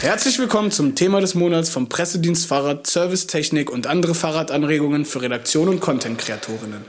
Herzlich 0.00 0.38
willkommen 0.38 0.70
zum 0.70 0.94
Thema 0.94 1.20
des 1.20 1.34
Monats 1.34 1.70
vom 1.70 1.88
Pressedienst 1.88 2.46
Fahrrad, 2.46 2.86
Servicetechnik 2.86 3.68
und 3.68 3.88
andere 3.88 4.14
Fahrradanregungen 4.14 5.04
für 5.04 5.22
Redaktion 5.22 5.68
und 5.68 5.80
Content-Kreatorinnen. 5.80 6.84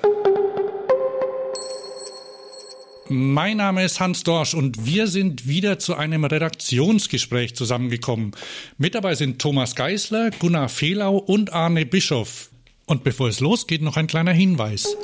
Mein 3.08 3.58
Name 3.58 3.84
ist 3.84 4.00
Hans 4.00 4.24
Dorsch 4.24 4.54
und 4.54 4.86
wir 4.86 5.08
sind 5.08 5.48
wieder 5.48 5.80
zu 5.80 5.96
einem 5.96 6.24
Redaktionsgespräch 6.24 7.56
zusammengekommen. 7.56 8.34
Mit 8.78 8.94
dabei 8.94 9.16
sind 9.16 9.42
Thomas 9.42 9.76
Geisler, 9.76 10.30
Gunnar 10.30 10.70
Fehlau 10.70 11.18
und 11.18 11.52
Arne 11.52 11.88
Bischoff. 11.88 12.52
Und 12.86 13.04
bevor 13.04 13.28
es 13.30 13.40
losgeht, 13.40 13.82
noch 13.82 13.98
ein 13.98 14.06
kleiner 14.06 14.34
Hinweis. 14.34 14.96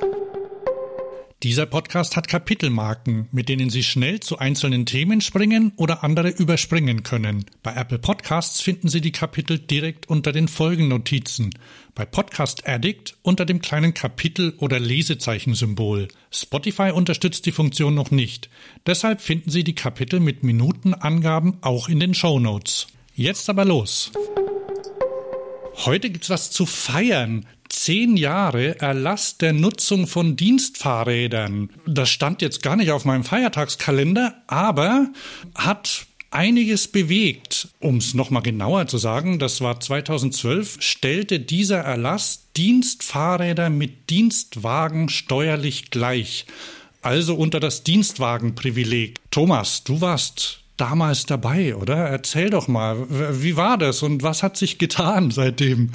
Dieser 1.46 1.68
Podcast 1.68 2.16
hat 2.16 2.27
Kapitelmarken, 2.27 3.27
mit 3.32 3.50
denen 3.50 3.70
Sie 3.70 3.84
schnell 3.84 4.20
zu 4.20 4.39
einzelnen 4.39 4.88
Themen 4.88 5.21
springen 5.21 5.73
oder 5.75 6.04
andere 6.04 6.30
überspringen 6.30 7.04
können. 7.04 7.45
Bei 7.62 7.76
Apple 7.76 7.99
Podcasts 7.99 8.62
finden 8.62 8.88
Sie 8.88 8.99
die 8.99 9.12
Kapitel 9.12 9.59
direkt 9.59 10.09
unter 10.09 10.31
den 10.31 10.48
Folgennotizen. 10.48 11.52
Bei 11.94 12.04
Podcast 12.04 12.68
Addict 12.68 13.18
unter 13.21 13.45
dem 13.45 13.62
kleinen 13.62 13.94
Kapitel- 13.94 14.55
oder 14.58 14.80
Lesezeichensymbol. 14.80 16.08
Spotify 16.31 16.90
unterstützt 16.90 17.46
die 17.46 17.52
Funktion 17.52 17.93
noch 17.93 18.09
nicht. 18.09 18.49
Deshalb 18.88 19.21
finden 19.21 19.52
Sie 19.52 19.63
die 19.63 19.76
Kapitel 19.76 20.20
mit 20.20 20.41
Minutenangaben 20.43 21.59
auch 21.62 21.90
in 21.90 21.99
den 21.99 22.16
Show 22.16 22.40
Notes. 22.40 22.88
Jetzt 23.13 23.52
aber 23.52 23.66
los! 23.66 24.12
Heute 25.76 26.09
gibt's 26.09 26.32
was 26.32 26.49
zu 26.49 26.66
feiern 26.66 27.46
zehn 27.75 28.17
Jahre 28.17 28.79
Erlass 28.79 29.38
der 29.38 29.53
Nutzung 29.53 30.07
von 30.07 30.35
Dienstfahrrädern. 30.35 31.70
Das 31.85 32.09
stand 32.09 32.41
jetzt 32.41 32.63
gar 32.63 32.75
nicht 32.75 32.91
auf 32.91 33.05
meinem 33.05 33.23
Feiertagskalender, 33.23 34.34
aber 34.48 35.07
hat 35.53 36.07
einiges 36.31 36.88
bewegt. 36.88 37.70
Um 37.79 37.98
es 37.98 38.13
nochmal 38.13 38.41
genauer 38.41 38.88
zu 38.88 38.98
sagen, 38.98 39.39
das 39.39 39.62
war 39.62 39.79
2012, 39.79 40.77
stellte 40.79 41.40
dieser 41.40 41.79
Erlass 41.79 42.48
Dienstfahrräder 42.55 43.70
mit 43.70 44.10
Dienstwagen 44.10 45.10
steuerlich 45.10 45.91
gleich. 45.91 46.45
Also 47.01 47.35
unter 47.35 47.60
das 47.60 47.84
Dienstwagenprivileg. 47.84 49.20
Thomas, 49.32 49.84
du 49.84 50.01
warst 50.01 50.62
damals 50.77 51.26
dabei, 51.26 51.76
oder? 51.76 51.95
Erzähl 51.95 52.49
doch 52.49 52.67
mal, 52.67 53.05
wie 53.41 53.55
war 53.55 53.77
das 53.77 54.01
und 54.01 54.23
was 54.23 54.43
hat 54.43 54.57
sich 54.57 54.77
getan 54.77 55.32
seitdem? 55.32 55.91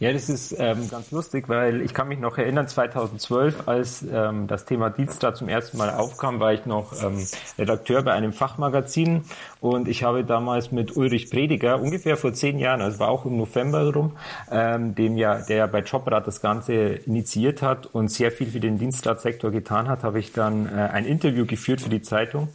Ja, 0.00 0.12
das 0.12 0.28
ist 0.28 0.54
ähm, 0.56 0.88
ganz 0.88 1.10
lustig, 1.10 1.48
weil 1.48 1.80
ich 1.80 1.92
kann 1.92 2.06
mich 2.06 2.20
noch 2.20 2.38
erinnern, 2.38 2.68
2012, 2.68 3.66
als 3.66 4.04
ähm, 4.08 4.46
das 4.46 4.64
Thema 4.64 4.90
Dienstag 4.90 5.36
zum 5.36 5.48
ersten 5.48 5.76
Mal 5.76 5.90
aufkam, 5.90 6.38
war 6.38 6.52
ich 6.52 6.66
noch 6.66 6.92
ähm, 7.02 7.26
Redakteur 7.58 8.02
bei 8.02 8.12
einem 8.12 8.32
Fachmagazin 8.32 9.24
und 9.60 9.88
ich 9.88 10.04
habe 10.04 10.22
damals 10.22 10.70
mit 10.70 10.96
Ulrich 10.96 11.30
Prediger, 11.30 11.80
ungefähr 11.80 12.16
vor 12.16 12.32
zehn 12.32 12.60
Jahren, 12.60 12.80
also 12.80 13.00
war 13.00 13.08
auch 13.08 13.24
im 13.24 13.38
November 13.38 13.92
rum, 13.92 14.12
ähm, 14.52 14.94
dem 14.94 15.16
ja, 15.16 15.40
der 15.40 15.56
ja 15.56 15.66
bei 15.66 15.80
Jobrad 15.80 16.28
das 16.28 16.40
Ganze 16.40 16.74
initiiert 16.74 17.60
hat 17.60 17.86
und 17.86 18.06
sehr 18.06 18.30
viel 18.30 18.46
für 18.52 18.60
den 18.60 18.78
Dienstradsektor 18.78 19.50
getan 19.50 19.88
hat, 19.88 20.04
habe 20.04 20.20
ich 20.20 20.32
dann 20.32 20.66
äh, 20.66 20.90
ein 20.92 21.06
Interview 21.06 21.44
geführt 21.44 21.80
für 21.80 21.90
die 21.90 22.02
Zeitung 22.02 22.50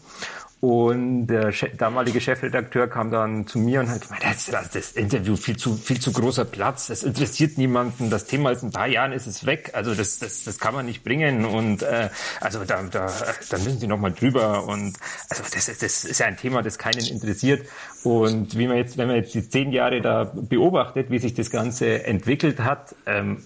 und 0.63 1.27
der 1.27 1.51
damalige 1.77 2.21
Chefredakteur 2.21 2.87
kam 2.87 3.11
dann 3.11 3.45
zu 3.45 3.59
mir 3.59 3.81
und 3.81 3.89
hat 3.89 4.03
gemeint, 4.03 4.23
das, 4.23 4.45
das, 4.45 4.69
das 4.69 4.91
Interview 4.93 5.35
viel 5.35 5.57
zu, 5.57 5.75
viel 5.75 5.99
zu 5.99 6.13
großer 6.13 6.45
Platz, 6.45 6.87
das 6.87 7.03
interessiert 7.03 7.57
niemanden, 7.57 8.09
das 8.09 8.27
Thema 8.27 8.51
ist 8.51 8.63
in 8.63 8.69
ein 8.69 8.71
paar 8.71 8.87
Jahren 8.87 9.11
ist 9.11 9.27
es 9.27 9.45
weg, 9.45 9.71
also 9.73 9.93
das, 9.93 10.19
das, 10.19 10.45
das 10.45 10.59
kann 10.59 10.73
man 10.73 10.85
nicht 10.85 11.03
bringen. 11.03 11.43
Und 11.43 11.83
äh, 11.83 12.07
also 12.39 12.63
da, 12.63 12.81
da, 12.83 13.07
da 13.49 13.57
müssen 13.57 13.77
Sie 13.77 13.87
nochmal 13.87 14.13
drüber. 14.13 14.65
Und 14.65 14.97
also 15.29 15.43
das, 15.53 15.65
das 15.65 16.05
ist 16.05 16.19
ja 16.21 16.27
ein 16.27 16.37
Thema, 16.37 16.61
das 16.61 16.77
keinen 16.77 17.05
interessiert. 17.07 17.67
Und 18.05 18.57
wie 18.57 18.67
man 18.67 18.77
jetzt, 18.77 18.97
wenn 18.97 19.07
man 19.07 19.17
jetzt 19.17 19.33
die 19.33 19.47
zehn 19.47 19.73
Jahre 19.73 19.99
da 19.99 20.31
beobachtet, 20.33 21.09
wie 21.09 21.19
sich 21.19 21.33
das 21.33 21.49
Ganze 21.49 22.05
entwickelt 22.05 22.61
hat, 22.61 22.95
ähm, 23.05 23.43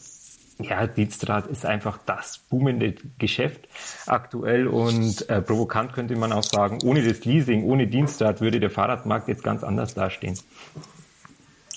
ja, 0.60 0.88
Dienstrad 0.88 1.48
ist 1.48 1.66
einfach 1.66 2.00
das 2.06 2.40
boomende 2.50 2.95
Geschäft 3.20 3.68
aktuell 4.06 4.68
und 4.68 5.30
äh, 5.30 5.42
provokant 5.42 5.94
könnte 5.94 6.16
man 6.16 6.32
auch 6.32 6.44
sagen, 6.44 6.80
ohne 6.84 7.04
das 7.04 7.26
Leasing, 7.26 7.64
ohne 7.64 7.88
Dienstrad 7.88 8.42
würde 8.42 8.60
der 8.60 8.70
Fahrradmarkt 8.70 9.28
jetzt 9.28 9.44
ganz 9.44 9.64
anders 9.64 9.94
dastehen. 9.94 10.38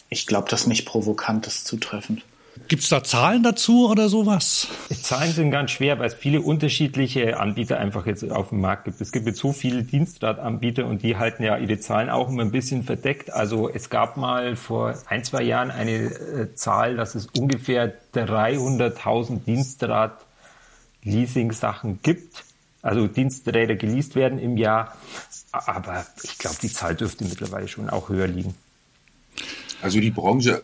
Ich 0.09 0.27
glaube, 0.27 0.49
das 0.49 0.67
nicht 0.67 0.87
provokant 0.87 1.47
ist 1.47 1.67
zutreffend. 1.67 2.25
Gibt 2.69 2.83
es 2.83 2.89
da 2.89 3.03
Zahlen 3.03 3.43
dazu 3.43 3.89
oder 3.89 4.09
sowas? 4.09 4.69
Zahlen 5.03 5.33
sind 5.33 5.51
ganz 5.51 5.73
schwer, 5.73 5.99
weil 5.99 6.07
es 6.07 6.15
viele 6.15 6.41
unterschiedliche 6.41 7.41
Anbieter 7.41 7.79
einfach 7.79 8.07
jetzt 8.07 8.31
auf 8.31 8.51
dem 8.51 8.61
Markt 8.61 8.85
gibt. 8.85 9.01
Es 9.01 9.11
gibt 9.11 9.27
jetzt 9.27 9.41
so 9.41 9.53
viele 9.53 9.83
Dienstradanbieter 9.83 10.87
und 10.87 11.03
die 11.03 11.17
halten 11.17 11.43
ja 11.43 11.57
ihre 11.57 11.81
Zahlen 11.81 12.11
auch 12.11 12.29
immer 12.29 12.43
ein 12.43 12.53
bisschen 12.53 12.85
verdeckt. 12.85 13.33
Also 13.33 13.69
es 13.69 13.91
gab 13.91 14.17
mal 14.17 14.55
vor 14.57 14.97
ein, 15.07 15.25
zwei 15.25 15.43
Jahren 15.43 15.71
eine 15.71 15.93
äh, 15.93 16.55
Zahl, 16.55 16.97
dass 16.97 17.15
es 17.15 17.29
ungefähr 17.39 17.95
300.000 18.15 19.45
Dienstrad-Leasing-Sachen 19.45 22.01
gibt. 22.03 22.45
Also 22.83 23.07
Diensträder 23.09 23.75
geleast 23.75 24.17
werden 24.17 24.39
im 24.39 24.57
Jahr. 24.57 24.97
Aber 25.53 26.07
ich 26.23 26.39
glaube, 26.39 26.57
die 26.63 26.73
Zahl 26.73 26.95
dürfte 26.95 27.25
mittlerweile 27.25 27.69
schon 27.69 27.91
auch 27.91 28.09
höher 28.09 28.27
liegen. 28.27 28.55
Also 29.83 30.01
die 30.01 30.11
Branche, 30.11 30.63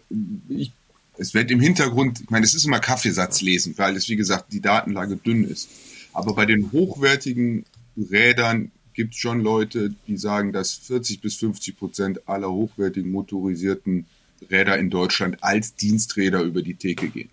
ich 0.48 0.72
es 1.18 1.34
wird 1.34 1.50
im 1.50 1.60
Hintergrund, 1.60 2.20
ich 2.20 2.30
meine, 2.30 2.44
es 2.44 2.54
ist 2.54 2.64
immer 2.64 2.80
Kaffeesatz 2.80 3.40
lesen, 3.40 3.74
weil 3.76 3.96
es, 3.96 4.08
wie 4.08 4.16
gesagt, 4.16 4.52
die 4.52 4.60
Datenlage 4.60 5.16
dünn 5.16 5.44
ist. 5.44 5.68
Aber 6.12 6.34
bei 6.34 6.46
den 6.46 6.72
hochwertigen 6.72 7.64
Rädern 7.96 8.70
gibt 8.94 9.14
es 9.14 9.20
schon 9.20 9.40
Leute, 9.40 9.94
die 10.06 10.16
sagen, 10.16 10.52
dass 10.52 10.72
40 10.72 11.20
bis 11.20 11.36
50 11.36 11.78
Prozent 11.78 12.28
aller 12.28 12.50
hochwertigen 12.50 13.10
motorisierten 13.10 14.06
Räder 14.50 14.78
in 14.78 14.90
Deutschland 14.90 15.42
als 15.42 15.74
Diensträder 15.74 16.42
über 16.42 16.62
die 16.62 16.74
Theke 16.74 17.08
gehen. 17.08 17.30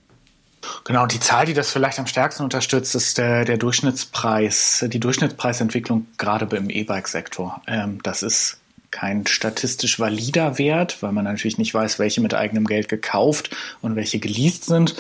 Genau, 0.86 1.06
die 1.08 1.20
Zahl, 1.20 1.46
die 1.46 1.54
das 1.54 1.72
vielleicht 1.72 2.00
am 2.00 2.08
stärksten 2.08 2.44
unterstützt, 2.44 2.96
ist 2.96 3.18
der, 3.18 3.44
der 3.44 3.58
Durchschnittspreis, 3.58 4.86
die 4.88 5.00
Durchschnittspreisentwicklung 5.00 6.08
gerade 6.18 6.56
im 6.56 6.70
E-Bike-Sektor. 6.70 7.62
Ähm, 7.68 8.02
das 8.04 8.24
ist 8.24 8.60
kein 8.94 9.26
statistisch 9.26 10.00
valider 10.00 10.58
Wert, 10.58 11.02
weil 11.02 11.12
man 11.12 11.26
natürlich 11.26 11.58
nicht 11.58 11.74
weiß, 11.74 12.00
welche 12.00 12.22
mit 12.22 12.34
eigenem 12.34 12.66
Geld 12.66 12.88
gekauft 12.88 13.50
und 13.82 13.96
welche 13.96 14.20
geleast 14.20 14.66
sind. 14.66 14.96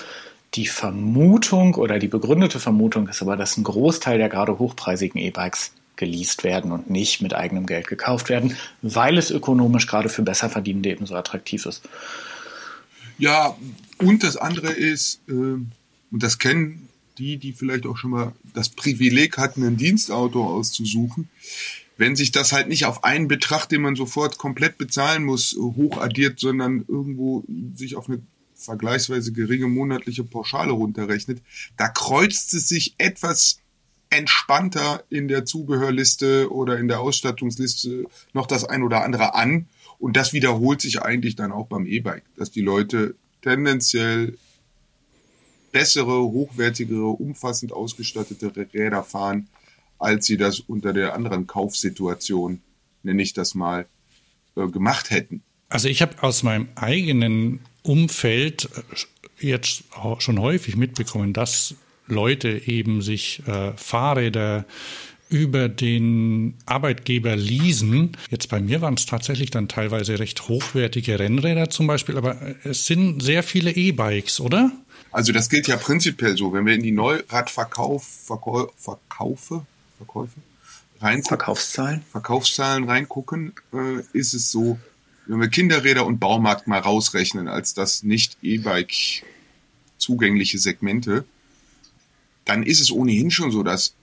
Die 0.55 0.65
Vermutung 0.65 1.75
oder 1.75 1.99
die 1.99 2.07
begründete 2.07 2.59
Vermutung 2.59 3.07
ist 3.07 3.21
aber, 3.21 3.37
dass 3.37 3.55
ein 3.55 3.63
Großteil 3.63 4.17
der 4.17 4.29
gerade 4.29 4.59
hochpreisigen 4.59 5.21
E-Bikes 5.21 5.71
geleast 5.95 6.43
werden 6.43 6.71
und 6.71 6.89
nicht 6.89 7.21
mit 7.21 7.35
eigenem 7.35 7.67
Geld 7.67 7.87
gekauft 7.87 8.29
werden, 8.29 8.57
weil 8.81 9.17
es 9.17 9.29
ökonomisch 9.29 9.85
gerade 9.85 10.09
für 10.09 10.23
Besserverdienende 10.23 10.89
ebenso 10.89 11.15
attraktiv 11.15 11.65
ist. 11.67 11.83
Ja, 13.19 13.55
und 13.99 14.23
das 14.23 14.37
andere 14.37 14.71
ist, 14.71 15.21
äh, 15.29 15.31
und 15.31 15.69
das 16.11 16.39
kennen 16.39 16.89
die, 17.19 17.37
die 17.37 17.53
vielleicht 17.53 17.85
auch 17.85 17.97
schon 17.97 18.09
mal 18.09 18.33
das 18.55 18.69
Privileg 18.69 19.37
hatten, 19.37 19.63
ein 19.63 19.77
Dienstauto 19.77 20.43
auszusuchen, 20.43 21.29
wenn 21.97 22.15
sich 22.15 22.31
das 22.31 22.51
halt 22.51 22.67
nicht 22.67 22.85
auf 22.85 23.03
einen 23.03 23.27
Betrag, 23.27 23.67
den 23.67 23.81
man 23.81 23.95
sofort 23.95 24.37
komplett 24.37 24.77
bezahlen 24.77 25.23
muss, 25.23 25.55
hochaddiert, 25.57 26.39
sondern 26.39 26.85
irgendwo 26.87 27.43
sich 27.75 27.95
auf 27.95 28.09
eine 28.09 28.21
vergleichsweise 28.55 29.31
geringe 29.31 29.67
monatliche 29.67 30.23
Pauschale 30.23 30.71
runterrechnet, 30.71 31.41
da 31.77 31.89
kreuzt 31.89 32.53
es 32.53 32.67
sich 32.67 32.95
etwas 32.97 33.59
entspannter 34.09 35.03
in 35.09 35.27
der 35.27 35.45
Zubehörliste 35.45 36.51
oder 36.51 36.77
in 36.77 36.87
der 36.87 36.99
Ausstattungsliste 36.99 38.05
noch 38.33 38.47
das 38.47 38.63
ein 38.63 38.83
oder 38.83 39.03
andere 39.03 39.33
an. 39.33 39.67
Und 39.99 40.17
das 40.17 40.33
wiederholt 40.33 40.81
sich 40.81 41.01
eigentlich 41.01 41.35
dann 41.35 41.51
auch 41.51 41.67
beim 41.67 41.85
E-Bike, 41.85 42.23
dass 42.35 42.51
die 42.51 42.61
Leute 42.61 43.15
tendenziell 43.41 44.37
bessere, 45.71 46.21
hochwertigere, 46.21 47.07
umfassend 47.07 47.73
ausgestattete 47.73 48.67
Räder 48.73 49.03
fahren, 49.03 49.47
als 49.99 50.25
sie 50.25 50.37
das 50.37 50.59
unter 50.59 50.93
der 50.93 51.13
anderen 51.13 51.47
Kaufsituation, 51.47 52.61
nenne 53.03 53.21
ich 53.21 53.33
das 53.33 53.55
mal, 53.55 53.85
äh, 54.55 54.67
gemacht 54.67 55.09
hätten. 55.09 55.41
Also 55.69 55.87
ich 55.87 56.01
habe 56.01 56.21
aus 56.21 56.43
meinem 56.43 56.67
eigenen 56.75 57.61
Umfeld 57.81 58.69
äh, 59.39 59.47
jetzt 59.47 59.83
schon 60.19 60.39
häufig 60.39 60.75
mitbekommen, 60.75 61.33
dass 61.33 61.75
Leute 62.07 62.61
eben 62.67 63.01
sich 63.01 63.41
äh, 63.47 63.71
Fahrräder 63.75 64.65
über 65.29 65.67
den 65.67 66.53
Arbeitgeber 66.65 67.35
leasen. 67.35 68.11
Jetzt 68.29 68.49
bei 68.49 68.59
mir 68.59 68.81
waren 68.81 68.93
es 68.93 69.07
tatsächlich 69.07 69.49
dann 69.49 69.67
teilweise 69.67 70.19
recht 70.19 70.47
hochwertige 70.47 71.17
Rennräder 71.17 71.71
zum 71.71 71.87
Beispiel, 71.87 72.17
aber 72.17 72.39
äh, 72.41 72.55
es 72.63 72.85
sind 72.85 73.21
sehr 73.23 73.41
viele 73.41 73.71
E-Bikes, 73.71 74.39
oder? 74.39 74.71
Also 75.11 75.31
das 75.31 75.49
gilt 75.49 75.67
ja 75.67 75.77
prinzipiell 75.77 76.37
so. 76.37 76.53
Wenn 76.53 76.65
wir 76.65 76.73
in 76.75 76.83
die 76.83 76.91
Neuradverkauf, 76.91 78.03
Verkäu 78.03 78.67
Verkaufe, 78.75 79.65
Verkäufe 80.03 80.39
reingucken, 80.99 81.27
Verkaufszahlen, 81.27 82.01
Verkaufszahlen 82.11 82.83
reingucken, 82.85 83.53
äh, 83.73 84.01
ist 84.13 84.33
es 84.33 84.51
so, 84.51 84.79
wenn 85.25 85.39
wir 85.39 85.47
Kinderräder 85.47 86.05
und 86.05 86.19
Baumarkt 86.19 86.67
mal 86.67 86.79
rausrechnen 86.79 87.47
als 87.47 87.73
das 87.73 88.03
nicht 88.03 88.37
E-Bike 88.41 89.23
zugängliche 89.97 90.59
Segmente, 90.59 91.25
dann 92.45 92.63
ist 92.63 92.81
es 92.81 92.91
ohnehin 92.91 93.31
schon 93.31 93.51
so, 93.51 93.63
dass 93.63 93.95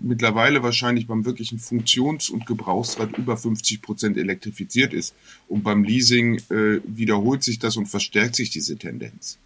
mittlerweile 0.00 0.62
wahrscheinlich 0.62 1.06
beim 1.06 1.24
wirklichen 1.24 1.58
Funktions- 1.58 2.28
und 2.28 2.44
Gebrauchsrad 2.44 3.16
über 3.16 3.38
50 3.38 3.80
Prozent 3.80 4.18
elektrifiziert 4.18 4.92
ist. 4.92 5.14
Und 5.48 5.62
beim 5.62 5.82
Leasing 5.82 6.36
äh, 6.50 6.80
wiederholt 6.84 7.42
sich 7.42 7.58
das 7.58 7.78
und 7.78 7.86
verstärkt 7.86 8.36
sich 8.36 8.50
diese 8.50 8.76
Tendenz. 8.76 9.38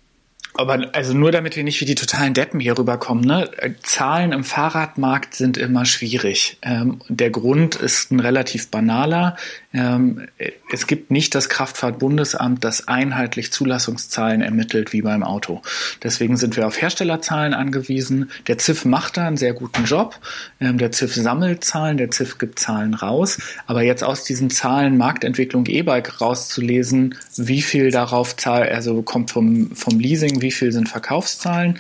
Aber 0.59 0.89
also 0.93 1.15
nur 1.15 1.33
damit 1.33 1.57
wir 1.57 1.65
nicht 1.65 1.81
wie 1.81 1.85
die 1.85 1.95
totalen 1.95 2.35
Deppen 2.35 2.61
hier 2.61 2.79
rüberkommen, 2.79 3.25
ne? 3.25 3.51
Zahlen 3.83 4.33
im 4.33 4.45
Fahrradmarkt 4.45 5.35
sind 5.35 5.57
immer 5.57 5.85
schwierig. 5.85 6.59
Ähm, 6.63 7.01
der 7.09 7.31
Grund 7.31 7.75
ist 7.75 8.11
ein 8.11 8.21
relativ 8.21 8.71
banaler. 8.71 9.37
Ähm, 9.77 10.27
es 10.73 10.87
gibt 10.87 11.11
nicht 11.11 11.35
das 11.35 11.51
Kraftfahrtbundesamt, 11.51 12.65
das 12.65 12.89
einheitlich 12.89 13.53
Zulassungszahlen 13.53 14.41
ermittelt 14.41 14.95
wie 14.95 15.03
beim 15.03 15.23
Auto. 15.23 15.61
Deswegen 16.03 16.39
sind 16.39 16.57
wir 16.57 16.67
auf 16.67 16.81
Herstellerzahlen 16.81 17.53
angewiesen. 17.53 18.31
Der 18.47 18.57
ZIF 18.57 18.87
macht 18.87 19.19
da 19.19 19.27
einen 19.27 19.37
sehr 19.37 19.53
guten 19.53 19.85
Job. 19.85 20.19
Ähm, 20.61 20.79
der 20.79 20.93
ZIF 20.93 21.15
sammelt 21.15 21.63
Zahlen, 21.63 21.99
der 21.99 22.11
ZIF 22.11 22.39
gibt 22.39 22.59
Zahlen 22.59 22.95
raus. 22.95 23.39
Aber 23.67 23.83
jetzt 23.83 24.03
aus 24.03 24.25
diesen 24.25 24.49
Zahlen 24.49 24.97
Marktentwicklung 24.97 25.67
E-Bike 25.67 26.23
rauszulesen, 26.23 27.15
wie 27.37 27.61
viel 27.61 27.91
darauf 27.91 28.35
zahl, 28.37 28.71
also 28.71 29.03
kommt 29.03 29.31
vom, 29.31 29.77
vom 29.77 30.01
Leasing, 30.01 30.41
wie 30.41 30.53
viel 30.53 30.73
sind 30.73 30.89
Verkaufszahlen, 30.89 31.79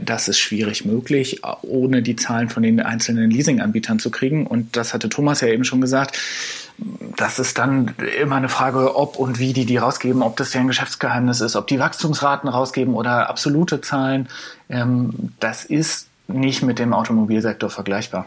das 0.00 0.28
ist 0.28 0.38
schwierig 0.38 0.84
möglich, 0.84 1.42
ohne 1.62 2.02
die 2.02 2.16
Zahlen 2.16 2.48
von 2.48 2.62
den 2.62 2.80
einzelnen 2.80 3.30
Leasinganbietern 3.30 3.98
zu 3.98 4.10
kriegen. 4.10 4.46
Und 4.46 4.76
das 4.76 4.94
hatte 4.94 5.08
Thomas 5.08 5.40
ja 5.40 5.48
eben 5.48 5.64
schon 5.64 5.80
gesagt. 5.80 6.18
Das 7.16 7.38
ist 7.38 7.58
dann 7.58 7.94
immer 8.20 8.36
eine 8.36 8.48
Frage, 8.48 8.96
ob 8.96 9.16
und 9.18 9.38
wie 9.38 9.52
die 9.52 9.66
die 9.66 9.76
rausgeben, 9.76 10.22
ob 10.22 10.36
das 10.36 10.50
deren 10.50 10.68
Geschäftsgeheimnis 10.68 11.40
ist, 11.40 11.56
ob 11.56 11.66
die 11.66 11.78
Wachstumsraten 11.78 12.48
rausgeben 12.48 12.94
oder 12.94 13.28
absolute 13.28 13.80
Zahlen. 13.80 14.28
Ähm, 14.68 15.32
das 15.40 15.64
ist 15.64 16.08
nicht 16.28 16.62
mit 16.62 16.78
dem 16.78 16.94
Automobilsektor 16.94 17.70
vergleichbar. 17.70 18.26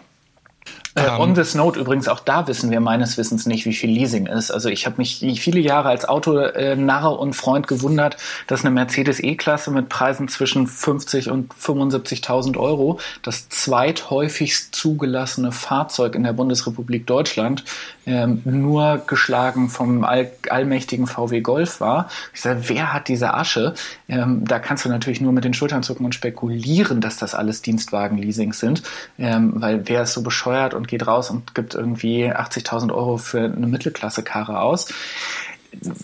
Äh, 0.96 1.02
um. 1.02 1.08
Ähm. 1.08 1.20
On 1.24 1.36
this 1.36 1.56
note 1.56 1.80
übrigens, 1.80 2.08
auch 2.08 2.20
da 2.20 2.48
wissen 2.48 2.70
wir 2.70 2.80
meines 2.80 3.18
Wissens 3.18 3.46
nicht, 3.46 3.66
wie 3.66 3.74
viel 3.74 3.90
Leasing 3.90 4.28
ist. 4.28 4.52
Also 4.52 4.70
ich 4.70 4.86
habe 4.86 4.98
mich 4.98 5.20
viele 5.42 5.60
Jahre 5.60 5.90
als 5.90 6.06
Autonarre 6.06 7.18
und 7.18 7.34
Freund 7.34 7.68
gewundert, 7.68 8.18
dass 8.48 8.62
eine 8.62 8.72
Mercedes 8.72 9.20
E-Klasse 9.22 9.72
mit 9.72 9.90
Preisen 9.90 10.28
zwischen 10.28 10.68
50 10.68 11.30
und 11.30 11.54
75.000 11.54 12.58
Euro 12.58 13.00
das 13.22 13.50
zweithäufigst 13.50 14.76
zugelassene 14.76 15.52
Fahrzeug 15.52 16.16
in 16.16 16.24
der 16.24 16.34
Bundesrepublik 16.34 17.08
Deutschland 17.08 17.64
ähm, 18.06 18.42
nur 18.44 19.02
geschlagen 19.08 19.70
vom 19.70 20.04
all, 20.04 20.32
allmächtigen 20.50 21.08
VW 21.08 21.42
Golf 21.42 21.80
war. 21.80 22.10
Ich 22.34 22.42
sage, 22.42 22.64
wer 22.68 22.94
hat 22.94 23.08
diese 23.08 23.34
Asche? 23.34 23.74
Ähm, 24.10 24.44
da 24.46 24.60
kannst 24.60 24.86
du 24.86 24.90
natürlich 24.90 25.22
nur 25.22 25.32
mit 25.32 25.46
den 25.46 25.54
Schultern 25.54 25.84
zucken 25.84 26.06
und 26.06 26.14
spekulieren, 26.14 27.02
dass 27.02 27.18
das 27.18 27.34
alles 27.34 27.62
Dienstwagen-Leasings 27.62 28.60
sind, 28.60 28.84
ähm, 29.18 29.54
weil 29.56 29.88
wer 29.88 30.04
ist 30.04 30.14
so 30.14 30.22
bescheuert 30.22 30.74
und 30.74 30.83
geht 30.88 31.08
raus 31.08 31.30
und 31.30 31.56
gibt 31.56 31.76
irgendwie 31.76 32.32
80.000 32.32 32.94
Euro 32.94 33.18
für 33.18 33.40
eine 33.40 33.68
Mittelklasse-Karre 33.68 34.60
aus 34.60 34.88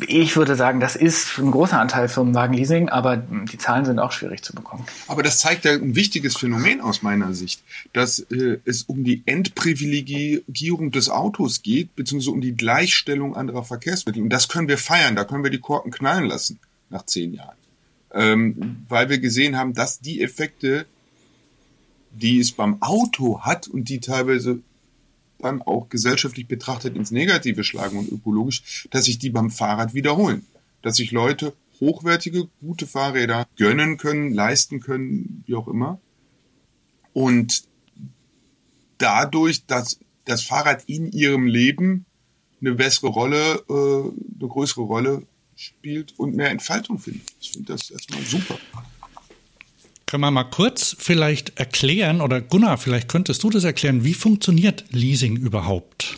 ich 0.07 0.35
würde 0.35 0.55
sagen, 0.55 0.79
das 0.79 0.95
ist 0.95 1.37
ein 1.37 1.51
großer 1.51 1.79
Anteil 1.79 2.09
Firmenwagen-Leasing, 2.09 2.89
aber 2.89 3.17
die 3.17 3.57
Zahlen 3.57 3.85
sind 3.85 3.99
auch 3.99 4.11
schwierig 4.11 4.43
zu 4.43 4.53
bekommen. 4.53 4.85
Aber 5.07 5.23
das 5.23 5.39
zeigt 5.39 5.65
ja 5.65 5.73
ein 5.73 5.95
wichtiges 5.95 6.37
Phänomen 6.37 6.81
aus 6.81 7.01
meiner 7.01 7.33
Sicht, 7.33 7.61
dass 7.93 8.19
äh, 8.19 8.59
es 8.65 8.83
um 8.83 9.03
die 9.03 9.21
Entprivilegierung 9.25 10.91
des 10.91 11.09
Autos 11.09 11.61
geht, 11.61 11.95
beziehungsweise 11.95 12.31
um 12.31 12.41
die 12.41 12.55
Gleichstellung 12.55 13.35
anderer 13.35 13.63
Verkehrsmittel. 13.63 14.23
Und 14.23 14.29
das 14.29 14.47
können 14.47 14.67
wir 14.67 14.77
feiern, 14.77 15.15
da 15.15 15.23
können 15.23 15.43
wir 15.43 15.51
die 15.51 15.59
Korken 15.59 15.91
knallen 15.91 16.25
lassen 16.25 16.59
nach 16.89 17.05
zehn 17.05 17.33
Jahren. 17.33 17.57
Ähm, 18.11 18.85
weil 18.89 19.09
wir 19.09 19.19
gesehen 19.19 19.55
haben, 19.55 19.73
dass 19.73 19.99
die 19.99 20.21
Effekte, 20.21 20.87
die 22.11 22.39
es 22.39 22.51
beim 22.51 22.81
Auto 22.81 23.41
hat 23.41 23.67
und 23.67 23.87
die 23.89 23.99
teilweise 23.99 24.61
dann 25.39 25.61
auch 25.61 25.89
gesellschaftlich 25.89 26.47
betrachtet 26.47 26.95
ins 26.95 27.11
Negative 27.11 27.63
schlagen 27.63 27.97
und 27.97 28.11
ökologisch, 28.11 28.87
dass 28.91 29.05
sich 29.05 29.19
die 29.19 29.29
beim 29.29 29.49
Fahrrad 29.49 29.93
wiederholen. 29.93 30.45
Dass 30.81 30.97
sich 30.97 31.11
Leute 31.11 31.53
hochwertige, 31.79 32.47
gute 32.61 32.87
Fahrräder 32.87 33.47
gönnen 33.57 33.97
können, 33.97 34.33
leisten 34.33 34.79
können, 34.79 35.43
wie 35.45 35.55
auch 35.55 35.67
immer. 35.67 35.99
Und 37.13 37.63
dadurch, 38.97 39.65
dass 39.65 39.99
das 40.25 40.43
Fahrrad 40.43 40.83
in 40.85 41.11
ihrem 41.11 41.47
Leben 41.47 42.05
eine 42.61 42.73
bessere 42.73 43.07
Rolle, 43.07 43.63
äh, 43.69 43.73
eine 43.73 44.49
größere 44.49 44.81
Rolle 44.81 45.23
spielt 45.55 46.17
und 46.17 46.35
mehr 46.35 46.49
Entfaltung 46.49 46.99
findet. 46.99 47.23
Ich 47.39 47.51
finde 47.51 47.73
das 47.73 47.89
erstmal 47.89 48.21
super. 48.23 48.57
Können 50.09 50.21
wir 50.21 50.31
mal 50.31 50.43
kurz 50.43 50.95
vielleicht 50.97 51.59
erklären, 51.59 52.19
oder 52.21 52.41
Gunnar, 52.41 52.79
vielleicht 52.79 53.09
könntest 53.09 53.43
du 53.43 53.51
das 53.51 53.63
erklären, 53.63 54.03
wie 54.03 54.15
funktioniert 54.15 54.85
Leasing 54.89 55.35
überhaupt? 55.35 56.17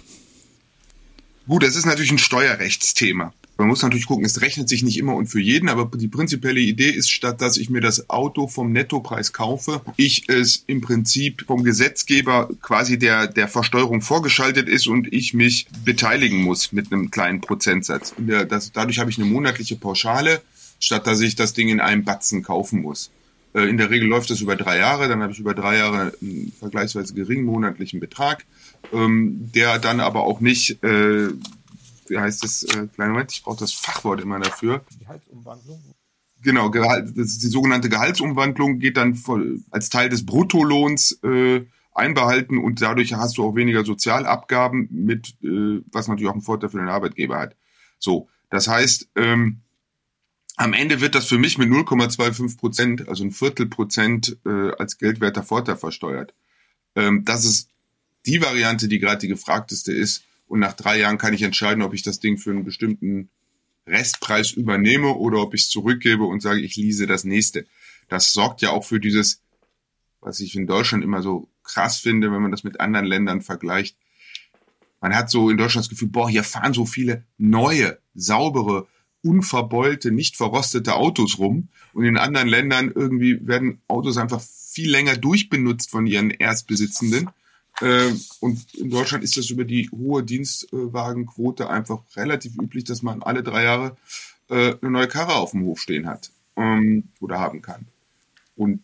Gut, 1.46 1.64
das 1.64 1.76
ist 1.76 1.86
natürlich 1.86 2.12
ein 2.12 2.18
Steuerrechtsthema. 2.18 3.34
Man 3.58 3.68
muss 3.68 3.82
natürlich 3.82 4.06
gucken, 4.06 4.24
es 4.24 4.40
rechnet 4.40 4.70
sich 4.70 4.82
nicht 4.82 4.98
immer 4.98 5.14
und 5.14 5.28
für 5.28 5.42
jeden, 5.42 5.68
aber 5.68 5.92
die 5.94 6.08
prinzipielle 6.08 6.62
Idee 6.62 6.90
ist, 6.90 7.12
statt 7.12 7.42
dass 7.42 7.58
ich 7.58 7.70
mir 7.70 7.82
das 7.82 8.10
Auto 8.10 8.48
vom 8.48 8.72
Nettopreis 8.72 9.34
kaufe, 9.34 9.82
ich 9.98 10.30
es 10.30 10.64
im 10.68 10.80
Prinzip 10.80 11.44
vom 11.46 11.66
Gesetzgeber 11.66 12.48
quasi 12.62 12.98
der, 12.98 13.28
der 13.28 13.50
Versteuerung 13.50 14.02
vorgeschaltet 14.02 14.70
ist 14.70 14.88
und 14.88 15.12
ich 15.12 15.34
mich 15.34 15.68
beteiligen 15.84 16.42
muss 16.44 16.72
mit 16.72 16.94
einem 16.94 17.12
kleinen 17.12 17.42
Prozentsatz. 17.42 18.14
Der, 18.18 18.46
das, 18.46 18.72
dadurch 18.72 19.00
habe 19.00 19.10
ich 19.10 19.18
eine 19.18 19.28
monatliche 19.28 19.76
Pauschale, 19.76 20.42
statt 20.80 21.08
dass 21.08 21.20
ich 21.20 21.36
das 21.36 21.52
Ding 21.52 21.68
in 21.68 21.82
einem 21.82 22.06
Batzen 22.06 22.42
kaufen 22.42 22.82
muss. 22.82 23.12
Äh, 23.53 23.69
in 23.69 23.77
der 23.77 23.89
Regel 23.89 24.07
läuft 24.07 24.30
das 24.30 24.42
über 24.42 24.56
drei 24.56 24.77
Jahre, 24.77 25.07
dann 25.07 25.21
habe 25.21 25.33
ich 25.33 25.39
über 25.39 25.53
drei 25.53 25.77
Jahre 25.77 26.13
einen 26.21 26.51
vergleichsweise 26.57 27.13
geringen 27.13 27.45
monatlichen 27.45 28.00
Betrag, 28.00 28.45
ähm, 28.94 29.51
der 29.53 29.80
dann 29.80 30.00
aber 30.00 30.24
auch 30.24 30.39
nicht, 30.39 30.83
äh, 30.83 31.30
wie 32.07 32.18
heißt 32.18 32.44
das, 32.44 32.63
äh, 32.63 32.88
kleinen 32.88 33.12
Moment, 33.12 33.31
ich 33.31 33.44
brauche 33.44 33.59
das 33.59 33.74
Fachwort 33.74 34.21
immer 34.21 34.39
dafür. 34.39 34.81
Gehaltsumwandlung? 35.00 35.81
Genau, 36.44 36.71
Gehalt, 36.71 37.09
das 37.15 37.27
ist 37.27 37.44
die 37.44 37.48
sogenannte 37.48 37.89
Gehaltsumwandlung 37.89 38.80
geht 38.80 38.98
dann 38.98 39.13
voll, 39.13 39.59
als 39.69 39.89
Teil 39.89 40.09
des 40.09 40.25
Bruttolohns 40.25 41.19
einbehalten 41.94 42.57
und 42.57 42.81
dadurch 42.81 43.13
hast 43.13 43.38
du 43.38 43.44
auch 43.44 43.56
weniger 43.56 43.86
Sozialabgaben 43.86 44.89
mit, 44.89 45.36
was 45.92 46.07
natürlich 46.07 46.30
auch 46.30 46.33
einen 46.33 46.42
Vorteil 46.42 46.69
für 46.69 46.80
den 46.80 46.89
Arbeitgeber 46.89 47.38
hat. 47.38 47.56
So, 48.00 48.27
das 48.50 48.68
heißt, 48.68 49.09
ähm, 49.18 49.62
am 50.57 50.74
Ende 50.74 51.01
wird 51.01 51.15
das 51.15 51.27
für 51.27 51.38
mich 51.38 51.57
mit 51.57 51.69
0,25 51.69 52.57
Prozent, 52.57 53.07
also 53.07 53.24
ein 53.24 53.31
Viertel 53.31 53.68
Prozent 53.68 54.38
äh, 54.45 54.71
als 54.77 54.98
geldwerter 54.98 55.44
Vorteil 55.44 55.77
versteuert. 55.77 56.33
Ähm, 56.95 57.24
das 57.25 57.45
ist 57.45 57.69
die 58.25 58.42
Variante, 58.42 58.88
die 58.88 59.00
gerade 59.00 59.19
die 59.19 59.27
gefragteste 59.27 59.94
ist. 59.94 60.24
Und 60.48 60.59
nach 60.59 60.74
drei 60.74 61.00
Jahren 61.00 61.18
kann 61.18 61.33
ich 61.33 61.42
entscheiden, 61.44 61.81
ob 61.81 61.94
ich 61.94 62.03
das 62.03 62.19
Ding 62.19 62.38
für 62.38 62.51
einen 62.51 62.65
bestimmten 62.65 63.29
Restpreis 63.88 64.51
übernehme 64.51 65.15
oder 65.15 65.39
ob 65.39 65.53
ich 65.53 65.63
es 65.63 65.70
zurückgebe 65.70 66.24
und 66.24 66.41
sage, 66.41 66.60
ich 66.60 66.75
lease 66.75 67.08
das 67.08 67.24
nächste. 67.24 67.65
Das 68.10 68.34
sorgt 68.34 68.62
ja 68.62 68.72
auch 68.72 68.84
für 68.84 69.00
dieses, 69.00 69.41
was 70.20 70.39
ich 70.39 70.55
in 70.55 70.67
Deutschland 70.67 71.03
immer 71.03 71.22
so 71.22 71.50
krass 71.63 72.00
finde, 72.00 72.31
wenn 72.31 72.41
man 72.41 72.51
das 72.51 72.63
mit 72.63 72.79
anderen 72.79 73.05
Ländern 73.05 73.41
vergleicht. 73.41 73.96
Man 75.00 75.15
hat 75.15 75.31
so 75.31 75.50
in 75.50 75.58
Deutschland 75.58 75.86
das 75.86 75.89
Gefühl, 75.89 76.10
boah, 76.10 76.29
hier 76.29 76.43
fahren 76.43 76.74
so 76.74 76.86
viele 76.86 77.25
neue, 77.38 77.98
saubere, 78.13 78.88
unverbeulte, 79.24 80.12
nicht 80.12 80.38
verrostete 80.38 80.96
Autos 80.96 81.38
rum. 81.40 81.70
Und 81.94 82.06
in 82.06 82.18
anderen 82.18 82.48
Ländern 82.48 82.92
irgendwie 82.94 83.46
werden 83.46 83.82
Autos 83.88 84.18
einfach 84.18 84.42
viel 84.42 84.90
länger 84.90 85.18
durchbenutzt 85.18 85.90
von 85.90 86.08
ihren 86.08 86.32
Erstbesitzenden. 86.32 87.30
Äh, 87.82 88.12
und 88.40 88.74
in 88.75 88.90
Deutschland 88.90 89.24
ist 89.24 89.38
das 89.38 89.50
über 89.50 89.66
die 89.66 89.90
hohe 89.90 90.24
Dienstwagenquote 90.24 91.70
einfach 91.70 92.01
relativ 92.16 92.56
üblich, 92.62 92.84
dass 92.84 93.01
man 93.01 93.24
alle 93.24 93.44
drei 93.44 93.63
Jahre 93.63 93.98
äh, 94.50 94.75
eine 94.82 94.92
neue 94.92 95.08
Karre 95.08 95.36
auf 95.36 95.51
dem 95.51 95.63
Hof 95.63 95.80
stehen 95.80 96.08
hat 96.08 96.32
ähm, 96.56 97.06
oder 97.20 97.40
haben 97.40 97.62
kann. 97.62 97.88
Und 98.56 98.82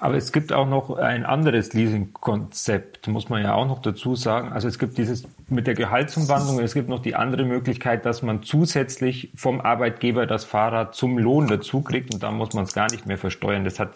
aber 0.00 0.16
es 0.16 0.32
gibt 0.32 0.50
auch 0.50 0.66
noch 0.66 0.96
ein 0.96 1.26
anderes 1.26 1.74
Leasing-Konzept, 1.74 3.06
muss 3.08 3.28
man 3.28 3.42
ja 3.42 3.52
auch 3.52 3.66
noch 3.66 3.82
dazu 3.82 4.16
sagen. 4.16 4.50
Also 4.50 4.66
es 4.66 4.78
gibt 4.78 4.96
dieses 4.96 5.24
mit 5.50 5.66
der 5.66 5.74
Gehaltsumwandlung, 5.74 6.60
es 6.60 6.74
gibt 6.74 6.88
noch 6.88 7.02
die 7.02 7.14
andere 7.14 7.44
Möglichkeit, 7.44 8.06
dass 8.06 8.22
man 8.22 8.42
zusätzlich 8.42 9.32
vom 9.34 9.60
Arbeitgeber 9.60 10.26
das 10.26 10.44
Fahrrad 10.44 10.94
zum 10.94 11.18
Lohn 11.18 11.48
dazu 11.48 11.82
kriegt 11.82 12.14
und 12.14 12.22
da 12.22 12.30
muss 12.30 12.52
man 12.54 12.64
es 12.64 12.72
gar 12.72 12.90
nicht 12.90 13.06
mehr 13.06 13.18
versteuern. 13.18 13.64
Das 13.64 13.78
hat, 13.78 13.90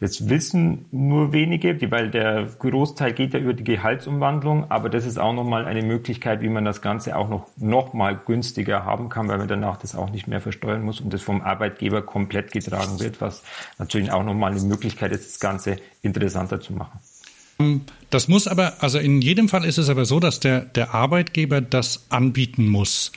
das 0.00 0.28
wissen 0.28 0.86
nur 0.90 1.32
wenige, 1.32 1.90
weil 1.90 2.10
der 2.10 2.46
Großteil 2.58 3.12
geht 3.12 3.34
ja 3.34 3.40
über 3.40 3.54
die 3.54 3.64
Gehaltsumwandlung, 3.64 4.70
aber 4.70 4.88
das 4.88 5.06
ist 5.06 5.18
auch 5.18 5.32
nochmal 5.32 5.66
eine 5.66 5.82
Möglichkeit, 5.82 6.42
wie 6.42 6.48
man 6.48 6.64
das 6.64 6.82
Ganze 6.82 7.16
auch 7.16 7.28
noch, 7.28 7.46
noch 7.56 7.92
mal 7.94 8.16
günstiger 8.16 8.84
haben 8.84 9.08
kann, 9.08 9.28
weil 9.28 9.38
man 9.38 9.48
danach 9.48 9.78
das 9.78 9.94
auch 9.94 10.10
nicht 10.10 10.28
mehr 10.28 10.40
versteuern 10.40 10.82
muss 10.82 11.00
und 11.00 11.12
das 11.12 11.22
vom 11.22 11.42
Arbeitgeber 11.42 12.02
komplett 12.02 12.52
getragen 12.52 13.00
wird, 13.00 13.20
was 13.20 13.42
natürlich 13.78 14.12
auch 14.12 14.24
nochmal 14.24 14.52
eine 14.52 14.60
Möglichkeit 14.60 15.12
ist, 15.12 15.28
das 15.28 15.40
Ganze 15.40 15.76
interessanter 16.02 16.60
zu 16.60 16.72
machen. 16.72 16.98
Das 18.10 18.28
muss 18.28 18.46
aber, 18.46 18.82
also 18.82 18.98
in 18.98 19.20
jedem 19.20 19.48
Fall 19.48 19.64
ist 19.64 19.78
es 19.78 19.88
aber 19.88 20.04
so, 20.04 20.20
dass 20.20 20.40
der, 20.40 20.60
der 20.60 20.94
Arbeitgeber 20.94 21.60
das 21.60 22.04
anbieten 22.08 22.68
muss. 22.68 23.12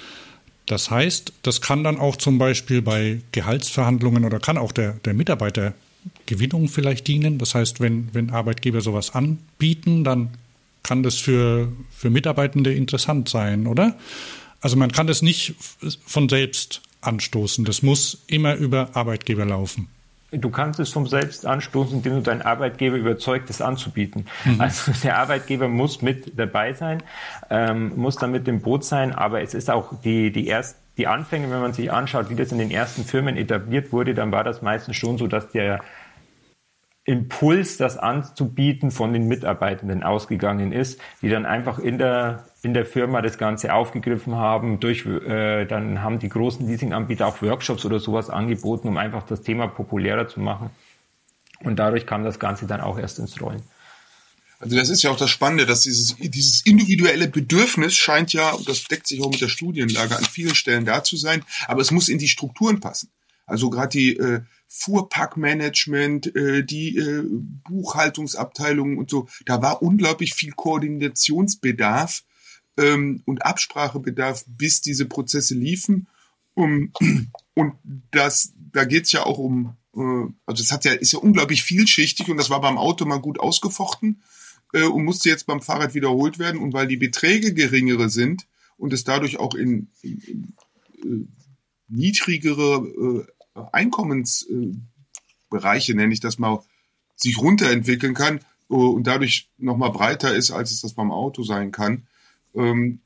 Das 0.65 0.89
heißt, 0.89 1.33
das 1.43 1.61
kann 1.61 1.83
dann 1.83 1.97
auch 1.97 2.15
zum 2.15 2.37
Beispiel 2.37 2.81
bei 2.81 3.21
Gehaltsverhandlungen 3.31 4.25
oder 4.25 4.39
kann 4.39 4.57
auch 4.57 4.71
der, 4.71 4.93
der 4.93 5.13
Mitarbeiter 5.13 5.73
Gewinnung 6.25 6.67
vielleicht 6.67 7.07
dienen. 7.07 7.37
Das 7.37 7.55
heißt, 7.55 7.79
wenn, 7.79 8.09
wenn 8.13 8.31
Arbeitgeber 8.31 8.81
sowas 8.81 9.13
anbieten, 9.13 10.03
dann 10.03 10.31
kann 10.83 11.03
das 11.03 11.17
für, 11.17 11.71
für 11.91 12.09
Mitarbeitende 12.09 12.73
interessant 12.73 13.29
sein, 13.29 13.67
oder? 13.67 13.97
Also 14.61 14.77
man 14.77 14.91
kann 14.91 15.07
das 15.07 15.21
nicht 15.21 15.55
von 16.05 16.29
selbst 16.29 16.81
anstoßen. 17.01 17.65
Das 17.65 17.81
muss 17.81 18.23
immer 18.27 18.55
über 18.55 18.89
Arbeitgeber 18.93 19.45
laufen. 19.45 19.87
Du 20.31 20.49
kannst 20.49 20.79
es 20.79 20.91
vom 20.91 21.07
Selbst 21.07 21.45
anstoßen, 21.45 21.97
indem 21.97 22.15
du 22.15 22.21
deinen 22.21 22.41
Arbeitgeber 22.41 22.95
überzeugt, 22.95 23.49
es 23.49 23.61
anzubieten. 23.61 24.27
Mhm. 24.45 24.61
Also 24.61 24.91
der 25.03 25.17
Arbeitgeber 25.17 25.67
muss 25.67 26.01
mit 26.01 26.39
dabei 26.39 26.73
sein, 26.73 27.03
ähm, 27.49 27.93
muss 27.97 28.15
dann 28.15 28.31
mit 28.31 28.47
dem 28.47 28.61
Boot 28.61 28.85
sein, 28.85 29.13
aber 29.13 29.41
es 29.41 29.53
ist 29.53 29.69
auch 29.69 29.99
die, 30.01 30.31
die 30.31 30.47
erst, 30.47 30.77
die 30.97 31.07
Anfänge, 31.07 31.49
wenn 31.51 31.59
man 31.59 31.73
sich 31.73 31.91
anschaut, 31.91 32.29
wie 32.29 32.35
das 32.35 32.51
in 32.51 32.59
den 32.59 32.71
ersten 32.71 33.03
Firmen 33.03 33.35
etabliert 33.35 33.91
wurde, 33.91 34.13
dann 34.13 34.31
war 34.31 34.43
das 34.43 34.61
meistens 34.61 34.95
schon 34.95 35.17
so, 35.17 35.27
dass 35.27 35.49
der 35.49 35.81
Impuls, 37.03 37.77
das 37.77 37.97
anzubieten, 37.97 38.91
von 38.91 39.11
den 39.11 39.27
Mitarbeitenden 39.27 40.03
ausgegangen 40.03 40.71
ist, 40.71 41.01
die 41.21 41.29
dann 41.29 41.45
einfach 41.45 41.79
in 41.79 41.97
der 41.97 42.45
in 42.63 42.73
der 42.73 42.85
Firma 42.85 43.21
das 43.21 43.37
Ganze 43.37 43.73
aufgegriffen 43.73 44.35
haben. 44.35 44.79
Durch, 44.79 45.05
äh, 45.05 45.65
dann 45.65 46.01
haben 46.01 46.19
die 46.19 46.29
großen 46.29 46.67
Leasinganbieter 46.67 47.27
auch 47.27 47.41
Workshops 47.41 47.85
oder 47.85 47.99
sowas 47.99 48.29
angeboten, 48.29 48.87
um 48.87 48.97
einfach 48.97 49.23
das 49.23 49.41
Thema 49.41 49.67
populärer 49.67 50.27
zu 50.27 50.39
machen. 50.39 50.69
Und 51.61 51.77
dadurch 51.77 52.05
kam 52.05 52.23
das 52.23 52.39
Ganze 52.39 52.67
dann 52.67 52.81
auch 52.81 52.97
erst 52.99 53.19
ins 53.19 53.41
Rollen. 53.41 53.63
Also 54.59 54.75
das 54.75 54.89
ist 54.89 55.01
ja 55.01 55.09
auch 55.09 55.17
das 55.17 55.31
Spannende, 55.31 55.65
dass 55.65 55.81
dieses, 55.81 56.15
dieses 56.19 56.61
individuelle 56.65 57.27
Bedürfnis 57.27 57.95
scheint 57.95 58.31
ja, 58.31 58.51
und 58.51 58.69
das 58.69 58.83
deckt 58.83 59.07
sich 59.07 59.23
auch 59.23 59.31
mit 59.31 59.41
der 59.41 59.47
Studienlage, 59.47 60.15
an 60.15 60.23
vielen 60.23 60.53
Stellen 60.53 60.85
da 60.85 61.03
zu 61.03 61.17
sein, 61.17 61.43
aber 61.67 61.81
es 61.81 61.89
muss 61.89 62.09
in 62.09 62.19
die 62.19 62.27
Strukturen 62.27 62.79
passen. 62.79 63.09
Also 63.47 63.71
gerade 63.71 63.89
die 63.89 64.17
äh, 64.17 64.41
Fuhrpackmanagement, 64.67 66.35
äh, 66.35 66.63
die 66.63 66.95
äh, 66.95 67.23
Buchhaltungsabteilungen 67.67 68.99
und 68.99 69.09
so, 69.09 69.27
da 69.45 69.63
war 69.63 69.81
unglaublich 69.81 70.35
viel 70.35 70.51
Koordinationsbedarf 70.51 72.21
ähm, 72.77 73.21
und 73.25 73.45
Absprachebedarf, 73.45 74.45
bis 74.47 74.81
diese 74.81 75.05
Prozesse 75.05 75.55
liefen. 75.55 76.07
Um, 76.53 76.91
und 77.53 77.73
das, 78.11 78.53
da 78.71 78.85
geht's 78.85 79.11
ja 79.11 79.25
auch 79.25 79.37
um, 79.37 79.75
äh, 79.95 80.31
also 80.45 80.63
es 80.63 80.71
hat 80.71 80.85
ja, 80.85 80.93
ist 80.93 81.13
ja 81.13 81.19
unglaublich 81.19 81.63
vielschichtig 81.63 82.29
und 82.29 82.37
das 82.37 82.49
war 82.49 82.61
beim 82.61 82.77
Auto 82.77 83.05
mal 83.05 83.19
gut 83.19 83.39
ausgefochten 83.39 84.21
äh, 84.73 84.83
und 84.83 85.05
musste 85.05 85.29
jetzt 85.29 85.47
beim 85.47 85.61
Fahrrad 85.61 85.93
wiederholt 85.93 86.39
werden. 86.39 86.59
Und 86.59 86.73
weil 86.73 86.87
die 86.87 86.97
Beträge 86.97 87.53
geringere 87.53 88.09
sind 88.09 88.47
und 88.77 88.93
es 88.93 89.03
dadurch 89.03 89.39
auch 89.39 89.55
in, 89.55 89.89
in, 90.01 90.21
in 90.21 90.53
äh, 91.03 91.27
niedrigere 91.87 93.27
äh, 93.55 93.61
Einkommensbereiche, 93.71 95.93
nenne 95.93 96.13
ich 96.13 96.19
das 96.19 96.39
mal, 96.39 96.63
sich 97.15 97.37
runterentwickeln 97.37 98.13
kann 98.13 98.39
äh, 98.69 98.73
und 98.73 99.07
dadurch 99.07 99.49
nochmal 99.57 99.91
breiter 99.91 100.33
ist, 100.33 100.51
als 100.51 100.71
es 100.71 100.81
das 100.81 100.93
beim 100.93 101.11
Auto 101.11 101.43
sein 101.43 101.71
kann, 101.71 102.07
ähm, 102.55 102.99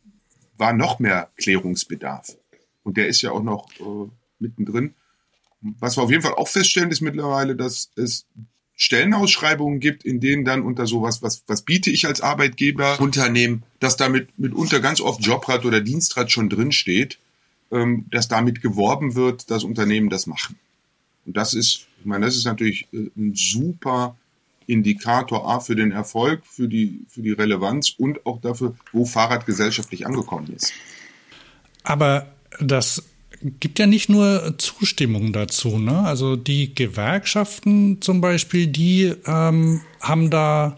war 0.58 0.74
noch 0.74 1.00
mehr 1.00 1.30
Klärungsbedarf. 1.38 2.38
Und 2.84 2.98
der 2.98 3.08
ist 3.08 3.22
ja 3.22 3.32
auch 3.32 3.44
noch 3.44 3.70
äh, 3.80 4.10
mittendrin. 4.40 4.94
Was 5.62 5.98
wir 5.98 6.04
auf 6.04 6.12
jeden 6.12 6.22
Fall 6.22 6.36
auch 6.36 6.48
feststellen, 6.48 6.92
ist 6.92 7.02
mittlerweile, 7.02 7.56
dass 7.56 7.90
es 7.96 8.26
Stellenausschreibungen 8.76 9.80
gibt, 9.80 10.04
in 10.04 10.20
denen 10.20 10.46
dann 10.46 10.62
unter 10.62 10.86
sowas, 10.86 11.22
was, 11.22 11.44
was 11.48 11.62
biete 11.64 11.90
ich 11.90 12.06
als 12.06 12.22
Arbeitgeber 12.22 13.00
Unternehmen, 13.00 13.64
dass 13.80 13.96
damit 13.96 14.38
mitunter 14.38 14.82
ganz 14.82 15.00
oft 15.00 15.26
Jobrat 15.26 15.66
oder 15.66 15.82
Dienstrat 15.82 16.32
schon 16.32 16.50
drin 16.50 16.72
steht, 16.72 17.18
ähm, 17.72 18.06
dass 18.12 18.28
damit 18.28 18.62
geworben 18.62 19.16
wird, 19.16 19.50
dass 19.50 19.64
Unternehmen 19.64 20.10
das 20.10 20.28
machen. 20.28 20.58
Und 21.26 21.38
das 21.38 21.54
ist, 21.54 21.88
ich 22.00 22.06
meine, 22.06 22.26
das 22.26 22.36
ist 22.36 22.46
natürlich 22.46 22.88
äh, 22.94 23.10
ein 23.16 23.34
super 23.34 24.18
Indikator 24.68 25.50
A 25.50 25.60
für 25.60 25.76
den 25.76 25.92
Erfolg, 25.92 26.46
für 26.46 26.68
die, 26.68 27.06
für 27.08 27.22
die 27.22 27.32
Relevanz 27.32 27.94
und 27.98 28.26
auch 28.26 28.42
dafür, 28.42 28.76
wo 28.92 29.06
Fahrrad 29.06 29.46
gesellschaftlich 29.46 30.06
angekommen 30.06 30.54
ist. 30.56 30.74
Aber 31.84 32.28
das 32.60 33.04
gibt 33.60 33.80
ja 33.80 33.86
nicht 33.86 34.10
nur 34.10 34.56
Zustimmung 34.58 35.34
dazu. 35.34 35.78
Ne? 35.78 36.00
Also 36.00 36.36
die 36.36 36.74
Gewerkschaften 36.74 38.02
zum 38.02 38.22
Beispiel, 38.22 38.68
die 38.68 39.14
ähm, 39.26 39.82
haben 40.02 40.30
da 40.30 40.76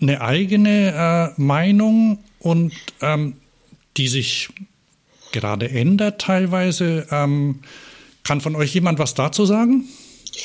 eine 0.00 0.20
eigene 0.20 1.34
äh, 1.36 1.40
Meinung 1.40 2.18
und 2.38 2.72
ähm, 3.00 3.36
die 3.96 4.08
sich 4.08 4.50
gerade 5.32 5.70
ändert 5.70 6.20
teilweise. 6.20 7.06
Ähm, 7.10 7.60
kann 8.24 8.40
von 8.40 8.54
euch 8.54 8.72
jemand 8.74 8.98
was 8.98 9.14
dazu 9.14 9.44
sagen? 9.46 9.84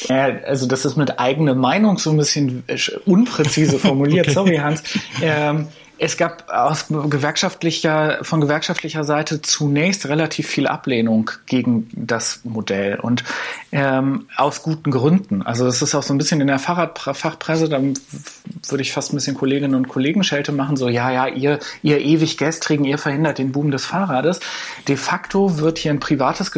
Ja, 0.08 0.26
also 0.44 0.68
das 0.68 0.86
ist 0.86 0.98
mit 0.98 1.20
eigener 1.20 1.56
Meinung 1.56 1.98
so 1.98 2.10
ein 2.12 2.18
bisschen 2.18 2.64
unpräzise 3.06 3.80
formuliert. 3.80 4.28
okay. 4.28 4.34
Sorry, 4.34 4.58
Hans. 4.58 4.84
Ähm, 5.22 5.68
es 6.00 6.18
gab 6.18 6.50
aus 6.50 6.88
gewerkschaftlicher, 6.90 8.20
von 8.24 8.42
gewerkschaftlicher 8.42 9.04
Seite 9.04 9.42
zunächst 9.42 10.08
relativ 10.08 10.48
viel 10.48 10.68
Ablehnung 10.68 11.32
gegen 11.46 11.90
das 11.94 12.42
Modell 12.44 13.00
und 13.00 13.24
ähm, 13.72 14.28
aus 14.36 14.64
guten 14.64 14.92
Gründen. 14.92 15.42
Also 15.42 15.66
das 15.66 15.82
ist 15.82 15.96
auch 15.96 16.04
so 16.04 16.14
ein 16.14 16.18
bisschen 16.18 16.42
in 16.42 16.48
der 16.48 16.60
Fahrradfachpresse, 16.60 17.70
da 17.70 17.80
würde 17.80 18.82
ich 18.82 18.94
fast 18.94 19.12
ein 19.12 19.16
bisschen 19.16 19.36
Kolleginnen 19.36 19.76
und 19.76 19.88
Kollegen 19.88 20.24
Schelte 20.24 20.52
machen, 20.52 20.78
so 20.78 20.90
ja, 20.90 21.12
ja, 21.12 21.28
ihr, 21.28 21.60
ihr 21.82 22.00
ewig 22.00 22.38
Gestrigen, 22.38 22.86
ihr 22.86 22.98
verhindert 22.98 23.38
den 23.38 23.52
Boom 23.52 23.72
des 23.72 23.86
Fahrrades. 23.86 24.40
De 24.88 24.98
facto 24.98 25.58
wird 25.60 25.78
hier 25.78 25.92
ein 25.92 26.00
privates 26.00 26.52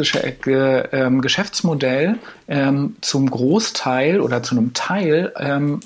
ähm, 0.46 1.20
Geschäftsmodell 1.20 2.18
ähm, 2.48 2.96
zum 3.00 3.30
Großteil 3.30 4.20
oder 4.20 4.42
zu 4.42 4.56
einem 4.56 4.74
Teil 4.74 5.32
ähm, 5.38 5.80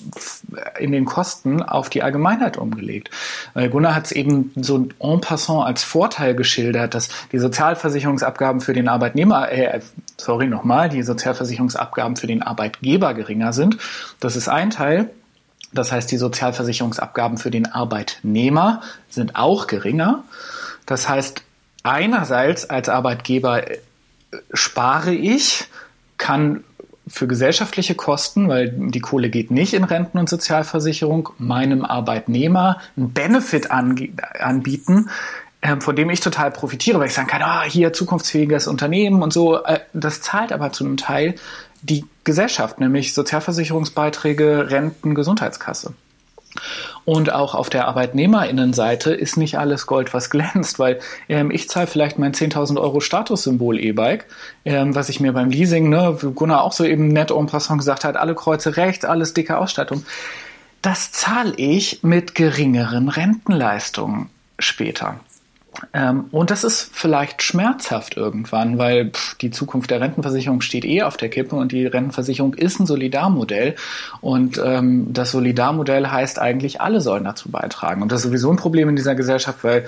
in 0.78 0.92
den 0.92 1.04
Kosten 1.04 1.62
auf 1.62 1.90
die 1.90 2.02
Allgemeinheit 2.02 2.56
umgelegt. 2.56 3.10
Weil 3.52 3.68
Gunnar 3.68 3.94
hat 3.94 4.06
es 4.06 4.12
eben 4.12 4.52
so 4.56 4.88
en 4.98 5.20
passant 5.20 5.66
als 5.66 5.84
Vorteil 5.84 6.34
geschildert, 6.34 6.94
dass 6.94 7.08
die 7.32 7.38
Sozialversicherungsabgaben 7.38 8.60
für 8.60 8.72
den 8.72 8.88
Arbeitnehmer, 8.88 9.50
äh, 9.52 9.80
sorry 10.16 10.46
nochmal, 10.46 10.88
die 10.88 11.02
Sozialversicherungsabgaben 11.02 12.16
für 12.16 12.26
den 12.26 12.42
Arbeitgeber 12.42 13.14
geringer 13.14 13.52
sind. 13.52 13.76
Das 14.20 14.36
ist 14.36 14.48
ein 14.48 14.70
Teil. 14.70 15.10
Das 15.72 15.90
heißt, 15.92 16.10
die 16.10 16.16
Sozialversicherungsabgaben 16.16 17.36
für 17.36 17.50
den 17.50 17.66
Arbeitnehmer 17.66 18.80
sind 19.08 19.36
auch 19.36 19.66
geringer. 19.66 20.22
Das 20.86 21.08
heißt, 21.08 21.42
einerseits 21.82 22.70
als 22.70 22.88
Arbeitgeber 22.88 23.70
äh, 23.70 23.78
spare 24.52 25.12
ich, 25.12 25.64
kann 26.16 26.64
für 27.06 27.26
gesellschaftliche 27.26 27.94
Kosten, 27.94 28.48
weil 28.48 28.70
die 28.70 29.00
Kohle 29.00 29.28
geht 29.28 29.50
nicht 29.50 29.74
in 29.74 29.84
Renten- 29.84 30.18
und 30.18 30.28
Sozialversicherung, 30.28 31.30
meinem 31.38 31.84
Arbeitnehmer 31.84 32.80
einen 32.96 33.12
Benefit 33.12 33.70
anbieten, 33.70 35.10
äh, 35.60 35.80
von 35.80 35.96
dem 35.96 36.10
ich 36.10 36.20
total 36.20 36.50
profitiere, 36.50 36.98
weil 36.98 37.08
ich 37.08 37.14
sagen 37.14 37.28
kann, 37.28 37.42
ah, 37.42 37.62
hier 37.62 37.92
zukunftsfähiges 37.92 38.66
Unternehmen 38.66 39.22
und 39.22 39.32
so. 39.32 39.62
Äh, 39.62 39.80
das 39.92 40.20
zahlt 40.22 40.52
aber 40.52 40.72
zu 40.72 40.84
einem 40.84 40.96
Teil 40.96 41.34
die 41.82 42.06
Gesellschaft, 42.24 42.80
nämlich 42.80 43.12
Sozialversicherungsbeiträge, 43.12 44.70
Renten, 44.70 45.14
Gesundheitskasse. 45.14 45.94
Und 47.04 47.32
auch 47.32 47.54
auf 47.54 47.68
der 47.68 47.88
Arbeitnehmerinnenseite 47.88 49.12
ist 49.12 49.36
nicht 49.36 49.58
alles 49.58 49.86
Gold, 49.86 50.14
was 50.14 50.30
glänzt, 50.30 50.78
weil 50.78 51.00
ähm, 51.28 51.50
ich 51.50 51.68
zahle 51.68 51.86
vielleicht 51.86 52.18
mein 52.18 52.32
10.000 52.32 52.80
Euro 52.80 53.00
Statussymbol 53.00 53.78
E-Bike, 53.78 54.26
ähm, 54.64 54.94
was 54.94 55.08
ich 55.08 55.20
mir 55.20 55.32
beim 55.32 55.50
Leasing, 55.50 55.88
ne, 55.88 56.16
wie 56.20 56.32
Gunnar 56.32 56.62
auch 56.62 56.72
so 56.72 56.84
eben 56.84 57.08
nett 57.08 57.30
en 57.30 57.46
passant 57.46 57.78
gesagt 57.78 58.04
hat, 58.04 58.16
alle 58.16 58.34
Kreuze 58.34 58.76
rechts, 58.76 59.04
alles 59.04 59.34
dicke 59.34 59.58
Ausstattung. 59.58 60.04
Das 60.82 61.12
zahle 61.12 61.54
ich 61.56 62.02
mit 62.02 62.34
geringeren 62.34 63.08
Rentenleistungen 63.08 64.28
später. 64.58 65.20
Ähm, 65.92 66.26
und 66.30 66.50
das 66.50 66.64
ist 66.64 66.90
vielleicht 66.92 67.42
schmerzhaft 67.42 68.16
irgendwann, 68.16 68.78
weil 68.78 69.10
pff, 69.10 69.34
die 69.36 69.50
Zukunft 69.50 69.90
der 69.90 70.00
Rentenversicherung 70.00 70.60
steht 70.60 70.84
eh 70.84 71.02
auf 71.02 71.16
der 71.16 71.28
Kippe 71.28 71.56
und 71.56 71.72
die 71.72 71.86
Rentenversicherung 71.86 72.54
ist 72.54 72.80
ein 72.80 72.86
Solidarmodell. 72.86 73.76
Und 74.20 74.60
ähm, 74.64 75.12
das 75.12 75.30
Solidarmodell 75.30 76.08
heißt 76.08 76.38
eigentlich, 76.38 76.80
alle 76.80 77.00
sollen 77.00 77.24
dazu 77.24 77.50
beitragen. 77.50 78.02
Und 78.02 78.12
das 78.12 78.20
ist 78.20 78.26
sowieso 78.26 78.50
ein 78.50 78.56
Problem 78.56 78.88
in 78.88 78.96
dieser 78.96 79.14
Gesellschaft, 79.14 79.64
weil 79.64 79.86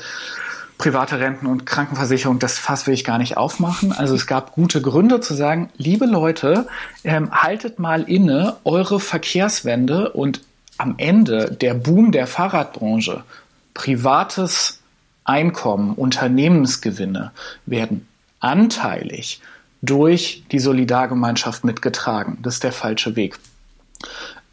private 0.78 1.21
Renten- 1.21 1.47
und 1.47 1.64
Krankenversicherung, 1.64 2.38
das 2.38 2.59
Fass 2.59 2.87
will 2.87 2.95
ich 2.95 3.05
gar 3.05 3.19
nicht 3.19 3.37
aufmachen. 3.37 3.93
Also 3.93 4.14
es 4.14 4.26
gab 4.26 4.52
gute 4.52 4.83
Gründe 4.83 5.21
zu 5.21 5.35
sagen, 5.35 5.71
liebe 5.76 6.07
Leute, 6.07 6.66
ähm, 7.05 7.31
haltet 7.33 7.78
mal 7.78 8.02
inne 8.02 8.57
eure 8.64 9.00
Verkehrswende 9.00 10.11
und 10.12 10.43
am 10.78 10.95
Ende 10.99 11.50
der 11.59 11.75
Boom 11.75 12.12
der 12.12 12.26
Fahrradbranche, 12.26 13.25
privates 13.73 14.81
Einkommen, 15.26 15.92
Unternehmensgewinne 15.95 17.33
werden 17.66 18.06
anteilig 18.40 19.40
durch 19.83 20.45
die 20.52 20.59
Solidargemeinschaft 20.59 21.64
mitgetragen. 21.64 22.38
Das 22.42 22.54
ist 22.54 22.64
der 22.64 22.73
falsche 22.73 23.16
Weg. 23.16 23.38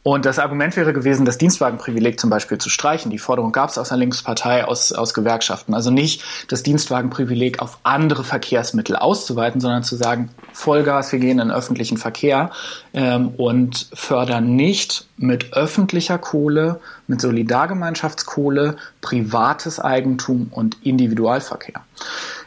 Und 0.04 0.26
das 0.26 0.38
Argument 0.38 0.76
wäre 0.76 0.92
gewesen, 0.92 1.26
das 1.26 1.38
Dienstwagenprivileg 1.38 2.20
zum 2.20 2.30
Beispiel 2.30 2.58
zu 2.58 2.70
streichen. 2.70 3.10
Die 3.10 3.18
Forderung 3.18 3.54
gab 3.54 3.70
es 3.70 3.78
aus 3.78 3.88
der 3.88 3.98
Linkspartei, 3.98 4.66
aus, 4.66 4.92
aus 4.92 5.14
Gewerkschaften. 5.14 5.74
Also 5.74 5.92
nicht 5.92 6.22
das 6.50 6.62
Dienstwagenprivileg 6.62 7.62
auf 7.62 7.80
andere 7.84 8.26
Verkehrsmittel 8.26 8.98
auszuweiten, 8.98 9.62
sondern 9.62 9.84
zu 9.84 9.96
sagen, 9.96 10.30
Vollgas, 10.52 11.14
wir 11.14 11.20
gehen 11.20 11.40
in 11.40 11.52
öffentlichen 11.52 11.98
Verkehr 11.98 12.52
ähm, 12.94 13.30
und 13.38 13.88
fördern 13.94 14.58
nicht 14.58 15.08
mit 15.16 15.54
öffentlicher 15.54 16.18
Kohle, 16.18 16.82
mit 17.08 17.22
Solidargemeinschaftskohle, 17.22 18.76
privates 19.00 19.80
Eigentum 19.80 20.48
und 20.52 20.78
Individualverkehr. 20.84 21.82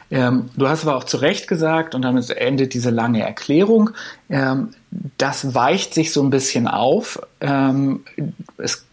Ähm, 0.09 0.49
du 0.55 0.69
hast 0.69 0.83
aber 0.83 0.95
auch 0.95 1.03
zu 1.03 1.17
Recht 1.17 1.47
gesagt, 1.47 1.93
und 1.93 2.01
damit 2.03 2.29
endet 2.29 2.73
diese 2.73 2.89
lange 2.89 3.21
Erklärung, 3.21 3.91
ähm, 4.29 4.69
das 5.17 5.53
weicht 5.53 5.93
sich 5.93 6.13
so 6.13 6.23
ein 6.23 6.29
bisschen 6.29 6.67
auf. 6.67 7.19
Ähm, 7.41 8.05
es 8.57 8.85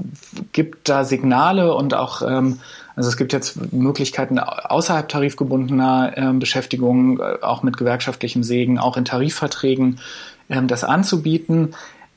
gibt 0.52 0.88
da 0.88 1.04
Signale 1.04 1.75
und 1.75 1.94
auch, 1.94 2.23
ähm, 2.23 2.61
also 2.97 3.09
es 3.09 3.16
gibt 3.16 3.33
jetzt 3.33 3.73
Möglichkeiten 3.73 4.38
außerhalb 4.38 5.09
tarifgebundener 5.09 6.14
ähm, 6.16 6.38
Beschäftigung, 6.40 7.21
äh, 7.21 7.38
auch 7.42 7.62
mit 7.62 7.76
gewerkschaftlichem 7.76 8.42
Segen, 8.42 8.78
auch 8.78 8.97
in 8.97 9.04
Tarifverträgen, 9.04 10.00
ähm, 10.49 10.66
das 10.66 10.83
anzubieten 10.83 11.75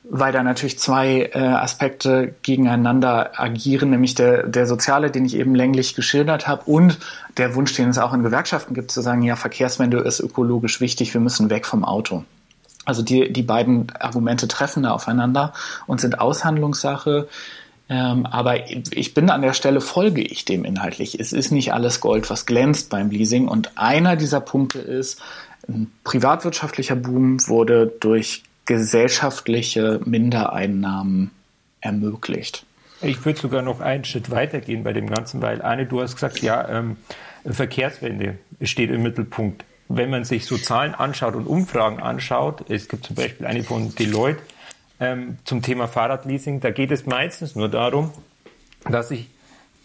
weil 0.09 0.31
da 0.31 0.41
natürlich 0.43 0.79
zwei 0.79 1.29
äh, 1.33 1.39
Aspekte 1.39 2.33
gegeneinander 2.41 3.39
agieren, 3.39 3.89
nämlich 3.89 4.15
der, 4.15 4.47
der 4.47 4.65
soziale, 4.65 5.11
den 5.11 5.25
ich 5.25 5.35
eben 5.35 5.53
länglich 5.53 5.95
geschildert 5.95 6.47
habe, 6.47 6.63
und 6.65 6.97
der 7.37 7.55
Wunsch, 7.55 7.73
den 7.73 7.89
es 7.89 7.97
auch 7.97 8.13
in 8.13 8.23
Gewerkschaften 8.23 8.73
gibt, 8.73 8.91
zu 8.91 9.01
sagen, 9.01 9.21
ja, 9.23 9.35
Verkehrswende 9.35 9.99
ist 9.99 10.19
ökologisch 10.19 10.79
wichtig, 10.79 11.13
wir 11.13 11.21
müssen 11.21 11.49
weg 11.49 11.65
vom 11.65 11.83
Auto. 11.83 12.23
Also 12.85 13.01
die, 13.01 13.33
die 13.33 13.43
beiden 13.43 13.91
Argumente 13.99 14.47
treffen 14.47 14.83
da 14.83 14.91
aufeinander 14.91 15.51
und 15.87 15.99
sind 15.99 16.21
Aushandlungssache. 16.21 17.27
Ähm, 17.89 18.25
aber 18.25 18.69
ich 18.69 19.13
bin 19.13 19.29
an 19.29 19.41
der 19.41 19.53
Stelle, 19.53 19.81
folge 19.81 20.21
ich 20.21 20.45
dem 20.45 20.63
inhaltlich. 20.63 21.19
Es 21.19 21.33
ist 21.33 21.51
nicht 21.51 21.73
alles 21.73 21.99
Gold, 21.99 22.29
was 22.29 22.45
glänzt 22.45 22.89
beim 22.89 23.09
Leasing. 23.09 23.49
Und 23.49 23.77
einer 23.77 24.15
dieser 24.15 24.39
Punkte 24.39 24.79
ist, 24.79 25.21
ein 25.67 25.91
privatwirtschaftlicher 26.05 26.95
Boom 26.95 27.45
wurde 27.49 27.91
durch 27.99 28.43
gesellschaftliche 28.67 29.99
Mindereinnahmen 30.05 31.31
ermöglicht. 31.81 32.65
Ich 33.01 33.25
würde 33.25 33.39
sogar 33.39 33.61
noch 33.61 33.79
einen 33.79 34.05
Schritt 34.05 34.29
weitergehen 34.29 34.83
bei 34.83 34.93
dem 34.93 35.09
Ganzen, 35.09 35.41
weil 35.41 35.61
Anne, 35.61 35.85
du 35.85 36.01
hast 36.01 36.15
gesagt, 36.15 36.41
ja, 36.41 36.67
ähm, 36.67 36.97
Verkehrswende 37.45 38.37
steht 38.61 38.91
im 38.91 39.03
Mittelpunkt. 39.03 39.63
Wenn 39.87 40.09
man 40.09 40.25
sich 40.25 40.45
so 40.45 40.57
Zahlen 40.57 40.93
anschaut 40.93 41.35
und 41.35 41.47
Umfragen 41.47 42.01
anschaut, 42.01 42.69
es 42.69 42.89
gibt 42.89 43.05
zum 43.05 43.15
Beispiel 43.15 43.45
eine 43.45 43.63
von 43.63 43.95
Deloitte 43.95 44.41
ähm, 44.99 45.37
zum 45.45 45.61
Thema 45.61 45.87
Fahrradleasing, 45.87 46.59
da 46.59 46.71
geht 46.71 46.91
es 46.91 47.05
meistens 47.05 47.55
nur 47.55 47.69
darum, 47.69 48.11
dass 48.89 49.09
sich 49.09 49.29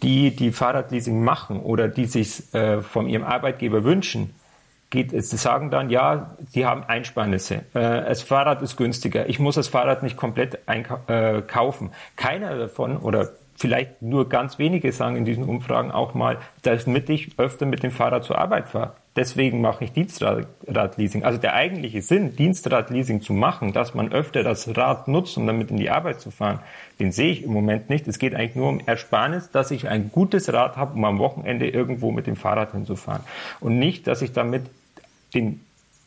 die, 0.01 0.35
die 0.35 0.51
Fahrradleasing 0.51 1.23
machen 1.23 1.59
oder 1.61 1.87
die 1.87 2.05
sich 2.05 2.53
äh, 2.53 2.81
von 2.81 3.07
ihrem 3.07 3.23
Arbeitgeber 3.23 3.83
wünschen, 3.85 4.33
geht, 4.93 5.11
sie 5.11 5.37
sagen 5.37 5.71
dann, 5.71 5.89
ja, 5.89 6.37
sie 6.51 6.65
haben 6.65 6.83
Einsparnisse. 6.83 7.55
Äh, 7.73 8.05
das 8.05 8.21
Fahrrad 8.21 8.61
ist 8.61 8.77
günstiger. 8.77 9.27
Ich 9.27 9.39
muss 9.39 9.55
das 9.55 9.67
Fahrrad 9.67 10.03
nicht 10.03 10.15
komplett 10.15 10.59
äh, 10.67 11.41
kaufen. 11.41 11.91
Keiner 12.15 12.57
davon 12.57 12.95
oder 12.97 13.31
vielleicht 13.55 14.01
nur 14.01 14.29
ganz 14.29 14.59
wenige 14.59 14.91
sagen 14.91 15.15
in 15.15 15.25
diesen 15.25 15.43
Umfragen 15.43 15.91
auch 15.91 16.13
mal, 16.13 16.37
damit 16.61 17.09
ich 17.09 17.37
öfter 17.37 17.65
mit 17.65 17.83
dem 17.83 17.91
Fahrrad 17.91 18.23
zur 18.23 18.37
Arbeit 18.37 18.69
fahre. 18.69 18.93
Deswegen 19.15 19.61
mache 19.61 19.83
ich 19.83 19.91
Dienstradleasing. 19.91 21.23
Also 21.23 21.37
der 21.37 21.53
eigentliche 21.53 22.01
Sinn, 22.01 22.35
Dienstradleasing 22.35 23.21
zu 23.21 23.33
machen, 23.33 23.71
dass 23.71 23.93
man 23.93 24.11
öfter 24.11 24.41
das 24.41 24.75
Rad 24.75 25.07
nutzt, 25.07 25.37
um 25.37 25.45
damit 25.45 25.69
in 25.69 25.77
die 25.77 25.91
Arbeit 25.91 26.19
zu 26.19 26.31
fahren, 26.31 26.59
den 26.99 27.11
sehe 27.11 27.31
ich 27.31 27.43
im 27.43 27.53
Moment 27.53 27.89
nicht. 27.89 28.07
Es 28.07 28.17
geht 28.17 28.33
eigentlich 28.33 28.55
nur 28.55 28.69
um 28.69 28.81
Ersparnis, 28.83 29.51
dass 29.51 29.69
ich 29.69 29.87
ein 29.87 30.11
gutes 30.11 30.51
Rad 30.51 30.77
habe, 30.77 30.95
um 30.95 31.05
am 31.05 31.19
Wochenende 31.19 31.69
irgendwo 31.69 32.11
mit 32.11 32.25
dem 32.25 32.35
Fahrrad 32.35 32.71
hinzufahren. 32.71 33.21
Und 33.59 33.77
nicht, 33.77 34.07
dass 34.07 34.23
ich 34.23 34.33
damit 34.33 34.63
den 35.33 35.61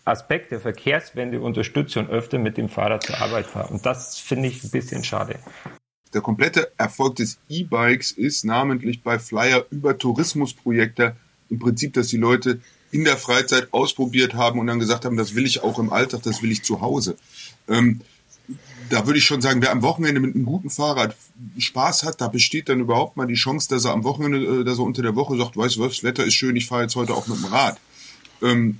Aspekt 0.04 0.52
der 0.52 0.60
Verkehrswende 0.60 1.40
unterstütze 1.40 1.98
und 1.98 2.08
öfter 2.08 2.38
mit 2.38 2.56
dem 2.56 2.68
Fahrrad 2.68 3.02
zur 3.02 3.18
Arbeit 3.18 3.46
fahre. 3.46 3.72
Und 3.72 3.84
das 3.84 4.18
finde 4.18 4.48
ich 4.48 4.62
ein 4.62 4.70
bisschen 4.70 5.02
schade. 5.02 5.38
Der 6.14 6.20
komplette 6.20 6.70
Erfolg 6.78 7.16
des 7.16 7.38
E-Bikes 7.48 8.12
ist 8.12 8.44
namentlich 8.44 9.02
bei 9.02 9.18
Flyer 9.18 9.66
über 9.70 9.98
Tourismusprojekte 9.98 11.16
im 11.50 11.58
Prinzip, 11.58 11.92
dass 11.94 12.08
die 12.08 12.16
Leute 12.16 12.60
in 12.92 13.04
der 13.04 13.16
Freizeit 13.16 13.72
ausprobiert 13.72 14.34
haben 14.34 14.60
und 14.60 14.68
dann 14.68 14.78
gesagt 14.78 15.04
haben, 15.04 15.16
das 15.16 15.34
will 15.34 15.44
ich 15.44 15.62
auch 15.62 15.78
im 15.78 15.92
Alltag, 15.92 16.22
das 16.22 16.42
will 16.42 16.52
ich 16.52 16.62
zu 16.62 16.80
Hause. 16.80 17.16
Ähm, 17.68 18.00
da 18.88 19.06
würde 19.06 19.18
ich 19.18 19.24
schon 19.24 19.42
sagen, 19.42 19.60
wer 19.60 19.72
am 19.72 19.82
Wochenende 19.82 20.20
mit 20.20 20.36
einem 20.36 20.44
guten 20.44 20.70
Fahrrad 20.70 21.16
Spaß 21.58 22.04
hat, 22.04 22.20
da 22.20 22.28
besteht 22.28 22.68
dann 22.68 22.78
überhaupt 22.78 23.16
mal 23.16 23.26
die 23.26 23.34
Chance, 23.34 23.68
dass 23.68 23.84
er 23.84 23.92
am 23.92 24.04
Wochenende, 24.04 24.60
äh, 24.60 24.64
dass 24.64 24.78
er 24.78 24.84
unter 24.84 25.02
der 25.02 25.16
Woche 25.16 25.36
sagt, 25.36 25.56
weißt 25.56 25.76
du 25.76 25.80
was, 25.80 25.94
das 25.94 26.04
Wetter 26.04 26.24
ist 26.24 26.34
schön, 26.34 26.54
ich 26.54 26.66
fahre 26.66 26.82
jetzt 26.82 26.94
heute 26.94 27.14
auch 27.14 27.26
mit 27.26 27.38
dem 27.38 27.46
Rad. 27.46 27.78
Ähm, 28.42 28.78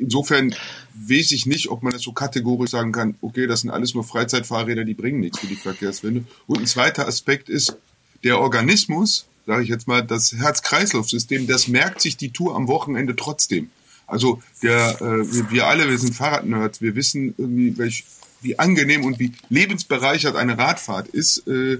insofern 0.00 0.54
weiß 0.94 1.32
ich 1.32 1.46
nicht, 1.46 1.68
ob 1.68 1.82
man 1.82 1.92
das 1.92 2.02
so 2.02 2.12
kategorisch 2.12 2.70
sagen 2.70 2.92
kann, 2.92 3.16
okay, 3.20 3.46
das 3.46 3.60
sind 3.60 3.70
alles 3.70 3.94
nur 3.94 4.04
Freizeitfahrräder, 4.04 4.84
die 4.84 4.94
bringen 4.94 5.20
nichts 5.20 5.38
für 5.38 5.46
die 5.46 5.56
Verkehrswende. 5.56 6.24
Und 6.46 6.60
ein 6.60 6.66
zweiter 6.66 7.06
Aspekt 7.06 7.48
ist, 7.48 7.76
der 8.24 8.38
Organismus, 8.38 9.26
sage 9.46 9.62
ich 9.62 9.68
jetzt 9.68 9.88
mal, 9.88 10.02
das 10.02 10.32
Herz-Kreislauf-System, 10.32 11.46
das 11.46 11.68
merkt 11.68 12.00
sich 12.00 12.16
die 12.16 12.32
Tour 12.32 12.56
am 12.56 12.68
Wochenende 12.68 13.16
trotzdem. 13.16 13.70
Also 14.06 14.42
der, 14.62 15.00
äh, 15.00 15.50
wir 15.50 15.66
alle, 15.66 15.88
wir 15.88 15.98
sind 15.98 16.14
Fahrradnerds, 16.14 16.80
wir 16.80 16.96
wissen 16.96 17.34
irgendwie, 17.38 17.78
welch, 17.78 18.04
wie 18.42 18.58
angenehm 18.58 19.04
und 19.04 19.18
wie 19.18 19.32
lebensbereichert 19.48 20.34
eine 20.36 20.58
Radfahrt 20.58 21.08
ist. 21.08 21.46
Äh, 21.46 21.78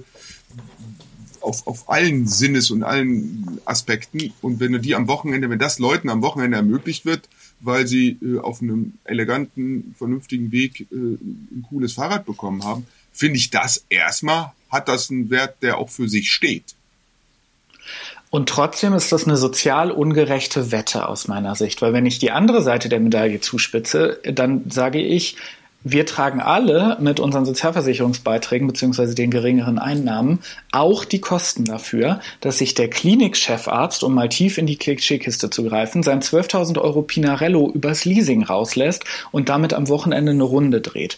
auf, 1.41 1.65
auf 1.67 1.89
allen 1.89 2.27
Sinnes 2.27 2.71
und 2.71 2.83
allen 2.83 3.59
Aspekten. 3.65 4.31
Und 4.41 4.59
wenn 4.59 4.71
du 4.71 4.79
die 4.79 4.95
am 4.95 5.07
Wochenende, 5.07 5.49
wenn 5.49 5.59
das 5.59 5.79
Leuten 5.79 6.09
am 6.09 6.21
Wochenende 6.21 6.57
ermöglicht 6.57 7.05
wird, 7.05 7.27
weil 7.61 7.87
sie 7.87 8.17
äh, 8.21 8.39
auf 8.39 8.61
einem 8.61 8.93
eleganten, 9.05 9.95
vernünftigen 9.97 10.51
Weg 10.51 10.81
äh, 10.91 10.95
ein 10.95 11.65
cooles 11.69 11.93
Fahrrad 11.93 12.25
bekommen 12.25 12.63
haben, 12.63 12.85
finde 13.11 13.37
ich 13.37 13.49
das 13.49 13.85
erstmal, 13.89 14.51
hat 14.69 14.87
das 14.87 15.09
einen 15.09 15.29
Wert, 15.29 15.61
der 15.61 15.77
auch 15.77 15.89
für 15.89 16.09
sich 16.09 16.31
steht. 16.31 16.75
Und 18.29 18.47
trotzdem 18.47 18.93
ist 18.93 19.11
das 19.11 19.25
eine 19.25 19.35
sozial 19.35 19.91
ungerechte 19.91 20.71
Wette 20.71 21.07
aus 21.07 21.27
meiner 21.27 21.55
Sicht, 21.55 21.81
weil 21.81 21.91
wenn 21.91 22.05
ich 22.05 22.17
die 22.17 22.31
andere 22.31 22.61
Seite 22.61 22.87
der 22.87 23.01
Medaille 23.01 23.41
zuspitze, 23.41 24.19
dann 24.23 24.69
sage 24.69 25.01
ich, 25.01 25.35
wir 25.83 26.05
tragen 26.05 26.41
alle 26.41 26.97
mit 26.99 27.19
unseren 27.19 27.45
Sozialversicherungsbeiträgen 27.45 28.67
beziehungsweise 28.67 29.15
den 29.15 29.31
geringeren 29.31 29.79
Einnahmen 29.79 30.39
auch 30.71 31.05
die 31.05 31.19
Kosten 31.19 31.65
dafür, 31.65 32.19
dass 32.39 32.59
sich 32.59 32.75
der 32.75 32.89
Klinikchefarzt, 32.89 34.03
um 34.03 34.13
mal 34.13 34.29
tief 34.29 34.57
in 34.57 34.67
die 34.67 34.77
Klischeekiste 34.77 35.49
zu 35.49 35.63
greifen, 35.63 36.03
sein 36.03 36.21
12.000 36.21 36.79
Euro 36.79 37.01
Pinarello 37.01 37.69
übers 37.71 38.05
Leasing 38.05 38.43
rauslässt 38.43 39.03
und 39.31 39.49
damit 39.49 39.73
am 39.73 39.89
Wochenende 39.89 40.31
eine 40.31 40.43
Runde 40.43 40.81
dreht. 40.81 41.17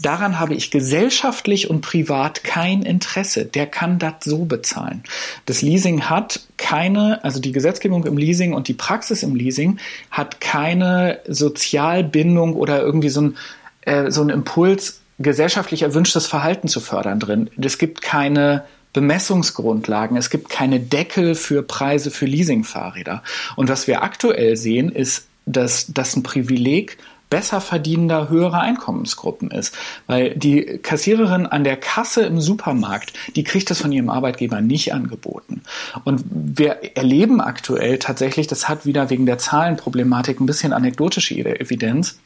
Daran 0.00 0.38
habe 0.38 0.54
ich 0.54 0.70
gesellschaftlich 0.70 1.68
und 1.68 1.80
privat 1.80 2.44
kein 2.44 2.82
Interesse. 2.82 3.44
Der 3.44 3.66
kann 3.66 3.98
das 3.98 4.14
so 4.22 4.44
bezahlen. 4.44 5.02
Das 5.46 5.60
Leasing 5.60 6.02
hat 6.02 6.40
keine, 6.56 7.22
also 7.24 7.40
die 7.40 7.52
Gesetzgebung 7.52 8.04
im 8.06 8.16
Leasing 8.16 8.52
und 8.52 8.68
die 8.68 8.74
Praxis 8.74 9.22
im 9.22 9.34
Leasing 9.34 9.78
hat 10.10 10.40
keine 10.40 11.18
Sozialbindung 11.26 12.54
oder 12.54 12.80
irgendwie 12.80 13.08
so 13.08 13.22
ein 13.22 13.36
äh, 13.86 14.10
so 14.10 14.22
ein 14.22 14.30
Impuls, 14.30 15.00
gesellschaftlich 15.18 15.82
erwünschtes 15.82 16.26
Verhalten 16.26 16.68
zu 16.68 16.80
fördern 16.80 17.20
drin. 17.20 17.50
Es 17.60 17.78
gibt 17.78 18.02
keine 18.02 18.64
Bemessungsgrundlagen, 18.92 20.16
es 20.16 20.30
gibt 20.30 20.48
keine 20.48 20.80
Deckel 20.80 21.34
für 21.34 21.62
Preise 21.62 22.10
für 22.10 22.26
Leasingfahrräder. 22.26 23.22
Und 23.56 23.68
was 23.68 23.86
wir 23.86 24.02
aktuell 24.02 24.56
sehen, 24.56 24.90
ist, 24.90 25.26
dass 25.46 25.86
das 25.92 26.16
ein 26.16 26.22
Privileg 26.22 26.96
besser 27.30 27.60
verdienender, 27.60 28.28
höherer 28.28 28.60
Einkommensgruppen 28.60 29.50
ist. 29.50 29.74
Weil 30.06 30.36
die 30.36 30.78
Kassiererin 30.82 31.46
an 31.46 31.64
der 31.64 31.76
Kasse 31.76 32.22
im 32.22 32.40
Supermarkt, 32.40 33.12
die 33.34 33.42
kriegt 33.42 33.70
das 33.70 33.80
von 33.80 33.90
ihrem 33.90 34.08
Arbeitgeber 34.08 34.60
nicht 34.60 34.92
angeboten. 34.94 35.62
Und 36.04 36.24
wir 36.30 36.96
erleben 36.96 37.40
aktuell 37.40 37.98
tatsächlich, 37.98 38.46
das 38.46 38.68
hat 38.68 38.86
wieder 38.86 39.10
wegen 39.10 39.26
der 39.26 39.38
Zahlenproblematik 39.38 40.40
ein 40.40 40.46
bisschen 40.46 40.72
anekdotische 40.72 41.34
Evidenz, 41.34 42.18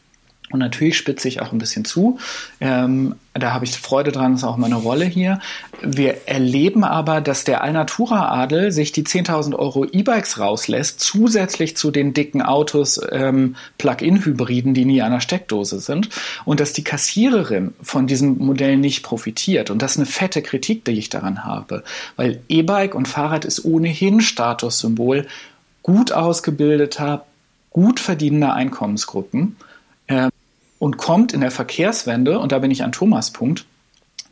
und 0.51 0.61
natürlich 0.61 0.97
spitze 0.97 1.29
ich 1.29 1.43
auch 1.43 1.53
ein 1.53 1.59
bisschen 1.59 1.85
zu. 1.85 2.19
Ähm, 2.61 3.17
da 3.35 3.53
habe 3.53 3.67
ich 3.67 3.77
Freude 3.77 4.13
dran, 4.13 4.35
ist 4.35 4.45
auch 4.45 4.57
meine 4.57 4.77
Rolle 4.77 5.05
hier. 5.05 5.41
Wir 5.83 6.27
erleben 6.27 6.85
aber, 6.85 7.21
dass 7.21 7.45
der 7.45 7.63
Alnatura-Adel 7.63 8.73
sich 8.73 8.91
die 8.93 9.05
10.000 9.05 9.55
Euro 9.55 9.85
E-Bikes 9.85 10.39
rauslässt, 10.39 11.01
zusätzlich 11.01 11.77
zu 11.77 11.91
den 11.91 12.15
dicken 12.15 12.41
Autos, 12.41 12.99
ähm, 13.13 13.57
Plug-in-Hybriden, 13.77 14.73
die 14.73 14.87
nie 14.87 15.03
an 15.03 15.13
der 15.13 15.21
Steckdose 15.21 15.81
sind. 15.81 16.09
Und 16.47 16.61
dass 16.61 16.73
die 16.73 16.85
Kassiererin 16.85 17.75
von 17.83 18.07
diesem 18.07 18.39
Modell 18.39 18.79
nicht 18.79 19.03
profitiert. 19.03 19.71
Und 19.71 19.83
das 19.83 19.93
ist 19.93 19.99
eine 19.99 20.07
fette 20.07 20.41
Kritik, 20.41 20.87
die 20.87 20.93
ich 20.93 21.11
daran 21.11 21.45
habe. 21.45 21.85
Weil 22.17 22.41
E-Bike 22.49 22.95
und 22.95 23.07
Fahrrad 23.07 23.45
ist 23.45 23.67
ohnehin 23.67 24.23
Statussymbol 24.23 25.27
gut 25.83 26.13
ausgebildeter, 26.13 27.27
gut 27.71 28.01
verdienender 28.01 28.55
Einkommensgruppen 28.55 29.57
und 30.79 30.97
kommt 30.97 31.33
in 31.33 31.41
der 31.41 31.51
Verkehrswende, 31.51 32.39
und 32.39 32.53
da 32.53 32.59
bin 32.59 32.71
ich 32.71 32.83
an 32.83 32.93
Thomas 32.93 33.33
Punkt, 33.33 33.65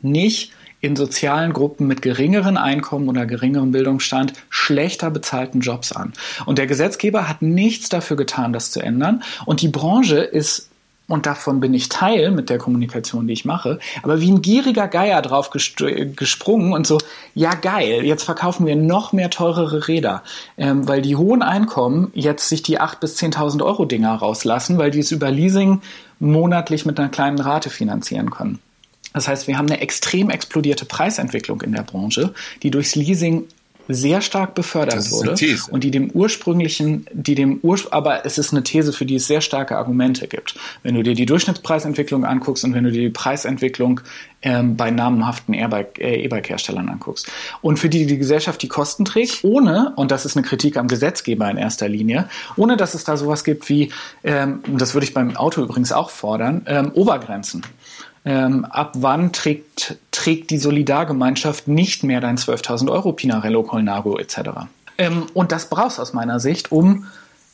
nicht 0.01 0.51
in 0.79 0.95
sozialen 0.95 1.53
Gruppen 1.53 1.87
mit 1.87 2.01
geringeren 2.01 2.55
Einkommen 2.55 3.09
oder 3.09 3.25
geringerem 3.25 3.71
Bildungsstand 3.71 4.33
schlechter 4.49 5.09
bezahlten 5.09 5.61
Jobs 5.61 5.91
an. 5.91 6.13
Und 6.45 6.59
der 6.59 6.67
Gesetzgeber 6.67 7.27
hat 7.27 7.41
nichts 7.41 7.89
dafür 7.89 8.15
getan, 8.15 8.53
das 8.53 8.71
zu 8.71 8.79
ändern. 8.79 9.23
Und 9.45 9.61
die 9.61 9.69
Branche 9.69 10.19
ist 10.19 10.69
und 11.07 11.25
davon 11.25 11.61
bin 11.61 11.73
ich 11.73 11.87
Teil 11.87 12.31
mit 12.31 12.49
der 12.49 12.57
Kommunikation, 12.57 13.27
die 13.27 13.33
ich 13.33 13.45
mache, 13.45 13.79
aber 14.03 14.19
wie 14.19 14.29
ein 14.29 14.41
gieriger 14.41 14.89
Geier 14.89 15.21
drauf 15.21 15.49
gesprungen 15.49 16.73
und 16.73 16.85
so, 16.85 16.97
ja 17.33 17.53
geil, 17.53 18.03
jetzt 18.03 18.23
verkaufen 18.23 18.65
wir 18.65 18.75
noch 18.75 19.13
mehr 19.13 19.29
teurere 19.29 19.87
Räder, 19.87 20.23
ähm, 20.57 20.85
weil 20.87 21.01
die 21.01 21.15
hohen 21.15 21.41
Einkommen 21.41 22.11
jetzt 22.13 22.49
sich 22.49 22.61
die 22.61 22.79
8.000 22.79 22.99
bis 22.99 23.17
10.000 23.17 23.63
Euro 23.63 23.85
Dinger 23.85 24.15
rauslassen, 24.15 24.77
weil 24.77 24.91
die 24.91 24.99
es 24.99 25.11
über 25.11 25.31
Leasing 25.31 25.81
monatlich 26.19 26.85
mit 26.85 26.99
einer 26.99 27.09
kleinen 27.09 27.39
Rate 27.39 27.69
finanzieren 27.69 28.29
können. 28.29 28.59
Das 29.13 29.27
heißt, 29.27 29.47
wir 29.47 29.57
haben 29.57 29.67
eine 29.67 29.81
extrem 29.81 30.29
explodierte 30.29 30.85
Preisentwicklung 30.85 31.61
in 31.61 31.71
der 31.71 31.83
Branche, 31.83 32.33
die 32.61 32.71
durchs 32.71 32.95
Leasing 32.95 33.45
sehr 33.87 34.21
stark 34.21 34.53
befördert 34.55 35.11
wurde 35.11 35.35
und 35.69 35.83
die 35.83 35.91
dem 35.91 36.11
ursprünglichen, 36.11 37.05
die 37.13 37.35
dem 37.35 37.59
Ur 37.61 37.77
aber 37.91 38.25
es 38.25 38.37
ist 38.37 38.51
eine 38.51 38.63
These, 38.63 38.91
für 38.91 39.05
die 39.05 39.15
es 39.15 39.27
sehr 39.27 39.41
starke 39.41 39.77
Argumente 39.77 40.27
gibt. 40.27 40.55
Wenn 40.83 40.95
du 40.95 41.03
dir 41.03 41.13
die 41.13 41.25
Durchschnittspreisentwicklung 41.25 42.25
anguckst 42.25 42.63
und 42.63 42.73
wenn 42.73 42.85
du 42.85 42.91
dir 42.91 43.01
die 43.01 43.09
Preisentwicklung 43.09 44.01
ähm, 44.41 44.77
bei 44.77 44.91
namenhaften 44.91 45.53
äh, 45.53 46.23
E-Bike-Herstellern 46.23 46.89
anguckst. 46.89 47.27
Und 47.61 47.79
für 47.79 47.89
die 47.89 48.05
die 48.05 48.17
Gesellschaft 48.17 48.61
die 48.61 48.67
Kosten 48.67 49.03
trägt, 49.03 49.43
ohne 49.43 49.93
und 49.95 50.11
das 50.11 50.25
ist 50.25 50.37
eine 50.37 50.45
Kritik 50.45 50.77
am 50.77 50.87
Gesetzgeber 50.87 51.49
in 51.49 51.57
erster 51.57 51.89
Linie, 51.89 52.29
ohne 52.55 52.77
dass 52.77 52.93
es 52.93 53.03
da 53.03 53.17
sowas 53.17 53.43
gibt 53.43 53.67
wie, 53.69 53.91
ähm, 54.23 54.59
das 54.67 54.93
würde 54.93 55.05
ich 55.05 55.13
beim 55.13 55.35
Auto 55.35 55.61
übrigens 55.61 55.91
auch 55.91 56.09
fordern, 56.09 56.61
ähm, 56.67 56.91
Obergrenzen 56.93 57.63
ähm, 58.27 58.65
ab 58.65 58.91
wann 58.97 59.31
trägt, 59.31 59.95
trägt 60.11 60.49
die 60.49 60.57
Solidargemeinschaft 60.57 61.69
nicht 61.69 62.03
mehr 62.03 62.19
dein 62.19 62.37
12.000 62.37 62.91
Euro 62.91 63.13
Pinarello, 63.13 63.63
Colnago 63.63 64.17
etc. 64.17 64.67
Ähm, 64.97 65.27
und 65.33 65.53
das 65.53 65.69
brauchst 65.69 65.97
aus 65.97 66.11
meiner 66.11 66.41
Sicht, 66.41 66.73
um 66.73 67.05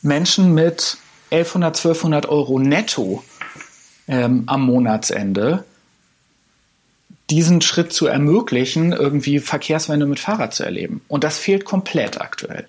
Menschen 0.02 0.52
mit 0.52 0.96
1100, 1.30 1.76
1200 1.76 2.26
Euro 2.26 2.58
netto 2.58 3.22
ähm, 4.08 4.42
am 4.46 4.66
Monatsende 4.66 5.64
diesen 7.30 7.60
Schritt 7.60 7.92
zu 7.92 8.08
ermöglichen, 8.08 8.92
irgendwie 8.92 9.38
Verkehrswende 9.38 10.06
mit 10.06 10.18
Fahrrad 10.18 10.54
zu 10.54 10.64
erleben. 10.64 11.02
Und 11.06 11.22
das 11.22 11.38
fehlt 11.38 11.64
komplett 11.64 12.20
aktuell. 12.20 12.66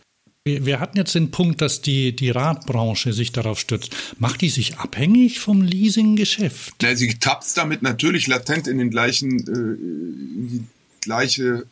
Wir, 0.48 0.80
hatten 0.80 1.00
jetzt 1.00 1.16
den 1.16 1.32
Punkt, 1.32 1.60
dass 1.60 1.82
die, 1.82 2.16
die 2.16 2.30
Radbranche 2.30 3.14
sich 3.14 3.32
darauf 3.32 3.58
stützt. 3.58 3.96
Macht 4.20 4.42
die 4.42 4.50
sich 4.50 4.78
abhängig 4.78 5.40
vom 5.40 5.64
Leasinggeschäft? 5.64 6.84
Ja, 6.84 6.96
sie 6.96 7.16
tappt 7.16 7.58
damit 7.58 7.82
natürlich 7.82 8.28
latent 8.28 8.68
in 8.68 8.78
den 8.78 8.92
gleichen, 8.92 9.40
äh, 9.40 9.52
in 9.52 10.48
die 10.52 10.64
gleiche, 11.02 11.66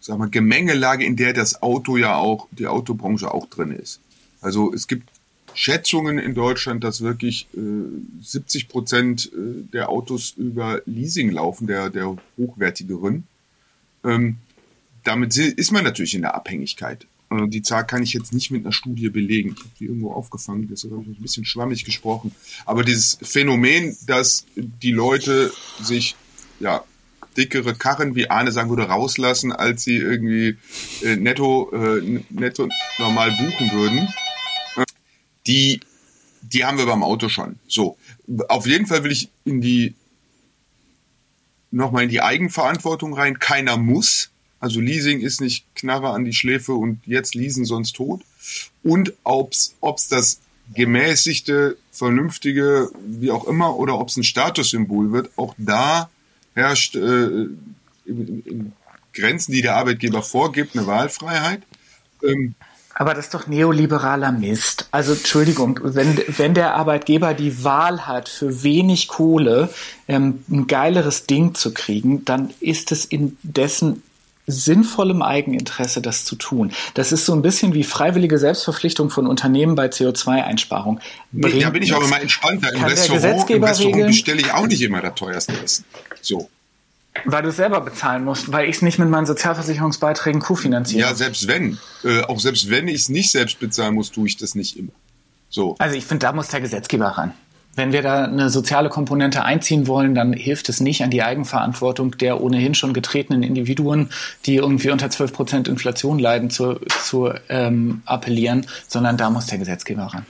sag 0.00 0.16
mal, 0.16 0.30
Gemengelage, 0.30 1.04
in 1.04 1.16
der 1.16 1.34
das 1.34 1.62
Auto 1.62 1.98
ja 1.98 2.16
auch, 2.16 2.48
die 2.52 2.66
Autobranche 2.66 3.30
auch 3.30 3.44
drin 3.50 3.72
ist. 3.72 4.00
Also 4.40 4.72
es 4.72 4.88
gibt 4.88 5.10
Schätzungen 5.52 6.18
in 6.18 6.32
Deutschland, 6.34 6.82
dass 6.84 7.02
wirklich 7.02 7.46
äh, 7.54 7.60
70 8.22 8.68
Prozent 8.68 9.30
äh, 9.34 9.70
der 9.70 9.90
Autos 9.90 10.32
über 10.38 10.80
Leasing 10.86 11.30
laufen, 11.30 11.66
der, 11.66 11.90
der 11.90 12.16
hochwertigeren. 12.38 13.24
Ähm, 14.02 14.38
damit 15.04 15.36
ist 15.36 15.72
man 15.72 15.84
natürlich 15.84 16.14
in 16.14 16.22
der 16.22 16.34
Abhängigkeit. 16.34 17.06
Äh, 17.32 17.48
die 17.48 17.62
Zahl 17.62 17.86
kann 17.86 18.02
ich 18.02 18.12
jetzt 18.12 18.32
nicht 18.32 18.50
mit 18.50 18.64
einer 18.64 18.72
Studie 18.72 19.08
belegen. 19.08 19.54
Ich 19.56 19.60
habe 19.60 19.70
die 19.78 19.84
irgendwo 19.86 20.12
aufgefangen, 20.12 20.68
deshalb 20.68 20.92
habe 20.94 21.04
ich 21.10 21.18
ein 21.18 21.22
bisschen 21.22 21.44
schwammig 21.44 21.84
gesprochen. 21.84 22.34
Aber 22.64 22.84
dieses 22.84 23.18
Phänomen, 23.22 23.96
dass 24.06 24.46
die 24.56 24.92
Leute 24.92 25.52
sich 25.80 26.16
ja 26.60 26.84
dickere 27.36 27.74
Karren, 27.74 28.14
wie 28.14 28.28
Arne 28.28 28.52
sagen 28.52 28.68
würde, 28.68 28.88
rauslassen, 28.88 29.52
als 29.52 29.84
sie 29.84 29.96
irgendwie 29.96 30.58
äh, 31.02 31.16
netto, 31.16 31.70
äh, 31.72 32.20
netto 32.30 32.68
normal 32.98 33.30
buchen 33.32 33.72
würden, 33.72 34.08
äh, 34.76 34.84
die, 35.46 35.80
die 36.42 36.64
haben 36.64 36.78
wir 36.78 36.86
beim 36.86 37.02
Auto 37.02 37.28
schon. 37.28 37.58
So, 37.66 37.96
auf 38.48 38.66
jeden 38.66 38.86
Fall 38.86 39.04
will 39.04 39.12
ich 39.12 39.30
in 39.44 39.60
die 39.60 39.94
nochmal 41.70 42.04
in 42.04 42.10
die 42.10 42.20
Eigenverantwortung 42.20 43.14
rein. 43.14 43.38
Keiner 43.38 43.76
muss. 43.76 44.31
Also 44.62 44.80
Leasing 44.80 45.20
ist 45.20 45.40
nicht 45.40 45.66
Knarre 45.74 46.10
an 46.10 46.24
die 46.24 46.32
Schläfe 46.32 46.74
und 46.74 47.00
jetzt 47.04 47.34
leasen 47.34 47.64
sonst 47.64 47.96
tot. 47.96 48.22
Und 48.84 49.12
ob's 49.24 49.74
ob's 49.80 50.06
das 50.06 50.38
gemäßigte, 50.72 51.76
vernünftige, 51.90 52.88
wie 53.04 53.32
auch 53.32 53.48
immer, 53.48 53.76
oder 53.76 53.98
ob's 53.98 54.16
ein 54.16 54.22
Statussymbol 54.22 55.10
wird, 55.10 55.30
auch 55.36 55.56
da 55.58 56.10
herrscht 56.54 56.94
äh, 56.94 57.48
Grenzen, 59.12 59.52
die 59.52 59.62
der 59.62 59.74
Arbeitgeber 59.74 60.22
vorgibt, 60.22 60.76
eine 60.76 60.86
Wahlfreiheit. 60.86 61.62
Ähm, 62.22 62.54
aber 62.94 63.14
das 63.14 63.24
ist 63.24 63.34
doch 63.34 63.48
neoliberaler 63.48 64.30
Mist. 64.30 64.86
Also 64.92 65.14
Entschuldigung, 65.14 65.80
wenn, 65.82 66.22
wenn 66.28 66.54
der 66.54 66.76
Arbeitgeber 66.76 67.34
die 67.34 67.64
Wahl 67.64 68.06
hat, 68.06 68.28
für 68.28 68.62
wenig 68.62 69.08
Kohle 69.08 69.70
ähm, 70.06 70.44
ein 70.48 70.68
geileres 70.68 71.26
Ding 71.26 71.56
zu 71.56 71.74
kriegen, 71.74 72.24
dann 72.24 72.50
ist 72.60 72.92
es 72.92 73.04
in 73.04 73.36
dessen 73.42 74.04
sinnvollem 74.46 75.22
Eigeninteresse, 75.22 76.02
das 76.02 76.24
zu 76.24 76.36
tun. 76.36 76.72
Das 76.94 77.12
ist 77.12 77.26
so 77.26 77.32
ein 77.32 77.42
bisschen 77.42 77.74
wie 77.74 77.84
freiwillige 77.84 78.38
Selbstverpflichtung 78.38 79.10
von 79.10 79.26
Unternehmen 79.26 79.74
bei 79.74 79.86
CO2-Einsparung. 79.86 81.00
Nee, 81.30 81.60
da 81.60 81.70
bin 81.70 81.82
ich 81.82 81.94
auch 81.94 82.02
immer 82.02 82.20
entspannter. 82.20 82.72
Im 82.72 82.84
Restaurant, 82.84 83.50
im 83.50 83.62
Restaurant 83.62 84.06
bestelle 84.06 84.40
ich 84.40 84.52
auch 84.52 84.66
nicht 84.66 84.82
immer 84.82 85.00
das 85.00 85.14
teuerste 85.14 85.52
Essen. 85.62 85.84
So. 86.20 86.50
Weil 87.24 87.42
du 87.42 87.50
es 87.50 87.56
selber 87.56 87.80
bezahlen 87.82 88.24
musst, 88.24 88.50
weil 88.50 88.68
ich 88.68 88.76
es 88.76 88.82
nicht 88.82 88.98
mit 88.98 89.08
meinen 89.08 89.26
Sozialversicherungsbeiträgen 89.26 90.40
kofinanziere. 90.40 91.08
Ja, 91.08 91.14
selbst 91.14 91.46
wenn. 91.46 91.78
Äh, 92.04 92.22
auch 92.22 92.40
selbst 92.40 92.70
wenn 92.70 92.88
ich 92.88 93.02
es 93.02 93.08
nicht 93.10 93.30
selbst 93.30 93.60
bezahlen 93.60 93.94
muss, 93.94 94.10
tue 94.10 94.26
ich 94.26 94.38
das 94.38 94.54
nicht 94.54 94.78
immer. 94.78 94.92
So. 95.50 95.76
Also 95.78 95.96
ich 95.96 96.04
finde, 96.04 96.26
da 96.26 96.32
muss 96.32 96.48
der 96.48 96.62
Gesetzgeber 96.62 97.08
ran. 97.08 97.34
Wenn 97.74 97.92
wir 97.92 98.02
da 98.02 98.24
eine 98.24 98.50
soziale 98.50 98.90
Komponente 98.90 99.44
einziehen 99.44 99.86
wollen, 99.86 100.14
dann 100.14 100.32
hilft 100.32 100.68
es 100.68 100.80
nicht 100.80 101.02
an 101.02 101.10
die 101.10 101.22
Eigenverantwortung 101.22 102.18
der 102.18 102.42
ohnehin 102.42 102.74
schon 102.74 102.92
getretenen 102.92 103.42
Individuen, 103.42 104.10
die 104.44 104.56
irgendwie 104.56 104.90
unter 104.90 105.08
12 105.08 105.32
Prozent 105.32 105.68
Inflation 105.68 106.18
leiden, 106.18 106.50
zu, 106.50 106.80
zu 106.88 107.32
ähm, 107.48 108.02
appellieren, 108.04 108.66
sondern 108.88 109.16
da 109.16 109.30
muss 109.30 109.46
der 109.46 109.58
Gesetzgeber 109.58 110.02
ran. 110.02 110.26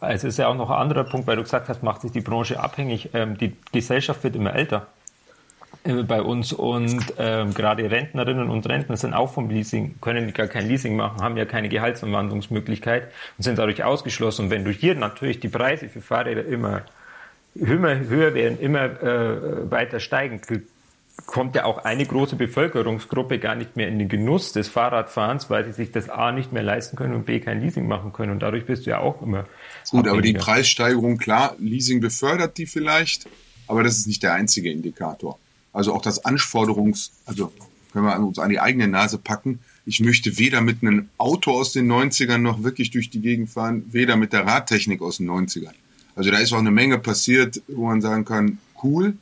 Es 0.00 0.24
ist 0.24 0.38
ja 0.38 0.48
auch 0.48 0.54
noch 0.54 0.70
ein 0.70 0.78
anderer 0.78 1.04
Punkt, 1.04 1.26
weil 1.26 1.36
du 1.36 1.42
gesagt 1.42 1.68
hast, 1.68 1.82
macht 1.82 2.02
sich 2.02 2.12
die 2.12 2.20
Branche 2.20 2.60
abhängig. 2.60 3.10
Ähm, 3.14 3.36
die 3.36 3.56
Gesellschaft 3.72 4.22
wird 4.24 4.36
immer 4.36 4.54
älter 4.54 4.86
bei 5.84 6.20
uns 6.20 6.52
und 6.52 7.14
ähm, 7.18 7.54
gerade 7.54 7.90
Rentnerinnen 7.90 8.50
und 8.50 8.68
Rentner 8.68 8.96
sind 8.96 9.14
auch 9.14 9.32
vom 9.32 9.48
Leasing, 9.48 9.94
können 10.00 10.32
gar 10.34 10.46
kein 10.46 10.68
Leasing 10.68 10.96
machen, 10.96 11.22
haben 11.22 11.36
ja 11.36 11.44
keine 11.44 11.68
Gehaltsumwandlungsmöglichkeit 11.68 13.04
und 13.36 13.44
sind 13.44 13.58
dadurch 13.58 13.84
ausgeschlossen. 13.84 14.46
Und 14.46 14.50
wenn 14.50 14.64
du 14.64 14.70
hier 14.70 14.94
natürlich 14.94 15.40
die 15.40 15.48
Preise 15.48 15.88
für 15.88 16.00
Fahrräder 16.00 16.44
immer 16.44 16.82
höher, 17.58 18.00
höher 18.00 18.34
werden, 18.34 18.58
immer 18.60 18.84
äh, 19.02 19.70
weiter 19.70 20.00
steigen, 20.00 20.40
kommt 21.26 21.54
ja 21.54 21.64
auch 21.64 21.78
eine 21.78 22.06
große 22.06 22.36
Bevölkerungsgruppe 22.36 23.38
gar 23.38 23.54
nicht 23.54 23.76
mehr 23.76 23.88
in 23.88 23.98
den 23.98 24.08
Genuss 24.08 24.52
des 24.52 24.68
Fahrradfahrens, 24.68 25.50
weil 25.50 25.64
sie 25.64 25.72
sich 25.72 25.90
das 25.90 26.08
A 26.08 26.32
nicht 26.32 26.52
mehr 26.52 26.62
leisten 26.62 26.96
können 26.96 27.14
und 27.14 27.26
B 27.26 27.40
kein 27.40 27.60
Leasing 27.60 27.88
machen 27.88 28.12
können. 28.12 28.32
Und 28.32 28.40
dadurch 28.40 28.66
bist 28.66 28.86
du 28.86 28.90
ja 28.90 29.00
auch 29.00 29.22
immer. 29.22 29.42
Gut, 29.90 30.00
abhängiger. 30.06 30.10
aber 30.12 30.22
die 30.22 30.32
Preissteigerung, 30.34 31.16
klar, 31.18 31.56
Leasing 31.58 32.00
befördert 32.00 32.56
die 32.58 32.66
vielleicht, 32.66 33.26
aber 33.66 33.82
das 33.82 33.98
ist 33.98 34.06
nicht 34.06 34.22
der 34.22 34.34
einzige 34.34 34.70
Indikator. 34.70 35.38
Also 35.78 35.94
auch 35.94 36.02
das 36.02 36.24
Anforderungs, 36.24 37.12
also 37.24 37.52
können 37.92 38.04
wir 38.04 38.18
uns 38.18 38.40
an 38.40 38.50
die 38.50 38.58
eigene 38.58 38.88
Nase 38.88 39.16
packen. 39.16 39.60
Ich 39.86 40.00
möchte 40.00 40.36
weder 40.36 40.60
mit 40.60 40.82
einem 40.82 41.08
Auto 41.18 41.52
aus 41.52 41.72
den 41.72 41.86
90ern 41.88 42.38
noch 42.38 42.64
wirklich 42.64 42.90
durch 42.90 43.10
die 43.10 43.20
Gegend 43.20 43.48
fahren, 43.48 43.84
weder 43.92 44.16
mit 44.16 44.32
der 44.32 44.44
Radtechnik 44.44 45.00
aus 45.00 45.18
den 45.18 45.30
90ern. 45.30 45.74
Also 46.16 46.32
da 46.32 46.38
ist 46.38 46.52
auch 46.52 46.58
eine 46.58 46.72
Menge 46.72 46.98
passiert, 46.98 47.62
wo 47.68 47.86
man 47.86 48.00
sagen 48.00 48.24
kann, 48.24 48.58
cool, 48.82 49.16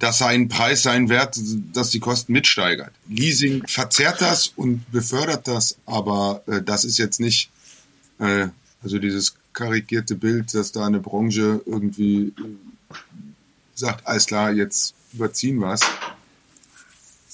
dass 0.00 0.18
sein 0.18 0.48
Preis 0.48 0.82
sein 0.82 1.08
Wert, 1.08 1.38
dass 1.74 1.90
die 1.90 2.00
Kosten 2.00 2.32
mitsteigert. 2.32 2.90
Leasing 3.08 3.62
verzerrt 3.68 4.20
das 4.20 4.48
und 4.56 4.90
befördert 4.90 5.46
das, 5.46 5.78
aber 5.86 6.42
äh, 6.48 6.60
das 6.60 6.84
ist 6.84 6.98
jetzt 6.98 7.20
nicht, 7.20 7.50
äh, 8.18 8.48
also 8.82 8.98
dieses 8.98 9.36
karikierte 9.52 10.16
Bild, 10.16 10.52
dass 10.54 10.72
da 10.72 10.86
eine 10.86 10.98
Branche 10.98 11.62
irgendwie 11.66 12.32
äh, 12.36 12.94
sagt, 13.76 14.08
alles 14.08 14.26
klar, 14.26 14.50
jetzt 14.52 14.96
überziehen. 15.12 15.60
Das 15.60 15.80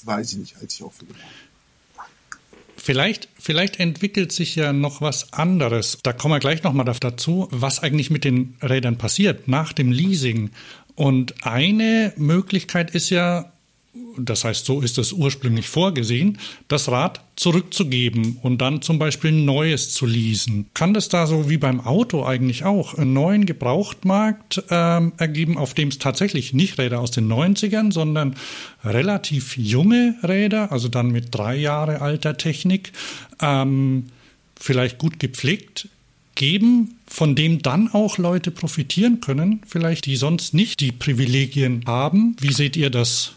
weiß 0.04 0.32
ich 0.32 0.38
nicht, 0.38 0.56
halte 0.56 0.74
ich 0.74 0.82
auch 0.82 0.92
für 0.92 1.06
gemein. 1.06 1.22
Vielleicht, 2.76 3.28
vielleicht 3.36 3.80
entwickelt 3.80 4.30
sich 4.30 4.54
ja 4.54 4.72
noch 4.72 5.00
was 5.00 5.32
anderes. 5.32 5.98
Da 6.04 6.12
kommen 6.12 6.34
wir 6.34 6.38
gleich 6.38 6.62
nochmal 6.62 6.84
dazu, 6.84 7.48
was 7.50 7.82
eigentlich 7.82 8.10
mit 8.10 8.22
den 8.22 8.56
Rädern 8.62 8.96
passiert 8.96 9.48
nach 9.48 9.72
dem 9.72 9.90
Leasing. 9.90 10.50
Und 10.94 11.44
eine 11.44 12.12
Möglichkeit 12.16 12.92
ist 12.94 13.10
ja, 13.10 13.52
das 14.18 14.44
heißt, 14.44 14.64
so 14.64 14.80
ist 14.80 14.98
es 14.98 15.12
ursprünglich 15.12 15.68
vorgesehen, 15.68 16.38
das 16.68 16.88
Rad 16.88 17.20
zurückzugeben 17.36 18.38
und 18.42 18.58
dann 18.58 18.82
zum 18.82 18.98
Beispiel 18.98 19.30
ein 19.30 19.44
neues 19.44 19.92
zu 19.92 20.06
leasen. 20.06 20.66
Kann 20.74 20.94
das 20.94 21.08
da 21.08 21.26
so 21.26 21.50
wie 21.50 21.58
beim 21.58 21.80
Auto 21.80 22.24
eigentlich 22.24 22.64
auch 22.64 22.94
einen 22.94 23.12
neuen 23.12 23.46
Gebrauchtmarkt 23.46 24.62
ähm, 24.70 25.12
ergeben, 25.18 25.58
auf 25.58 25.74
dem 25.74 25.88
es 25.88 25.98
tatsächlich 25.98 26.54
nicht 26.54 26.78
Räder 26.78 27.00
aus 27.00 27.10
den 27.10 27.30
90ern, 27.30 27.92
sondern 27.92 28.36
relativ 28.84 29.56
junge 29.56 30.14
Räder, 30.22 30.72
also 30.72 30.88
dann 30.88 31.10
mit 31.10 31.34
drei 31.34 31.56
Jahre 31.56 32.00
alter 32.00 32.36
Technik, 32.36 32.92
ähm, 33.40 34.06
vielleicht 34.58 34.98
gut 34.98 35.20
gepflegt 35.20 35.88
geben, 36.34 36.98
von 37.06 37.34
dem 37.34 37.62
dann 37.62 37.88
auch 37.88 38.18
Leute 38.18 38.50
profitieren 38.50 39.20
können, 39.20 39.62
vielleicht 39.66 40.06
die 40.06 40.16
sonst 40.16 40.54
nicht 40.54 40.80
die 40.80 40.92
Privilegien 40.92 41.82
haben. 41.86 42.36
Wie 42.40 42.52
seht 42.52 42.76
ihr 42.76 42.90
das? 42.90 43.32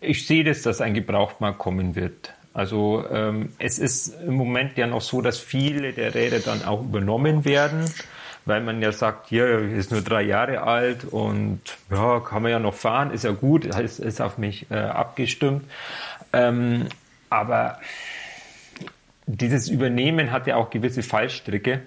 Ich 0.00 0.26
sehe 0.26 0.44
das, 0.44 0.62
dass 0.62 0.80
ein 0.80 0.94
Gebrauchtmarkt 0.94 1.58
kommen 1.58 1.94
wird. 1.94 2.32
Also 2.54 3.04
ähm, 3.10 3.52
es 3.58 3.78
ist 3.78 4.14
im 4.26 4.34
Moment 4.34 4.76
ja 4.76 4.86
noch 4.86 5.00
so, 5.00 5.20
dass 5.20 5.38
viele 5.38 5.92
der 5.92 6.14
Räder 6.14 6.40
dann 6.40 6.64
auch 6.64 6.82
übernommen 6.82 7.44
werden, 7.44 7.84
weil 8.46 8.62
man 8.62 8.82
ja 8.82 8.90
sagt, 8.90 9.28
hier 9.28 9.60
ist 9.60 9.90
nur 9.90 10.00
drei 10.00 10.22
Jahre 10.22 10.62
alt 10.62 11.04
und 11.04 11.60
ja, 11.90 12.20
kann 12.20 12.42
man 12.42 12.50
ja 12.50 12.58
noch 12.58 12.74
fahren, 12.74 13.12
ist 13.12 13.24
ja 13.24 13.32
gut, 13.32 13.64
ist, 13.64 14.00
ist 14.00 14.20
auf 14.20 14.38
mich 14.38 14.70
äh, 14.70 14.76
abgestimmt. 14.76 15.64
Ähm, 16.32 16.86
aber 17.30 17.78
dieses 19.26 19.68
Übernehmen 19.68 20.32
hat 20.32 20.46
ja 20.46 20.56
auch 20.56 20.70
gewisse 20.70 21.02
Fallstricke 21.02 21.82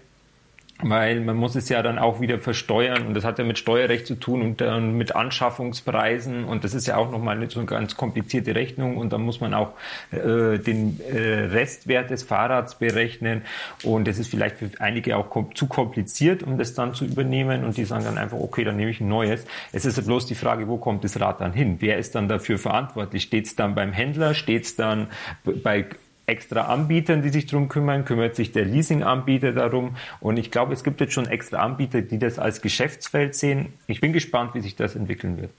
weil 0.83 1.21
man 1.21 1.35
muss 1.35 1.55
es 1.55 1.69
ja 1.69 1.81
dann 1.81 1.99
auch 1.99 2.21
wieder 2.21 2.39
versteuern 2.39 3.07
und 3.07 3.13
das 3.13 3.23
hat 3.23 3.39
ja 3.39 3.45
mit 3.45 3.57
Steuerrecht 3.57 4.07
zu 4.07 4.15
tun 4.15 4.41
und 4.41 4.61
dann 4.61 4.97
mit 4.97 5.15
Anschaffungspreisen 5.15 6.45
und 6.45 6.63
das 6.63 6.73
ist 6.73 6.87
ja 6.87 6.97
auch 6.97 7.11
nochmal 7.11 7.49
so 7.49 7.59
eine 7.59 7.67
ganz 7.67 7.95
komplizierte 7.95 8.55
Rechnung 8.55 8.97
und 8.97 9.13
dann 9.13 9.21
muss 9.21 9.41
man 9.41 9.53
auch 9.53 9.73
äh, 10.11 10.57
den 10.57 10.99
äh, 11.01 11.45
Restwert 11.45 12.09
des 12.09 12.23
Fahrrads 12.23 12.75
berechnen 12.75 13.43
und 13.83 14.07
das 14.07 14.19
ist 14.19 14.29
vielleicht 14.29 14.57
für 14.57 14.69
einige 14.79 15.17
auch 15.17 15.29
kom 15.29 15.55
zu 15.55 15.67
kompliziert, 15.67 16.43
um 16.43 16.57
das 16.57 16.73
dann 16.73 16.93
zu 16.93 17.05
übernehmen 17.05 17.63
und 17.63 17.77
die 17.77 17.85
sagen 17.85 18.05
dann 18.05 18.17
einfach, 18.17 18.39
okay, 18.39 18.63
dann 18.63 18.77
nehme 18.77 18.91
ich 18.91 19.01
ein 19.01 19.07
neues. 19.07 19.45
Es 19.71 19.85
ist 19.85 20.03
bloß 20.05 20.25
die 20.25 20.35
Frage, 20.35 20.67
wo 20.67 20.77
kommt 20.77 21.03
das 21.03 21.19
Rad 21.19 21.41
dann 21.41 21.53
hin? 21.53 21.77
Wer 21.79 21.97
ist 21.97 22.15
dann 22.15 22.27
dafür 22.27 22.57
verantwortlich? 22.57 23.23
Steht 23.23 23.45
es 23.45 23.55
dann 23.55 23.75
beim 23.75 23.91
Händler? 23.91 24.33
Steht 24.33 24.65
es 24.65 24.75
dann 24.75 25.07
bei 25.43 25.85
extra 26.31 26.61
Anbietern, 26.61 27.21
die 27.21 27.29
sich 27.29 27.45
darum 27.45 27.69
kümmern, 27.69 28.05
kümmert 28.05 28.35
sich 28.35 28.51
der 28.51 28.65
Leasing-Anbieter 28.65 29.51
darum. 29.51 29.97
Und 30.19 30.37
ich 30.37 30.49
glaube, 30.49 30.73
es 30.73 30.83
gibt 30.83 31.01
jetzt 31.01 31.13
schon 31.13 31.27
extra 31.27 31.59
Anbieter, 31.59 32.01
die 32.01 32.17
das 32.17 32.39
als 32.39 32.61
Geschäftsfeld 32.61 33.35
sehen. 33.35 33.73
Ich 33.87 34.01
bin 34.01 34.13
gespannt, 34.13 34.55
wie 34.55 34.61
sich 34.61 34.75
das 34.75 34.95
entwickeln 34.95 35.39
wird. 35.39 35.51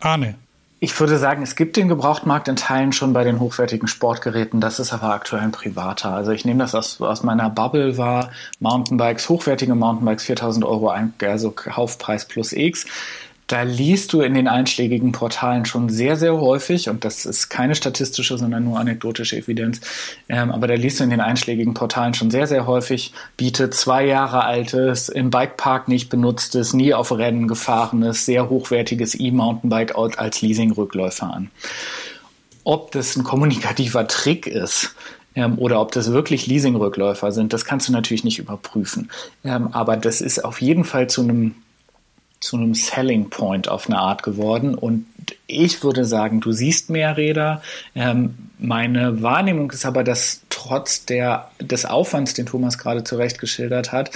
Arne. 0.00 0.34
Ich 0.80 0.98
würde 0.98 1.16
sagen, 1.16 1.44
es 1.44 1.54
gibt 1.54 1.76
den 1.76 1.86
Gebrauchtmarkt 1.86 2.48
in 2.48 2.56
Teilen 2.56 2.92
schon 2.92 3.12
bei 3.12 3.22
den 3.22 3.38
hochwertigen 3.38 3.86
Sportgeräten. 3.86 4.60
Das 4.60 4.80
ist 4.80 4.92
aber 4.92 5.14
aktuell 5.14 5.42
ein 5.42 5.52
privater. 5.52 6.10
Also 6.10 6.32
ich 6.32 6.44
nehme 6.44 6.58
das 6.58 6.74
aus, 6.74 7.00
aus 7.00 7.22
meiner 7.22 7.48
Bubble 7.50 7.98
war 7.98 8.32
Mountainbikes, 8.58 9.28
hochwertige 9.28 9.76
Mountainbikes, 9.76 10.24
4000 10.24 10.64
Euro, 10.64 10.92
also 11.20 11.52
Kaufpreis 11.52 12.26
plus 12.26 12.52
X. 12.52 12.86
Da 13.48 13.62
liest 13.62 14.12
du 14.12 14.20
in 14.20 14.34
den 14.34 14.48
einschlägigen 14.48 15.12
Portalen 15.12 15.64
schon 15.64 15.88
sehr, 15.88 16.16
sehr 16.16 16.40
häufig, 16.40 16.88
und 16.88 17.04
das 17.04 17.26
ist 17.26 17.48
keine 17.48 17.74
statistische, 17.74 18.38
sondern 18.38 18.64
nur 18.64 18.78
anekdotische 18.78 19.36
Evidenz, 19.36 19.80
ähm, 20.28 20.50
aber 20.50 20.68
da 20.68 20.74
liest 20.74 21.00
du 21.00 21.04
in 21.04 21.10
den 21.10 21.20
einschlägigen 21.20 21.74
Portalen 21.74 22.14
schon 22.14 22.30
sehr, 22.30 22.46
sehr 22.46 22.66
häufig, 22.66 23.12
bietet 23.36 23.74
zwei 23.74 24.06
Jahre 24.06 24.44
altes, 24.44 25.08
im 25.08 25.30
Bikepark 25.30 25.88
nicht 25.88 26.08
benutztes, 26.08 26.72
nie 26.72 26.94
auf 26.94 27.12
Rennen 27.12 27.48
gefahrenes, 27.48 28.24
sehr 28.24 28.48
hochwertiges 28.48 29.18
E-Mountainbike 29.18 29.96
als 29.96 30.40
Leasingrückläufer 30.40 31.32
an. 31.32 31.50
Ob 32.64 32.92
das 32.92 33.16
ein 33.16 33.24
kommunikativer 33.24 34.06
Trick 34.06 34.46
ist, 34.46 34.94
ähm, 35.34 35.58
oder 35.58 35.80
ob 35.80 35.92
das 35.92 36.12
wirklich 36.12 36.46
Leasingrückläufer 36.46 37.32
sind, 37.32 37.52
das 37.52 37.64
kannst 37.64 37.88
du 37.88 37.92
natürlich 37.92 38.24
nicht 38.24 38.38
überprüfen. 38.38 39.10
Ähm, 39.44 39.68
aber 39.72 39.96
das 39.96 40.20
ist 40.20 40.44
auf 40.44 40.60
jeden 40.60 40.84
Fall 40.84 41.08
zu 41.08 41.22
einem 41.22 41.54
zu 42.42 42.56
einem 42.56 42.74
Selling 42.74 43.30
Point 43.30 43.68
auf 43.68 43.88
eine 43.88 43.98
Art 43.98 44.22
geworden. 44.22 44.74
Und 44.74 45.06
ich 45.46 45.82
würde 45.82 46.04
sagen, 46.04 46.40
du 46.40 46.52
siehst 46.52 46.90
mehr 46.90 47.16
Räder. 47.16 47.62
Ähm, 47.94 48.34
meine 48.58 49.22
Wahrnehmung 49.22 49.70
ist 49.70 49.86
aber, 49.86 50.04
dass 50.04 50.42
trotz 50.50 51.06
der, 51.06 51.50
des 51.60 51.86
Aufwands, 51.86 52.34
den 52.34 52.46
Thomas 52.46 52.78
gerade 52.78 53.04
zurecht 53.04 53.38
geschildert 53.38 53.92
hat, 53.92 54.10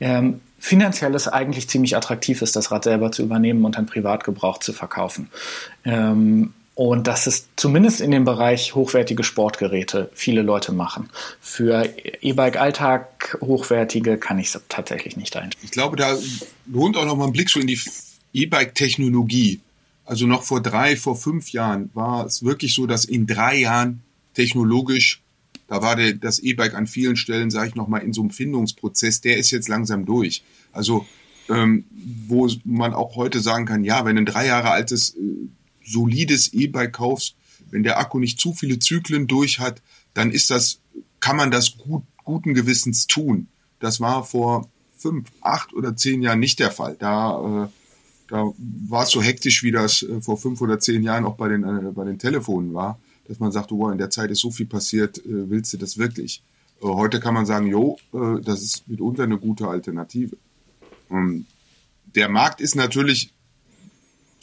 ähm, 0.00 0.40
finanziell 0.58 1.14
es 1.14 1.28
eigentlich 1.28 1.68
ziemlich 1.68 1.96
attraktiv 1.96 2.42
ist, 2.42 2.56
das 2.56 2.70
Rad 2.70 2.84
selber 2.84 3.12
zu 3.12 3.22
übernehmen 3.22 3.64
und 3.64 3.76
dann 3.76 3.86
Privatgebrauch 3.86 4.58
zu 4.58 4.72
verkaufen. 4.72 5.30
Ähm, 5.84 6.52
und 6.78 7.08
dass 7.08 7.26
es 7.26 7.48
zumindest 7.56 8.00
in 8.00 8.12
dem 8.12 8.24
Bereich 8.24 8.76
hochwertige 8.76 9.24
Sportgeräte 9.24 10.10
viele 10.14 10.42
Leute 10.42 10.70
machen. 10.70 11.10
Für 11.40 11.92
E-Bike-Alltag 12.20 13.36
hochwertige 13.40 14.16
kann 14.16 14.38
ich 14.38 14.54
es 14.54 14.60
tatsächlich 14.68 15.16
nicht 15.16 15.36
ein. 15.36 15.50
Ich 15.64 15.72
glaube, 15.72 15.96
da 15.96 16.16
lohnt 16.66 16.96
auch 16.96 17.04
noch 17.04 17.16
mal 17.16 17.24
ein 17.24 17.32
Blick 17.32 17.50
so 17.50 17.58
in 17.58 17.66
die 17.66 17.80
E-Bike-Technologie. 18.32 19.58
Also 20.04 20.28
noch 20.28 20.44
vor 20.44 20.62
drei, 20.62 20.94
vor 20.94 21.16
fünf 21.16 21.50
Jahren 21.50 21.90
war 21.94 22.24
es 22.24 22.44
wirklich 22.44 22.76
so, 22.76 22.86
dass 22.86 23.04
in 23.04 23.26
drei 23.26 23.56
Jahren 23.56 24.04
technologisch, 24.34 25.20
da 25.66 25.82
war 25.82 25.96
der, 25.96 26.12
das 26.12 26.38
E-Bike 26.38 26.74
an 26.74 26.86
vielen 26.86 27.16
Stellen, 27.16 27.50
sage 27.50 27.70
ich 27.70 27.74
noch 27.74 27.88
mal, 27.88 27.98
in 27.98 28.12
so 28.12 28.20
einem 28.20 28.30
Findungsprozess, 28.30 29.20
der 29.20 29.36
ist 29.38 29.50
jetzt 29.50 29.68
langsam 29.68 30.06
durch. 30.06 30.44
Also 30.72 31.04
ähm, 31.48 31.86
wo 32.28 32.48
man 32.64 32.94
auch 32.94 33.16
heute 33.16 33.40
sagen 33.40 33.66
kann, 33.66 33.82
ja, 33.82 34.04
wenn 34.04 34.16
ein 34.16 34.26
drei 34.26 34.46
Jahre 34.46 34.70
altes 34.70 35.16
äh, 35.16 35.48
solides 35.88 36.52
E-Bike 36.52 36.92
kaufst, 36.92 37.36
wenn 37.70 37.82
der 37.82 37.98
Akku 37.98 38.18
nicht 38.18 38.40
zu 38.40 38.52
viele 38.52 38.78
Zyklen 38.78 39.26
durch 39.26 39.58
hat, 39.58 39.82
dann 40.14 40.30
ist 40.30 40.50
das, 40.50 40.80
kann 41.20 41.36
man 41.36 41.50
das 41.50 41.76
gut, 41.76 42.04
guten 42.24 42.54
Gewissens 42.54 43.06
tun. 43.06 43.48
Das 43.80 44.00
war 44.00 44.24
vor 44.24 44.68
fünf, 44.96 45.30
acht 45.40 45.72
oder 45.72 45.96
zehn 45.96 46.22
Jahren 46.22 46.40
nicht 46.40 46.58
der 46.58 46.70
Fall. 46.70 46.96
Da, 46.98 47.64
äh, 47.64 47.68
da 48.28 48.52
war 48.88 49.04
es 49.04 49.10
so 49.10 49.22
hektisch, 49.22 49.62
wie 49.62 49.72
das 49.72 50.02
äh, 50.02 50.20
vor 50.20 50.36
fünf 50.36 50.60
oder 50.60 50.78
zehn 50.78 51.02
Jahren 51.02 51.24
auch 51.24 51.36
bei 51.36 51.48
den, 51.48 51.64
äh, 51.64 51.92
bei 51.92 52.04
den 52.04 52.18
Telefonen 52.18 52.74
war, 52.74 52.98
dass 53.26 53.38
man 53.38 53.52
sagte, 53.52 53.74
wow, 53.76 53.92
in 53.92 53.98
der 53.98 54.10
Zeit 54.10 54.30
ist 54.30 54.40
so 54.40 54.50
viel 54.50 54.66
passiert, 54.66 55.18
äh, 55.18 55.50
willst 55.50 55.72
du 55.72 55.76
das 55.76 55.98
wirklich? 55.98 56.42
Äh, 56.82 56.86
heute 56.86 57.20
kann 57.20 57.34
man 57.34 57.46
sagen, 57.46 57.66
jo, 57.66 57.98
äh, 58.12 58.40
das 58.42 58.62
ist 58.62 58.88
mitunter 58.88 59.24
eine 59.24 59.38
gute 59.38 59.68
Alternative. 59.68 60.36
Ähm, 61.10 61.46
der 62.14 62.28
Markt 62.28 62.60
ist 62.60 62.74
natürlich 62.74 63.32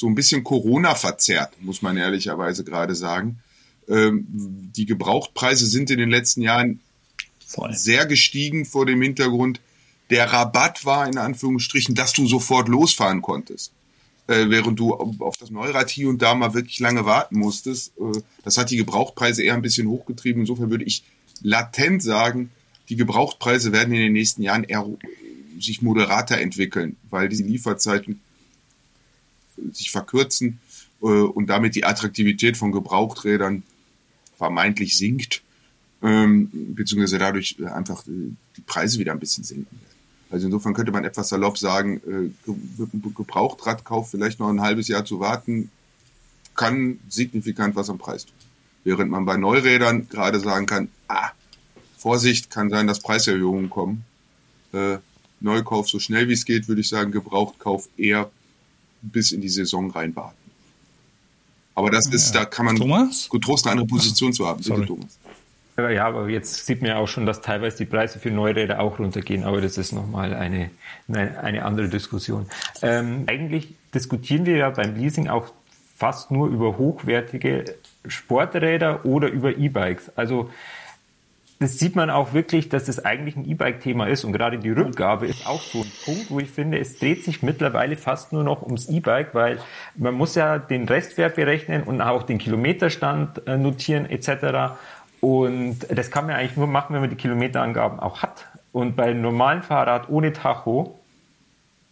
so 0.06 0.10
ein 0.10 0.14
bisschen 0.14 0.44
Corona 0.44 0.94
verzerrt, 0.94 1.60
muss 1.62 1.82
man 1.82 1.98
ehrlicherweise 1.98 2.64
gerade 2.64 2.94
sagen. 2.94 3.40
Ähm, 3.90 4.28
die 4.30 4.86
Gebrauchtpreise 4.86 5.66
sind 5.66 5.90
in 5.90 5.98
den 5.98 6.12
letzten 6.12 6.44
Jahren 6.44 6.80
Voll. 7.48 7.74
sehr 7.74 8.06
gestiegen 8.06 8.66
vor 8.66 8.86
dem 8.86 9.02
Hintergrund. 9.02 9.62
Der 10.12 10.32
Rabatt 10.32 10.86
war 10.86 11.08
in 11.08 11.18
Anführungsstrichen, 11.18 11.96
dass 11.96 12.14
du 12.14 12.28
sofort 12.28 12.68
losfahren 12.68 13.24
konntest. 13.24 13.72
Äh, 14.28 14.46
während 14.50 14.80
du 14.80 14.94
auf 14.94 15.38
das 15.38 15.50
Neurad 15.50 15.90
hier 15.90 16.08
und 16.08 16.22
da 16.22 16.36
mal 16.36 16.54
wirklich 16.54 16.80
lange 16.80 17.08
warten 17.08 17.40
musstest. 17.40 17.92
Äh, 17.98 18.22
das 18.44 18.60
hat 18.60 18.70
die 18.70 18.78
Gebrauchtpreise 18.78 19.42
eher 19.42 19.56
ein 19.56 19.64
bisschen 19.64 19.88
hochgetrieben. 19.88 20.42
Insofern 20.42 20.70
würde 20.70 20.86
ich 20.86 21.04
latent 21.42 22.04
sagen, 22.04 22.52
die 22.90 22.96
Gebrauchtpreise 22.96 23.72
werden 23.72 23.96
in 23.96 24.02
den 24.02 24.14
nächsten 24.14 24.44
Jahren 24.44 24.66
eher 24.66 24.86
sich 25.60 25.82
moderater 25.82 26.38
entwickeln, 26.38 26.96
weil 27.10 27.28
diese 27.28 27.44
Lieferzeiten 27.44 28.22
sich 29.72 29.92
verkürzen 29.92 30.60
äh, 31.02 31.06
und 31.06 31.48
damit 31.48 31.76
die 31.76 31.86
Attraktivität 31.86 32.58
von 32.58 32.72
Gebrauchträdern 32.72 33.64
vermeintlich 34.38 34.98
sinkt, 34.98 35.42
ähm, 36.02 36.50
beziehungsweise 36.76 37.18
dadurch 37.18 37.58
einfach 37.66 38.06
äh, 38.08 38.32
die 38.58 38.62
Preise 38.62 39.00
wieder 39.00 39.12
ein 39.12 39.20
bisschen 39.20 39.44
sinken. 39.44 39.80
Also 40.30 40.48
insofern 40.48 40.74
könnte 40.74 40.92
man 40.92 41.06
etwas 41.06 41.30
salopp 41.30 41.58
sagen, 41.58 42.02
äh, 42.08 42.52
Gebrauchtradkauf 43.16 44.12
vielleicht 44.12 44.40
noch 44.40 44.50
ein 44.50 44.62
halbes 44.62 44.88
Jahr 44.88 45.06
zu 45.06 45.20
warten, 45.20 45.72
kann 46.56 47.00
signifikant 47.10 47.76
was 47.76 47.90
am 47.90 47.98
Preis 47.98 48.26
tun. 48.26 48.36
Während 48.84 49.12
man 49.12 49.26
bei 49.26 49.38
Neurädern 49.38 50.10
gerade 50.10 50.40
sagen 50.40 50.66
kann, 50.66 50.90
ah, 51.08 51.32
Vorsicht, 51.98 52.50
kann 52.50 52.70
sein, 52.70 52.88
dass 52.88 53.00
Preiserhöhungen 53.00 53.70
kommen. 53.70 54.06
Äh, 54.74 54.98
Neukauf 55.40 55.90
so 55.90 56.00
schnell 56.00 56.28
wie 56.30 56.34
es 56.34 56.46
geht, 56.46 56.68
würde 56.68 56.82
ich 56.82 56.90
sagen, 56.90 57.12
Gebrauchtkauf 57.12 57.90
eher 57.98 58.32
bis 59.12 59.32
in 59.32 59.42
die 59.42 59.50
Saison 59.50 59.90
reinwarten. 59.92 60.38
Aber 61.76 61.92
das 61.92 62.08
ist, 62.08 62.34
ja. 62.34 62.42
da 62.42 62.46
kann 62.46 62.66
man 62.66 62.78
Thomas? 62.78 63.30
getrost 63.30 63.66
eine 63.66 63.74
andere 63.74 63.88
Position 63.88 64.32
zu 64.32 64.48
haben. 64.48 64.64
Sorry. 64.64 64.86
Thomas. 64.86 65.20
Ja, 65.78 66.08
aber 66.08 66.30
jetzt 66.30 66.66
sieht 66.66 66.82
man 66.82 66.92
ja 66.92 66.98
auch 66.98 67.08
schon, 67.08 67.26
dass 67.26 67.42
teilweise 67.42 67.78
die 67.80 67.86
Preise 67.86 68.18
für 68.18 68.32
Neuräder 68.32 68.80
auch 68.80 68.98
runtergehen, 68.98 69.44
aber 69.44 69.60
das 69.60 69.78
ist 69.78 69.92
nochmal 69.92 70.34
eine, 70.34 70.72
eine, 71.10 71.44
eine 71.44 71.66
andere 71.66 71.90
Diskussion. 71.90 72.46
Ähm, 72.82 73.26
eigentlich 73.28 73.76
diskutieren 73.94 74.46
wir 74.46 74.56
ja 74.56 74.70
beim 74.70 74.96
Leasing 74.96 75.28
auch 75.28 75.52
fast 75.98 76.32
nur 76.32 76.48
über 76.48 76.78
hochwertige 76.78 77.76
Sporträder 78.08 79.06
oder 79.06 79.28
über 79.28 79.58
E-Bikes. 79.58 80.12
Also 80.16 80.50
das 81.60 81.80
sieht 81.80 81.96
man 81.96 82.10
auch 82.10 82.34
wirklich, 82.34 82.68
dass 82.68 82.86
das 82.86 83.06
eigentlich 83.06 83.38
ein 83.38 83.46
E-Bike-Thema 83.46 84.08
ist 84.08 84.26
und 84.26 84.34
gerade 84.34 84.60
die 84.60 84.72
Rückgabe 84.72 85.26
ist 85.26 85.48
auch 85.48 85.62
so 85.62 85.80
ein 85.80 85.92
Punkt, 86.04 86.30
wo 86.30 86.40
ich 86.40 86.50
finde, 86.50 86.80
es 86.80 87.00
dreht 87.00 87.24
sich 87.24 87.44
mittlerweile 87.44 87.96
fast 87.96 88.34
nur 88.34 88.44
noch 88.44 88.62
ums 88.62 88.90
E-Bike, 88.90 89.34
weil 89.34 89.60
man 89.96 90.14
muss 90.16 90.36
ja 90.36 90.60
den 90.60 90.86
Restwert 90.88 91.36
berechnen 91.36 91.84
und 91.84 92.02
auch 92.02 92.24
den 92.24 92.40
Kilometerstand 92.40 93.48
äh, 93.48 93.58
notieren 93.58 94.06
etc. 94.06 94.76
Und 95.22 95.88
das 95.90 96.12
kann 96.12 96.28
man 96.28 96.36
eigentlich 96.36 96.58
nur 96.58 96.68
machen, 96.68 96.94
wenn 96.94 97.02
man 97.02 97.10
die 97.10 97.16
Kilometerangaben 97.16 98.00
auch 98.00 98.22
hat. 98.22 98.48
Und 98.74 98.98
bei 98.98 99.06
einem 99.06 99.22
normalen 99.22 99.64
Fahrrad 99.64 100.10
ohne 100.10 100.34
Tacho 100.34 101.00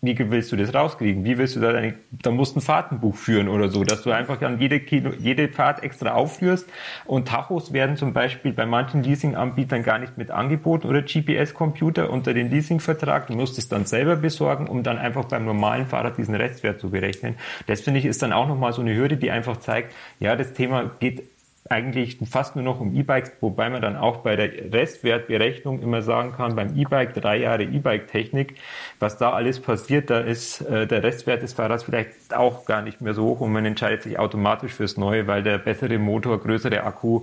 wie 0.04 0.20
willst 0.32 0.52
du 0.52 0.58
das 0.58 0.74
rauskriegen? 0.74 1.24
Wie 1.24 1.38
willst 1.38 1.56
du 1.56 1.62
da 1.62 1.72
deine, 1.72 1.94
da 2.12 2.30
musst 2.30 2.56
du 2.56 2.60
ein 2.60 2.62
Fahrtenbuch 2.62 3.16
führen 3.16 3.48
oder 3.48 3.70
so, 3.70 3.86
dass 3.86 4.04
du 4.04 4.12
einfach 4.12 4.38
dann 4.38 4.60
jede, 4.60 4.82
Kilo, 4.82 5.12
jede 5.18 5.48
Fahrt 5.48 5.82
extra 5.82 6.12
aufführst 6.12 6.68
und 7.06 7.30
Tachos 7.30 7.72
werden 7.72 7.96
zum 7.96 8.12
Beispiel 8.12 8.52
bei 8.52 8.66
manchen 8.66 9.02
Leasinganbietern 9.02 9.82
gar 9.82 10.00
nicht 10.00 10.18
mit 10.18 10.30
angeboten 10.30 10.88
oder 10.90 11.04
GPS-Computer 11.04 12.10
unter 12.10 12.34
den 12.34 12.52
Leasingvertrag. 12.52 13.28
Du 13.28 13.34
musst 13.34 13.58
es 13.58 13.70
dann 13.70 13.86
selber 13.86 14.18
besorgen, 14.18 14.68
um 14.68 14.84
dann 14.84 14.98
einfach 14.98 15.24
beim 15.24 15.46
normalen 15.46 15.88
Fahrrad 15.88 16.18
diesen 16.18 16.36
Restwert 16.36 16.82
zu 16.82 16.90
berechnen. 16.90 17.36
Das 17.68 17.80
finde 17.80 18.02
ich 18.02 18.06
ist 18.06 18.22
dann 18.22 18.34
auch 18.34 18.50
nochmal 18.50 18.74
so 18.74 18.82
eine 18.82 18.94
Hürde, 18.94 19.16
die 19.16 19.32
einfach 19.32 19.56
zeigt, 19.58 19.94
ja, 20.20 20.36
das 20.36 20.52
Thema 20.52 20.92
geht 21.00 21.24
eigentlich 21.70 22.18
fast 22.30 22.56
nur 22.56 22.64
noch 22.64 22.82
um 22.82 22.94
E-Bikes, 22.96 23.32
wobei 23.40 23.70
man 23.70 23.82
dann 23.82 23.96
auch 23.96 24.18
bei 24.18 24.36
der 24.36 24.74
Restwertberechnung 24.74 25.82
immer 25.82 26.02
sagen 26.02 26.34
kann, 26.34 26.56
beim 26.56 26.78
E-Bike 26.78 27.14
drei 27.14 27.38
Jahre 27.38 27.64
E-Bike-Technik, 27.64 28.56
was 29.00 29.18
da 29.18 29.32
alles 29.32 29.62
passiert, 29.62 30.10
da 30.10 30.20
ist 30.20 30.62
äh, 30.62 30.86
der 30.88 31.04
Restwert 31.04 31.42
des 31.42 31.54
Fahrrads 31.54 31.84
vielleicht 31.84 32.36
auch 32.36 32.66
gar 32.66 32.82
nicht 32.82 33.00
mehr 33.02 33.14
so 33.14 33.26
hoch 33.26 33.40
und 33.40 33.54
man 33.54 33.66
entscheidet 33.66 34.04
sich 34.04 34.20
automatisch 34.20 34.74
fürs 34.74 34.98
Neue, 34.98 35.26
weil 35.28 35.42
der 35.42 35.58
bessere 35.58 35.98
Motor, 36.00 36.40
größere 36.42 36.84
Akku 36.84 37.22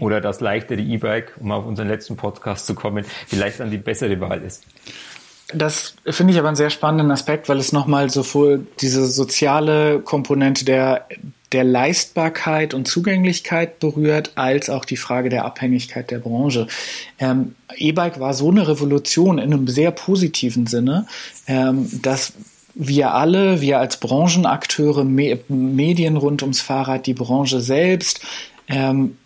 oder 0.00 0.20
das 0.20 0.40
leichtere 0.40 0.80
E-Bike, 0.80 1.34
um 1.38 1.52
auf 1.52 1.66
unseren 1.66 1.88
letzten 1.88 2.16
Podcast 2.16 2.66
zu 2.66 2.74
kommen, 2.74 3.04
vielleicht 3.28 3.60
dann 3.60 3.70
die 3.70 3.78
bessere 3.78 4.18
Wahl 4.20 4.42
ist. 4.42 4.64
Das 5.52 5.94
finde 6.06 6.32
ich 6.32 6.38
aber 6.38 6.48
einen 6.48 6.56
sehr 6.56 6.70
spannenden 6.70 7.12
Aspekt, 7.12 7.48
weil 7.48 7.58
es 7.58 7.72
nochmal 7.72 8.10
sowohl 8.10 8.66
diese 8.80 9.06
soziale 9.06 10.00
Komponente 10.00 10.64
der 10.64 11.06
der 11.54 11.64
Leistbarkeit 11.64 12.74
und 12.74 12.88
Zugänglichkeit 12.88 13.78
berührt, 13.78 14.32
als 14.34 14.68
auch 14.68 14.84
die 14.84 14.96
Frage 14.96 15.28
der 15.28 15.44
Abhängigkeit 15.44 16.10
der 16.10 16.18
Branche. 16.18 16.66
Ähm, 17.18 17.54
E-Bike 17.76 18.20
war 18.20 18.34
so 18.34 18.50
eine 18.50 18.66
Revolution 18.66 19.38
in 19.38 19.52
einem 19.52 19.68
sehr 19.68 19.92
positiven 19.92 20.66
Sinne, 20.66 21.06
ähm, 21.46 21.88
dass 22.02 22.32
wir 22.74 23.14
alle, 23.14 23.60
wir 23.60 23.78
als 23.78 23.98
Branchenakteure, 23.98 25.04
Me 25.04 25.38
Medien 25.48 26.16
rund 26.16 26.42
ums 26.42 26.60
Fahrrad, 26.60 27.06
die 27.06 27.14
Branche 27.14 27.60
selbst, 27.60 28.20
ähm, 28.66 29.16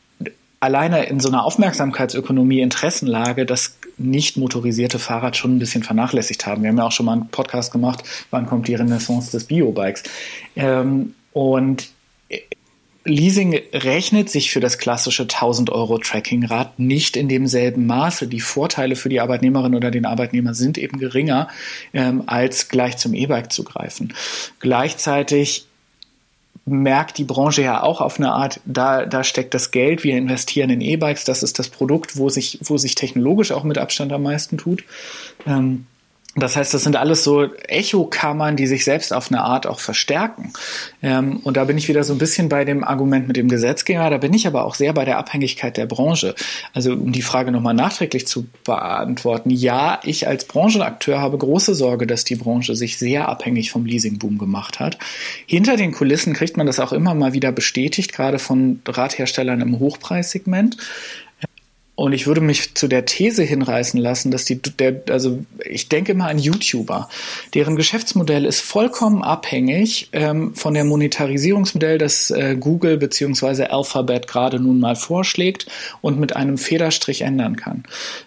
alleine 0.61 1.05
in 1.05 1.21
so 1.21 1.29
einer 1.29 1.45
Aufmerksamkeitsökonomie, 1.45 2.61
Interessenlage, 2.61 3.47
das 3.47 3.79
nicht 3.97 4.37
motorisierte 4.37 4.99
Fahrrad 4.99 5.37
schon 5.37 5.57
ein 5.57 5.59
bisschen 5.59 5.83
vernachlässigt 5.83 6.47
haben. 6.47 6.63
Wir 6.63 6.69
haben 6.69 6.79
ja 6.79 6.85
auch 6.85 6.93
schon 6.93 7.07
mal 7.07 7.13
einen 7.13 7.29
Podcast 7.29 7.73
gemacht, 7.73 8.05
wann 8.31 8.45
kommt 8.47 8.69
die 8.69 8.75
Renaissance 8.75 9.31
des 9.31 9.45
Biobikes. 9.45 10.03
Ähm, 10.57 11.15
und 11.33 11.89
Leasing 13.05 13.59
rechnet 13.73 14.29
sich 14.29 14.51
für 14.51 14.61
das 14.61 14.79
klassische 14.79 15.23
1000 15.23 15.71
Euro 15.71 15.99
Trackingrad 15.99 16.79
nicht 16.79 17.17
in 17.17 17.29
demselben 17.29 17.87
Maße. 17.87 18.29
Die 18.29 18.41
Vorteile 18.41 18.97
für 18.97 19.09
die 19.09 19.21
Arbeitnehmerin 19.21 19.75
oder 19.75 19.91
den 19.91 20.05
Arbeitnehmer 20.05 20.55
sind 20.55 20.77
eben 20.77 20.99
geringer, 20.99 21.49
ähm, 21.95 22.25
als 22.27 22.69
gleich 22.69 22.99
zum 22.99 23.15
E-Bike 23.15 23.51
zu 23.51 23.65
greifen. 23.65 24.13
Gleichzeitig 24.61 25.67
merkt 26.67 27.17
die 27.17 27.25
Branche 27.25 27.63
ja 27.63 27.83
auch 27.83 28.03
auf 28.03 28.19
eine 28.19 28.33
Art, 28.33 28.61
da, 28.67 29.07
da 29.07 29.25
steckt 29.25 29.55
das 29.55 29.71
Geld, 29.71 30.05
wir 30.05 30.19
investieren 30.19 30.69
in 30.69 30.83
E-Bikes, 30.83 31.25
das 31.25 31.43
ist 31.43 31.59
das 31.59 31.71
Produkt, 31.71 32.19
wo 32.19 32.29
sich, 32.29 32.59
wo 32.63 32.77
sich 32.77 32.95
technologisch 32.95 33.53
auch 33.53 33.65
mit 33.65 33.79
Abstand 33.79 34.13
am 34.13 34.23
meisten 34.23 34.59
tut. 34.59 34.85
Ähm, 35.47 35.87
das 36.41 36.57
heißt, 36.57 36.75
das 36.75 36.83
sind 36.83 36.97
alles 36.97 37.25
so 37.25 37.53
Echokammern, 37.69 38.57
die 38.57 38.67
sich 38.67 38.85
selbst 38.85 39.13
auf 39.13 39.31
eine 39.31 39.43
Art 39.43 39.67
auch 39.67 39.81
verstärken. 39.81 40.53
Ähm, 41.03 41.39
und 41.45 41.57
da 41.57 41.65
bin 41.65 41.79
ich 41.79 41.89
wieder 41.89 42.05
so 42.05 42.13
ein 42.13 42.19
bisschen 42.19 42.49
bei 42.49 42.65
dem 42.65 42.85
Argument 42.85 43.29
mit 43.29 43.37
dem 43.37 43.49
Gesetzgeber, 43.49 44.11
da 44.11 44.19
bin 44.19 44.35
ich 44.35 44.47
aber 44.47 44.65
auch 44.65 44.75
sehr 44.75 44.93
bei 44.93 45.05
der 45.05 45.19
Abhängigkeit 45.19 45.77
der 45.77 45.87
Branche. 45.87 46.35
Also 46.73 46.93
um 46.93 47.13
die 47.13 47.23
Frage 47.23 47.51
nochmal 47.51 47.75
nachträglich 47.75 48.27
zu 48.27 48.47
beantworten, 48.65 49.51
ja, 49.51 50.01
ich 50.05 50.27
als 50.27 50.45
Branchenakteur 50.45 51.21
habe 51.21 51.39
große 51.39 51.75
Sorge, 51.75 52.07
dass 52.07 52.25
die 52.25 52.37
Branche 52.37 52.75
sich 52.75 52.99
sehr 52.99 53.29
abhängig 53.29 53.71
vom 53.71 53.87
Leasingboom 53.87 54.39
gemacht 54.39 54.81
hat. 54.81 54.99
Hinter 55.47 55.77
den 55.77 55.93
Kulissen 55.93 56.35
kriegt 56.35 56.57
man 56.57 56.67
das 56.67 56.81
auch 56.81 56.93
immer 56.93 57.15
mal 57.15 57.33
wieder 57.33 57.53
bestätigt, 57.53 58.13
gerade 58.13 58.39
von 58.39 58.81
Radherstellern 58.87 59.61
im 59.61 59.79
Hochpreissegment. 59.79 60.77
Und 61.99 62.13
ich 62.13 62.29
würde 62.29 62.41
mich 62.41 62.77
zu 62.77 62.87
der 62.87 63.07
These 63.07 63.43
hinreißen 63.43 63.99
lassen, 63.99 64.31
dass 64.31 64.45
die, 64.45 64.63
der, 64.63 65.03
also 65.11 65.41
ich 65.69 65.89
denke 65.89 66.15
mal 66.15 66.29
an 66.29 66.39
YouTuber, 66.39 67.09
deren 67.55 67.75
Geschäftsmodell 67.75 68.45
ist 68.45 68.61
vollkommen 68.61 69.25
abhängig 69.25 70.09
ähm, 70.13 70.55
von 70.55 70.75
der 70.75 70.85
Monetarisierungsmodell, 70.85 71.99
das 71.99 72.31
äh, 72.31 72.55
Google 72.55 72.99
beziehungsweise 72.99 73.73
Alphabet 73.73 74.29
gerade 74.29 74.61
nun 74.61 74.79
mal 74.79 74.95
vorschlägt 74.95 75.67
und 76.01 76.21
mit 76.21 76.37
einem 76.37 76.57
Federstrich 76.57 77.23
ändern 77.23 77.57
kann. 77.57 77.83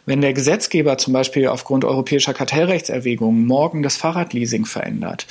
Wenn 0.05 0.19
der 0.19 0.33
Gesetzgeber 0.33 0.97
zum 0.97 1.13
Beispiel 1.13 1.47
aufgrund 1.47 1.85
europäischer 1.85 2.33
Kartellrechtserwägungen 2.33 3.45
morgen 3.45 3.83
das 3.83 3.95
Fahrradleasing 3.95 4.65
verändert, 4.65 5.27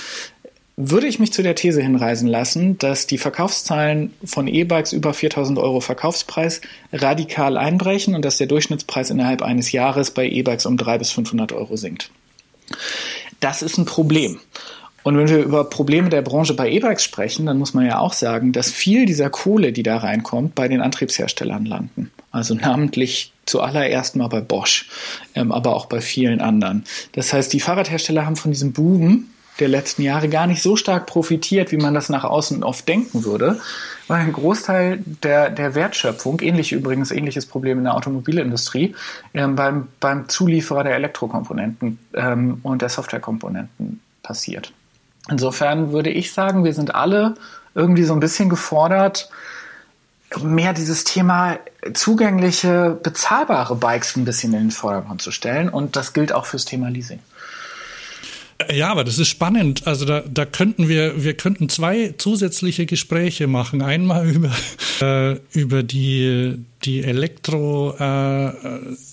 würde 0.88 1.07
ich 1.07 1.19
mich 1.19 1.33
zu 1.33 1.43
der 1.43 1.55
These 1.55 1.83
hinreisen 1.83 2.29
lassen, 2.29 2.79
dass 2.79 3.07
die 3.07 3.19
Verkaufszahlen 3.19 4.14
von 4.25 4.49
E-Bikes 4.49 4.93
über 4.93 5.12
4000 5.12 5.59
Euro 5.59 5.81
Verkaufspreis 5.81 6.61
radikal 6.93 7.57
einbrechen 7.57 8.14
und 8.14 8.25
dass 8.25 8.38
der 8.38 8.47
Durchschnittspreis 8.47 9.11
innerhalb 9.11 9.43
eines 9.43 9.73
Jahres 9.73 10.11
bei 10.12 10.27
E-Bikes 10.27 10.66
um 10.66 10.77
300 10.77 10.99
bis 10.99 11.11
500 11.12 11.53
Euro 11.53 11.77
sinkt. 11.77 12.11
Das 13.40 13.62
ist 13.62 13.79
ein 13.79 13.85
Problem. 13.85 14.38
Und 15.03 15.16
wenn 15.16 15.29
wir 15.29 15.38
über 15.38 15.64
Probleme 15.64 16.11
der 16.11 16.23
Branche 16.23 16.55
bei 16.55 16.71
E-Bikes 16.71 17.05
sprechen, 17.05 17.47
dann 17.47 17.59
muss 17.59 17.73
man 17.73 17.87
ja 17.87 17.99
auch 17.99 18.12
sagen, 18.12 18.53
dass 18.53 18.71
viel 18.71 19.07
dieser 19.07 19.31
Kohle, 19.31 19.73
die 19.73 19.83
da 19.83 19.97
reinkommt, 19.97 20.55
bei 20.55 20.69
den 20.69 20.83
Antriebsherstellern 20.83 21.64
landen. 21.64 22.11
Also 22.31 22.55
namentlich 22.55 23.33
zuallererst 23.47 24.16
mal 24.16 24.29
bei 24.29 24.40
Bosch, 24.40 24.88
ähm, 25.35 25.53
aber 25.53 25.75
auch 25.75 25.87
bei 25.87 26.01
vielen 26.01 26.40
anderen. 26.40 26.85
Das 27.12 27.33
heißt, 27.33 27.53
die 27.53 27.61
Fahrradhersteller 27.61 28.27
haben 28.27 28.37
von 28.37 28.53
diesem 28.53 28.73
Boom 28.73 29.27
der 29.61 29.68
letzten 29.68 30.03
Jahre 30.03 30.29
gar 30.29 30.46
nicht 30.46 30.62
so 30.62 30.77
stark 30.77 31.07
profitiert, 31.07 31.73
wie 31.73 31.77
man 31.77 31.94
das 31.94 32.09
nach 32.09 32.25
außen 32.25 32.64
oft 32.64 32.88
denken 32.88 33.25
würde, 33.25 33.61
weil 34.09 34.20
ein 34.20 34.33
Großteil 34.33 35.03
der, 35.23 35.51
der 35.51 35.75
Wertschöpfung, 35.75 36.40
ähnlich 36.40 36.73
übrigens, 36.73 37.11
ähnliches 37.11 37.46
Problem 37.46 37.79
in 37.79 37.85
der 37.85 37.94
Automobilindustrie, 37.94 38.94
ähm, 39.35 39.57
beim, 39.57 39.88
beim 40.01 40.29
Zulieferer 40.29 40.85
der 40.85 40.94
Elektrokomponenten 40.96 41.99
ähm, 42.14 42.61
und 42.62 42.83
der 42.83 42.88
Softwarekomponenten 42.88 44.01
passiert. 44.23 44.73
Insofern 45.29 45.92
würde 45.92 46.11
ich 46.11 46.33
sagen, 46.33 46.64
wir 46.64 46.75
sind 46.75 46.94
alle 46.94 47.35
irgendwie 47.75 48.05
so 48.05 48.14
ein 48.14 48.20
bisschen 48.20 48.49
gefordert, 48.49 49.31
mehr 50.42 50.73
dieses 50.73 51.05
Thema 51.05 51.59
zugängliche, 51.92 52.99
bezahlbare 53.03 53.75
Bikes 53.77 54.16
ein 54.16 54.25
bisschen 54.25 54.53
in 54.55 54.61
den 54.61 54.70
Vordergrund 54.70 55.23
zu 55.23 55.31
stellen. 55.31 55.68
Und 55.68 55.96
das 55.96 56.12
gilt 56.12 56.33
auch 56.33 56.46
fürs 56.46 56.64
Thema 56.64 56.88
Leasing. 56.88 57.20
Ja, 58.73 58.90
aber 58.90 59.05
das 59.05 59.18
ist 59.18 59.29
spannend. 59.29 59.87
Also 59.87 60.05
da, 60.05 60.20
da 60.20 60.44
könnten 60.44 60.88
wir, 60.88 61.23
wir 61.23 61.35
könnten 61.35 61.68
zwei 61.68 62.14
zusätzliche 62.18 62.87
Gespräche 62.87 63.46
machen. 63.46 63.83
Einmal 63.83 64.29
über, 64.31 64.53
äh, 65.01 65.38
über 65.53 65.83
die, 65.83 66.57
die 66.85 67.03
Elektro, 67.03 67.94
äh, 67.99 68.53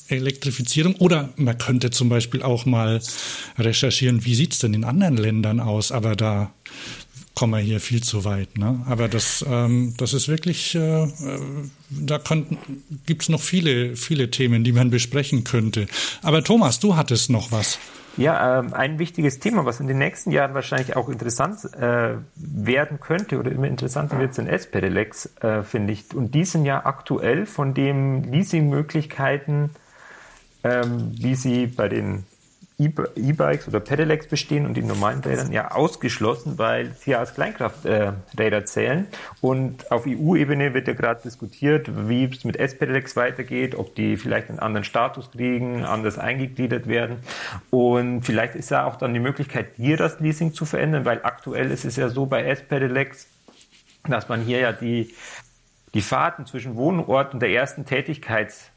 Elektrifizierung 0.09 0.95
oder 0.95 1.29
man 1.35 1.57
könnte 1.57 1.89
zum 1.91 2.09
Beispiel 2.09 2.41
auch 2.41 2.65
mal 2.65 3.01
recherchieren, 3.57 4.25
wie 4.25 4.35
sieht's 4.35 4.59
denn 4.59 4.73
in 4.73 4.83
anderen 4.83 5.17
Ländern 5.17 5.59
aus, 5.59 5.91
aber 5.91 6.15
da 6.15 6.51
kommen 7.35 7.53
wir 7.53 7.59
hier 7.59 7.79
viel 7.79 8.01
zu 8.01 8.25
weit. 8.25 8.57
Ne? 8.57 8.83
Aber 8.87 9.07
das, 9.07 9.45
ähm, 9.47 9.93
das 9.97 10.13
ist 10.13 10.27
wirklich, 10.27 10.73
äh, 10.73 11.03
äh 11.03 11.09
da 11.89 12.19
gibt 13.05 13.21
es 13.21 13.29
noch 13.29 13.41
viele, 13.41 13.95
viele 13.95 14.31
Themen, 14.31 14.63
die 14.63 14.71
man 14.71 14.89
besprechen 14.89 15.43
könnte. 15.43 15.85
Aber 16.23 16.43
Thomas, 16.43 16.79
du 16.79 16.95
hattest 16.95 17.29
noch 17.29 17.51
was. 17.51 17.77
Ja, 18.17 18.59
ähm, 18.59 18.73
ein 18.73 18.97
wichtiges 18.97 19.39
Thema, 19.39 19.65
was 19.65 19.79
in 19.79 19.87
den 19.87 19.99
nächsten 19.99 20.31
Jahren 20.31 20.55
wahrscheinlich 20.55 20.95
auch 20.95 21.07
interessant 21.07 21.63
äh, 21.75 22.15
werden 22.35 22.99
könnte 22.99 23.37
oder 23.39 23.51
immer 23.51 23.67
interessanter 23.67 24.19
wird, 24.19 24.33
sind 24.33 24.47
S-Pedelecs, 24.47 25.35
äh, 25.41 25.61
finde 25.61 25.93
ich. 25.93 26.15
Und 26.15 26.33
die 26.33 26.43
sind 26.43 26.65
ja 26.65 26.85
aktuell 26.85 27.45
von 27.45 27.75
den 27.75 28.23
Leasingmöglichkeiten, 28.23 29.69
ähm, 30.63 31.11
wie 31.15 31.35
sie 31.35 31.67
bei 31.67 31.89
den 31.89 32.25
E-Bikes 32.79 33.67
oder 33.67 33.79
Pedelecs 33.79 34.27
bestehen 34.27 34.67
und 34.67 34.75
die 34.75 34.83
normalen 34.83 35.21
Rädern 35.21 35.51
ja 35.51 35.71
ausgeschlossen, 35.71 36.59
weil 36.59 36.93
sie 36.93 37.11
ja 37.11 37.19
als 37.19 37.33
Kleinkrafträder 37.33 38.65
zählen. 38.65 39.07
Und 39.41 39.91
auf 39.91 40.05
EU-Ebene 40.05 40.75
wird 40.75 40.87
ja 40.87 40.93
gerade 40.93 41.23
diskutiert, 41.23 41.89
wie 42.07 42.25
es 42.25 42.43
mit 42.43 42.57
S-Pedelecs 42.57 43.15
weitergeht, 43.15 43.73
ob 43.73 43.95
die 43.95 44.15
vielleicht 44.15 44.49
einen 44.49 44.59
anderen 44.59 44.83
Status 44.83 45.31
kriegen, 45.31 45.85
anders 45.85 46.19
eingegliedert 46.19 46.87
werden. 46.87 47.17
Und 47.71 48.21
vielleicht 48.21 48.53
ist 48.53 48.69
ja 48.69 48.85
auch 48.85 48.97
dann 48.97 49.11
die 49.11 49.19
Möglichkeit, 49.19 49.69
hier 49.75 49.97
das 49.97 50.19
Leasing 50.19 50.53
zu 50.53 50.65
verändern, 50.65 51.03
weil 51.03 51.21
aktuell 51.23 51.71
ist 51.71 51.83
es 51.83 51.95
ja 51.95 52.09
so 52.09 52.27
bei 52.27 52.43
S-Pedelecs, 52.43 53.27
dass 54.07 54.29
man 54.29 54.41
hier 54.41 54.59
ja 54.59 54.71
die, 54.71 55.15
die 55.95 56.01
Fahrten 56.01 56.45
zwischen 56.45 56.75
Wohnort 56.75 57.33
und 57.33 57.39
der 57.39 57.49
ersten 57.49 57.85
Tätigkeits 57.85 58.69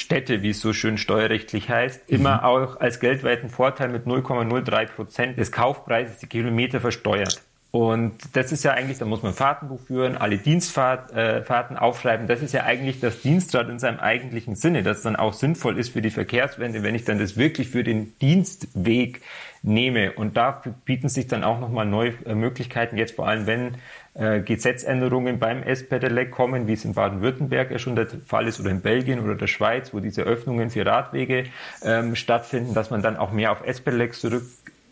Städte, 0.00 0.42
wie 0.42 0.50
es 0.50 0.60
so 0.60 0.72
schön 0.72 0.98
steuerrechtlich 0.98 1.68
heißt, 1.68 2.10
mhm. 2.10 2.16
immer 2.16 2.44
auch 2.44 2.80
als 2.80 3.00
geldwerten 3.00 3.50
Vorteil 3.50 3.90
mit 3.90 4.06
0,03 4.06 4.86
Prozent 4.86 5.38
des 5.38 5.52
Kaufpreises 5.52 6.18
die 6.18 6.26
Kilometer 6.26 6.80
versteuert. 6.80 7.42
Und 7.72 8.14
das 8.32 8.50
ist 8.50 8.64
ja 8.64 8.72
eigentlich, 8.72 8.98
da 8.98 9.04
muss 9.04 9.22
man 9.22 9.32
Fahrtenbuch 9.32 9.78
führen, 9.86 10.16
alle 10.16 10.38
Dienstfahrten 10.38 11.76
äh, 11.76 11.78
aufschreiben. 11.78 12.26
Das 12.26 12.42
ist 12.42 12.52
ja 12.52 12.64
eigentlich 12.64 12.98
das 12.98 13.20
Dienstrad 13.20 13.68
in 13.68 13.78
seinem 13.78 14.00
eigentlichen 14.00 14.56
Sinne, 14.56 14.82
das 14.82 15.02
dann 15.02 15.14
auch 15.14 15.34
sinnvoll 15.34 15.78
ist 15.78 15.90
für 15.90 16.02
die 16.02 16.10
Verkehrswende, 16.10 16.82
wenn 16.82 16.96
ich 16.96 17.04
dann 17.04 17.20
das 17.20 17.36
wirklich 17.36 17.68
für 17.68 17.84
den 17.84 18.18
Dienstweg 18.18 19.20
nehme. 19.62 20.12
Und 20.12 20.36
da 20.36 20.62
bieten 20.84 21.08
sich 21.08 21.28
dann 21.28 21.44
auch 21.44 21.60
nochmal 21.60 21.86
neue 21.86 22.14
äh, 22.26 22.34
Möglichkeiten, 22.34 22.96
jetzt 22.96 23.14
vor 23.14 23.28
allem, 23.28 23.46
wenn 23.46 23.76
äh, 24.20 24.40
Gesetzänderungen 24.40 25.38
beim 25.38 25.62
S-Pedelec 25.62 26.30
kommen, 26.30 26.66
wie 26.66 26.74
es 26.74 26.84
in 26.84 26.94
Baden-Württemberg 26.94 27.70
ja 27.70 27.78
schon 27.78 27.96
der 27.96 28.06
Fall 28.26 28.46
ist, 28.46 28.60
oder 28.60 28.70
in 28.70 28.82
Belgien 28.82 29.20
oder 29.20 29.34
der 29.34 29.46
Schweiz, 29.46 29.94
wo 29.94 30.00
diese 30.00 30.22
Öffnungen 30.22 30.70
für 30.70 30.84
Radwege 30.84 31.44
ähm, 31.82 32.14
stattfinden, 32.14 32.74
dass 32.74 32.90
man 32.90 33.02
dann 33.02 33.16
auch 33.16 33.32
mehr 33.32 33.50
auf 33.50 33.66
S-Pedelecs 33.66 34.20
zurück 34.20 34.42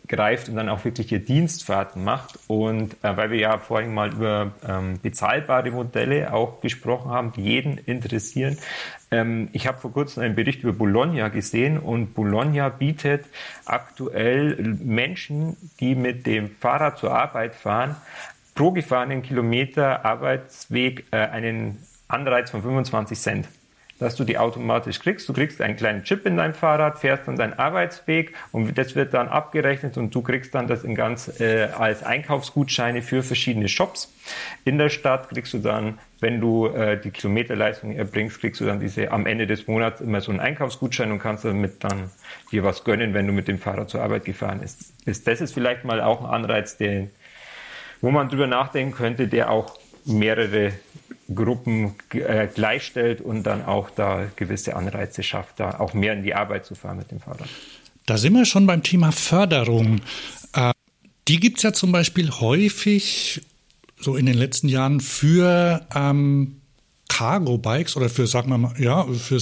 greift 0.09 0.49
und 0.49 0.55
dann 0.55 0.67
auch 0.67 0.83
wirklich 0.83 1.07
Dienstfahrten 1.23 2.03
macht. 2.03 2.39
Und 2.47 2.95
äh, 3.03 3.15
weil 3.15 3.29
wir 3.29 3.39
ja 3.39 3.57
vorhin 3.59 3.93
mal 3.93 4.11
über 4.11 4.51
ähm, 4.67 4.99
bezahlbare 5.01 5.71
Modelle 5.71 6.33
auch 6.33 6.59
gesprochen 6.59 7.11
haben, 7.11 7.31
die 7.31 7.43
jeden 7.43 7.77
interessieren. 7.77 8.57
Ähm, 9.11 9.49
ich 9.53 9.67
habe 9.67 9.77
vor 9.77 9.93
kurzem 9.93 10.23
einen 10.23 10.35
Bericht 10.35 10.63
über 10.63 10.73
Bologna 10.73 11.29
gesehen 11.29 11.77
und 11.77 12.13
Bologna 12.13 12.69
bietet 12.69 13.25
aktuell 13.65 14.55
Menschen, 14.83 15.55
die 15.79 15.95
mit 15.95 16.25
dem 16.25 16.49
Fahrrad 16.49 16.97
zur 16.97 17.15
Arbeit 17.15 17.55
fahren, 17.55 17.95
pro 18.59 18.71
gefahrenen 18.71 19.21
Kilometer 19.21 20.03
Arbeitsweg 20.03 21.05
äh, 21.11 21.15
einen 21.15 21.77
Anreiz 22.09 22.51
von 22.51 22.61
25 22.61 23.17
Cent 23.17 23.47
dass 23.99 24.15
du 24.15 24.23
die 24.23 24.37
automatisch 24.37 24.99
kriegst. 24.99 25.27
Du 25.27 25.33
kriegst 25.33 25.61
einen 25.61 25.75
kleinen 25.75 26.03
Chip 26.03 26.25
in 26.25 26.37
dein 26.37 26.53
Fahrrad, 26.53 26.99
fährst 26.99 27.27
dann 27.27 27.35
deinen 27.35 27.53
Arbeitsweg 27.53 28.33
und 28.53 28.77
das 28.77 28.95
wird 28.95 29.13
dann 29.13 29.27
abgerechnet 29.27 29.97
und 29.97 30.15
du 30.15 30.21
kriegst 30.21 30.55
dann 30.55 30.67
das 30.67 30.85
in 30.85 30.95
ganz 30.95 31.39
äh, 31.41 31.67
als 31.77 32.01
Einkaufsgutscheine 32.03 33.01
für 33.01 33.23
verschiedene 33.23 33.67
Shops. 33.67 34.11
In 34.63 34.77
der 34.77 34.87
Stadt 34.87 35.29
kriegst 35.29 35.53
du 35.53 35.57
dann, 35.57 35.99
wenn 36.21 36.39
du 36.39 36.67
äh, 36.67 36.99
die 36.99 37.11
Kilometerleistung 37.11 37.93
erbringst, 37.93 38.39
kriegst 38.39 38.61
du 38.61 38.65
dann 38.65 38.79
diese 38.79 39.11
am 39.11 39.25
Ende 39.25 39.47
des 39.47 39.67
Monats 39.67 39.99
immer 39.99 40.21
so 40.21 40.31
einen 40.31 40.39
Einkaufsgutschein 40.39 41.11
und 41.11 41.19
kannst 41.19 41.43
damit 41.43 41.83
dann 41.83 42.09
dir 42.51 42.63
was 42.63 42.85
gönnen, 42.85 43.13
wenn 43.13 43.27
du 43.27 43.33
mit 43.33 43.49
dem 43.49 43.59
Fahrrad 43.59 43.89
zur 43.89 44.01
Arbeit 44.01 44.23
gefahren 44.23 44.61
bist. 44.61 44.93
Das 45.05 45.41
ist 45.41 45.53
vielleicht 45.53 45.83
mal 45.83 45.99
auch 45.99 46.21
ein 46.21 46.25
Anreiz, 46.25 46.77
den, 46.77 47.09
wo 48.01 48.11
man 48.11 48.29
drüber 48.29 48.47
nachdenken 48.47 48.93
könnte, 48.93 49.27
der 49.27 49.51
auch 49.51 49.77
mehrere 50.05 50.73
Gruppen 51.33 51.95
äh, 52.11 52.47
gleichstellt 52.47 53.21
und 53.21 53.43
dann 53.43 53.63
auch 53.65 53.89
da 53.91 54.27
gewisse 54.35 54.75
Anreize 54.75 55.21
schafft, 55.23 55.59
da 55.59 55.79
auch 55.79 55.93
mehr 55.93 56.13
in 56.13 56.23
die 56.23 56.33
Arbeit 56.33 56.65
zu 56.65 56.75
fahren 56.75 56.97
mit 56.97 57.11
dem 57.11 57.19
Fahrrad. 57.19 57.47
Da 58.05 58.17
sind 58.17 58.33
wir 58.33 58.45
schon 58.45 58.65
beim 58.65 58.81
Thema 58.81 59.11
Förderung. 59.11 60.01
Äh, 60.53 60.71
die 61.27 61.39
gibt 61.39 61.57
es 61.57 61.63
ja 61.63 61.73
zum 61.73 61.91
Beispiel 61.91 62.31
häufig 62.31 63.41
so 63.99 64.15
in 64.15 64.25
den 64.25 64.35
letzten 64.35 64.69
Jahren 64.69 65.01
für 65.01 65.85
ähm, 65.93 66.61
Cargo-Bikes 67.09 67.97
oder 67.97 68.09
für, 68.09 68.25
sagen 68.25 68.49
wir 68.49 68.57
mal, 68.57 68.73
ja, 68.79 69.03
für 69.05 69.39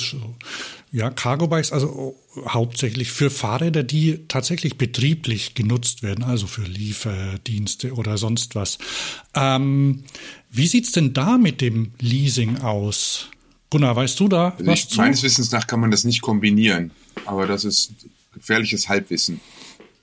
ja, 0.91 1.09
Cargo-Bikes, 1.09 1.71
also 1.71 2.15
hauptsächlich 2.47 3.11
für 3.11 3.29
Fahrräder, 3.29 3.83
die 3.83 4.25
tatsächlich 4.27 4.77
betrieblich 4.77 5.53
genutzt 5.53 6.03
werden, 6.03 6.23
also 6.23 6.47
für 6.47 6.63
Lieferdienste 6.63 7.93
oder 7.93 8.17
sonst 8.17 8.55
was. 8.55 8.77
Ähm, 9.33 10.03
wie 10.49 10.67
sieht's 10.67 10.91
denn 10.91 11.13
da 11.13 11.37
mit 11.37 11.61
dem 11.61 11.91
Leasing 11.99 12.59
aus? 12.59 13.29
Gunnar, 13.69 13.95
weißt 13.95 14.19
du 14.19 14.27
da 14.29 14.55
was 14.59 14.79
ich, 14.79 14.89
zu? 14.89 14.97
Meines 14.97 15.23
Wissens 15.23 15.51
nach 15.51 15.67
kann 15.67 15.81
man 15.81 15.91
das 15.91 16.05
nicht 16.05 16.21
kombinieren, 16.21 16.91
aber 17.25 17.47
das 17.47 17.65
ist 17.65 17.93
gefährliches 18.33 18.87
Halbwissen. 18.87 19.41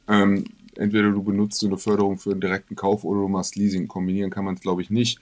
Ähm, 0.06 0.44
entweder 0.76 1.10
du 1.10 1.22
benutzt 1.22 1.64
eine 1.64 1.78
Förderung 1.78 2.18
für 2.18 2.32
einen 2.32 2.40
direkten 2.40 2.76
Kauf 2.76 3.04
oder 3.04 3.20
du 3.20 3.28
machst 3.28 3.56
Leasing. 3.56 3.88
Kombinieren 3.88 4.30
kann 4.30 4.44
man 4.44 4.54
es, 4.54 4.60
glaube 4.60 4.82
ich, 4.82 4.90
nicht. 4.90 5.18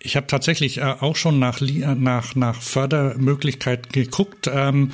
Ich 0.00 0.16
habe 0.16 0.26
tatsächlich 0.26 0.78
äh, 0.78 0.94
auch 1.00 1.16
schon 1.16 1.38
nach, 1.38 1.60
äh, 1.60 1.94
nach, 1.94 2.34
nach 2.34 2.60
Fördermöglichkeiten 2.60 3.90
geguckt 3.92 4.48
ähm, 4.52 4.92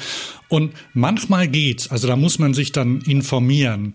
und 0.48 0.72
manchmal 0.94 1.48
geht's. 1.48 1.90
Also 1.90 2.08
da 2.08 2.16
muss 2.16 2.38
man 2.38 2.54
sich 2.54 2.72
dann 2.72 3.02
informieren. 3.02 3.94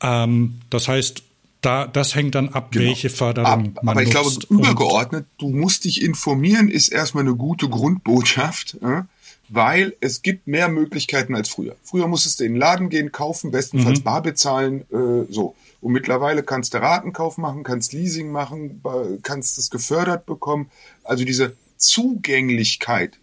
Ähm, 0.00 0.60
das 0.70 0.88
heißt, 0.88 1.22
da, 1.62 1.86
das 1.86 2.14
hängt 2.14 2.36
dann 2.36 2.50
ab, 2.50 2.70
genau. 2.70 2.84
welche 2.84 3.10
Förderung 3.10 3.76
ab, 3.76 3.82
man 3.82 3.94
Aber 3.94 4.02
ich 4.02 4.10
glaube, 4.10 4.30
übergeordnet, 4.50 5.26
du 5.38 5.48
musst 5.48 5.84
dich 5.84 6.00
informieren, 6.02 6.68
ist 6.68 6.88
erstmal 6.88 7.24
eine 7.24 7.34
gute 7.34 7.68
Grundbotschaft, 7.68 8.76
äh, 8.82 9.02
weil 9.48 9.96
es 10.00 10.22
gibt 10.22 10.46
mehr 10.46 10.68
Möglichkeiten 10.68 11.34
als 11.34 11.48
früher. 11.48 11.74
Früher 11.82 12.06
musstest 12.06 12.38
du 12.38 12.44
in 12.44 12.52
den 12.52 12.60
Laden 12.60 12.88
gehen, 12.88 13.10
kaufen, 13.10 13.50
bestenfalls 13.50 14.00
mhm. 14.00 14.04
bar 14.04 14.22
bezahlen, 14.22 14.82
äh, 14.92 15.32
so. 15.32 15.56
Und 15.80 15.92
mittlerweile 15.92 16.42
kannst 16.42 16.74
du 16.74 16.78
Ratenkauf 16.78 17.38
machen, 17.38 17.62
kannst 17.62 17.92
Leasing 17.92 18.30
machen, 18.30 18.82
kannst 19.22 19.58
es 19.58 19.70
gefördert 19.70 20.26
bekommen. 20.26 20.70
Also 21.04 21.24
diese 21.24 21.56
Zugänglichkeit, 21.76 23.18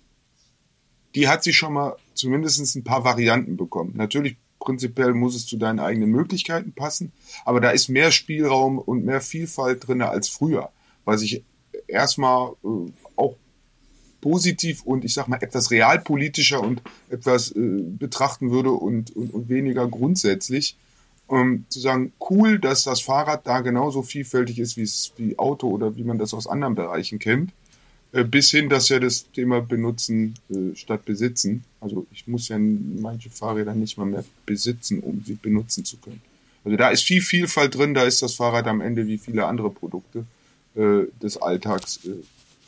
die 1.15 1.27
hat 1.27 1.43
sich 1.43 1.57
schon 1.57 1.73
mal 1.73 1.95
zumindest 2.13 2.75
ein 2.75 2.83
paar 2.83 3.03
Varianten 3.03 3.57
bekommen. 3.57 3.93
Natürlich 3.95 4.37
prinzipiell 4.59 5.13
muss 5.13 5.35
es 5.35 5.45
zu 5.45 5.57
deinen 5.57 5.79
eigenen 5.79 6.09
Möglichkeiten 6.09 6.71
passen, 6.71 7.11
aber 7.43 7.59
da 7.59 7.71
ist 7.71 7.89
mehr 7.89 8.11
Spielraum 8.11 8.77
und 8.79 9.03
mehr 9.03 9.19
Vielfalt 9.21 9.87
drin 9.87 10.01
als 10.01 10.29
früher, 10.29 10.71
was 11.03 11.21
ich 11.21 11.43
erstmal 11.87 12.53
äh, 12.63 12.91
auch 13.17 13.35
positiv 14.21 14.83
und 14.83 15.03
ich 15.03 15.13
sag 15.13 15.27
mal 15.27 15.41
etwas 15.41 15.69
realpolitischer 15.69 16.61
und 16.61 16.81
etwas 17.09 17.51
äh, 17.51 17.59
betrachten 17.59 18.51
würde 18.51 18.71
und, 18.71 19.13
und, 19.15 19.33
und 19.33 19.49
weniger 19.49 19.87
grundsätzlich. 19.87 20.77
Um, 21.33 21.65
zu 21.67 21.79
sagen, 21.79 22.13
cool, 22.29 22.59
dass 22.59 22.83
das 22.83 23.01
Fahrrad 23.01 23.47
da 23.47 23.61
genauso 23.61 24.03
vielfältig 24.03 24.59
ist 24.59 24.77
wie 24.77 24.87
wie 25.17 25.39
Auto 25.39 25.67
oder 25.67 25.95
wie 25.95 26.03
man 26.03 26.19
das 26.19 26.31
aus 26.35 26.45
anderen 26.45 26.75
Bereichen 26.75 27.17
kennt. 27.17 27.51
Äh, 28.11 28.23
bis 28.23 28.51
hin, 28.51 28.69
dass 28.69 28.89
ja 28.89 28.99
das 28.99 29.31
Thema 29.31 29.59
benutzen 29.59 30.35
äh, 30.51 30.75
statt 30.75 31.05
besitzen. 31.05 31.63
Also 31.81 32.05
ich 32.11 32.27
muss 32.27 32.49
ja 32.49 32.59
manche 32.59 33.31
Fahrräder 33.31 33.73
nicht 33.73 33.97
mal 33.97 34.05
mehr 34.05 34.23
besitzen, 34.45 34.99
um 34.99 35.23
sie 35.25 35.33
benutzen 35.33 35.83
zu 35.83 35.97
können. 35.97 36.21
Also 36.63 36.77
da 36.77 36.89
ist 36.89 37.03
viel 37.03 37.21
Vielfalt 37.21 37.73
drin, 37.73 37.95
da 37.95 38.03
ist 38.03 38.21
das 38.21 38.35
Fahrrad 38.35 38.67
am 38.67 38.81
Ende 38.81 39.07
wie 39.07 39.17
viele 39.17 39.47
andere 39.47 39.71
Produkte 39.71 40.25
äh, 40.75 41.05
des 41.19 41.41
Alltags 41.41 41.99
äh, 42.05 42.11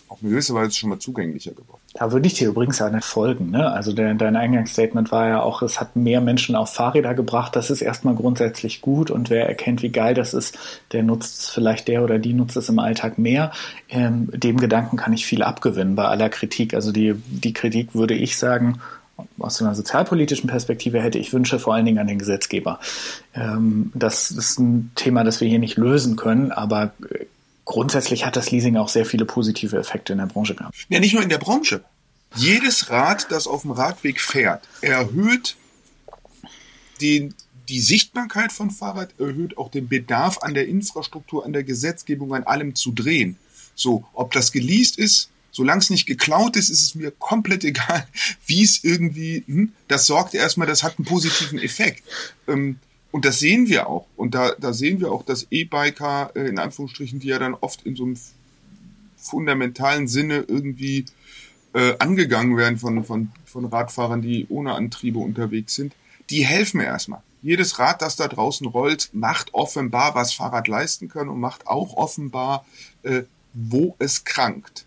auf 0.07 0.19
eine 0.21 0.29
gewisse 0.29 0.53
Weise 0.53 0.71
schon 0.71 0.89
mal 0.89 0.99
zugänglicher 0.99 1.51
geworden. 1.51 1.81
Da 1.93 2.11
würde 2.11 2.27
ich 2.27 2.35
dir 2.35 2.49
übrigens 2.49 2.81
auch 2.81 2.91
nicht 2.91 3.05
folgen. 3.05 3.51
Ne? 3.51 3.71
Also 3.71 3.93
dein, 3.93 4.17
dein 4.17 4.35
Eingangsstatement 4.35 5.11
war 5.11 5.27
ja 5.27 5.41
auch, 5.41 5.61
es 5.61 5.79
hat 5.79 5.95
mehr 5.95 6.21
Menschen 6.21 6.55
auf 6.55 6.73
Fahrräder 6.73 7.13
gebracht. 7.13 7.55
Das 7.55 7.69
ist 7.69 7.81
erstmal 7.81 8.15
grundsätzlich 8.15 8.81
gut 8.81 9.09
und 9.09 9.29
wer 9.29 9.47
erkennt, 9.47 9.81
wie 9.81 9.89
geil 9.89 10.13
das 10.13 10.33
ist, 10.33 10.57
der 10.91 11.03
nutzt 11.03 11.39
es 11.39 11.49
vielleicht, 11.49 11.87
der 11.87 12.03
oder 12.03 12.19
die 12.19 12.33
nutzt 12.33 12.57
es 12.57 12.69
im 12.69 12.79
Alltag 12.79 13.17
mehr. 13.17 13.51
Ähm, 13.89 14.29
dem 14.31 14.57
Gedanken 14.57 14.97
kann 14.97 15.13
ich 15.13 15.25
viel 15.25 15.41
abgewinnen 15.41 15.95
bei 15.95 16.05
aller 16.05 16.29
Kritik. 16.29 16.73
Also 16.73 16.91
die, 16.91 17.15
die 17.27 17.53
Kritik 17.53 17.95
würde 17.95 18.13
ich 18.13 18.37
sagen, 18.37 18.81
aus 19.39 19.61
einer 19.61 19.75
sozialpolitischen 19.75 20.49
Perspektive 20.49 21.01
hätte 21.01 21.17
ich 21.17 21.31
Wünsche 21.33 21.59
vor 21.59 21.73
allen 21.73 21.85
Dingen 21.85 21.99
an 21.99 22.07
den 22.07 22.19
Gesetzgeber. 22.19 22.79
Ähm, 23.33 23.91
das 23.95 24.31
ist 24.31 24.59
ein 24.59 24.91
Thema, 24.95 25.23
das 25.23 25.41
wir 25.41 25.47
hier 25.47 25.59
nicht 25.59 25.77
lösen 25.77 26.15
können, 26.15 26.51
aber 26.51 26.91
grundsätzlich 27.65 28.25
hat 28.25 28.35
das 28.35 28.51
Leasing 28.51 28.77
auch 28.77 28.89
sehr 28.89 29.05
viele 29.05 29.25
positive 29.25 29.77
Effekte 29.77 30.13
in 30.13 30.19
der 30.19 30.27
Branche 30.27 30.55
gehabt. 30.55 30.75
Ja, 30.89 30.99
nicht 30.99 31.13
nur 31.13 31.23
in 31.23 31.29
der 31.29 31.39
Branche. 31.39 31.83
Jedes 32.35 32.89
Rad, 32.89 33.31
das 33.31 33.47
auf 33.47 33.63
dem 33.63 33.71
Radweg 33.71 34.21
fährt, 34.21 34.67
erhöht 34.81 35.55
den, 37.01 37.33
die 37.69 37.79
Sichtbarkeit 37.79 38.51
von 38.51 38.71
Fahrrad, 38.71 39.19
erhöht 39.19 39.57
auch 39.57 39.69
den 39.69 39.87
Bedarf 39.87 40.39
an 40.39 40.53
der 40.53 40.67
Infrastruktur, 40.67 41.45
an 41.45 41.53
der 41.53 41.63
Gesetzgebung, 41.63 42.33
an 42.33 42.43
allem 42.43 42.75
zu 42.75 42.91
drehen. 42.91 43.37
So, 43.73 44.05
ob 44.13 44.31
das 44.31 44.51
geleast 44.51 44.97
ist, 44.97 45.29
solange 45.51 45.79
es 45.79 45.89
nicht 45.89 46.05
geklaut 46.05 46.57
ist, 46.57 46.69
ist 46.69 46.81
es 46.81 46.95
mir 46.95 47.11
komplett 47.11 47.63
egal, 47.63 48.07
wie 48.45 48.63
es 48.63 48.83
irgendwie, 48.83 49.43
hm, 49.47 49.73
das 49.87 50.05
sorgt 50.05 50.33
erstmal, 50.33 50.67
das 50.67 50.83
hat 50.83 50.99
einen 50.99 51.05
positiven 51.05 51.59
Effekt. 51.59 52.03
Ähm, 52.47 52.79
und 53.15 53.23
das 53.23 53.39
sehen 53.39 53.69
wir 53.69 53.87
auch. 53.87 54.07
Und 54.17 54.35
da, 54.35 54.51
da 54.59 54.73
sehen 54.73 54.99
wir 54.99 55.09
auch, 55.09 55.23
dass 55.23 55.47
E-Biker, 55.49 56.31
äh, 56.35 56.49
in 56.49 56.59
Anführungsstrichen, 56.59 57.17
die 57.21 57.29
ja 57.29 57.39
dann 57.39 57.53
oft 57.53 57.83
in 57.83 57.95
so 57.95 58.03
einem 58.03 58.17
fundamentalen 59.15 60.09
Sinne 60.09 60.43
irgendwie 60.49 61.05
äh, 61.73 61.93
angegangen 61.99 62.57
werden 62.57 62.77
von, 62.77 63.05
von, 63.05 63.31
von 63.45 63.63
Radfahrern, 63.63 64.21
die 64.21 64.47
ohne 64.49 64.73
Antriebe 64.73 65.19
unterwegs 65.19 65.75
sind, 65.75 65.93
die 66.29 66.45
helfen 66.45 66.81
erstmal. 66.81 67.21
Jedes 67.41 67.79
Rad, 67.79 68.01
das 68.01 68.17
da 68.17 68.27
draußen 68.27 68.67
rollt, 68.67 69.11
macht 69.13 69.53
offenbar, 69.53 70.13
was 70.13 70.33
Fahrrad 70.33 70.67
leisten 70.67 71.07
kann 71.07 71.29
und 71.29 71.39
macht 71.39 71.67
auch 71.67 71.95
offenbar, 71.95 72.65
äh, 73.03 73.21
wo 73.53 73.95
es 73.97 74.25
krankt. 74.25 74.85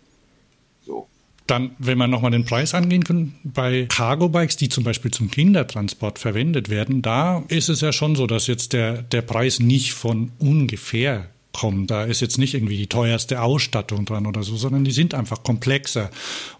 Dann, 1.49 1.71
wenn 1.79 1.97
wir 1.97 2.07
nochmal 2.07 2.29
den 2.31 2.45
Preis 2.45 2.75
angehen 2.75 3.03
können, 3.03 3.35
bei 3.43 3.87
Cargo-Bikes, 3.89 4.57
die 4.57 4.69
zum 4.69 4.83
Beispiel 4.83 5.09
zum 5.09 5.31
Kindertransport 5.31 6.19
verwendet 6.19 6.69
werden, 6.69 7.01
da 7.01 7.43
ist 7.47 7.69
es 7.69 7.81
ja 7.81 7.91
schon 7.91 8.15
so, 8.15 8.27
dass 8.27 8.45
jetzt 8.45 8.73
der, 8.73 9.01
der 9.01 9.23
Preis 9.23 9.59
nicht 9.59 9.93
von 9.93 10.31
ungefähr 10.37 11.25
kommt. 11.51 11.89
Da 11.89 12.03
ist 12.03 12.21
jetzt 12.21 12.37
nicht 12.37 12.53
irgendwie 12.53 12.77
die 12.77 12.85
teuerste 12.85 13.41
Ausstattung 13.41 14.05
dran 14.05 14.27
oder 14.27 14.43
so, 14.43 14.57
sondern 14.57 14.83
die 14.83 14.91
sind 14.91 15.15
einfach 15.15 15.41
komplexer 15.41 16.11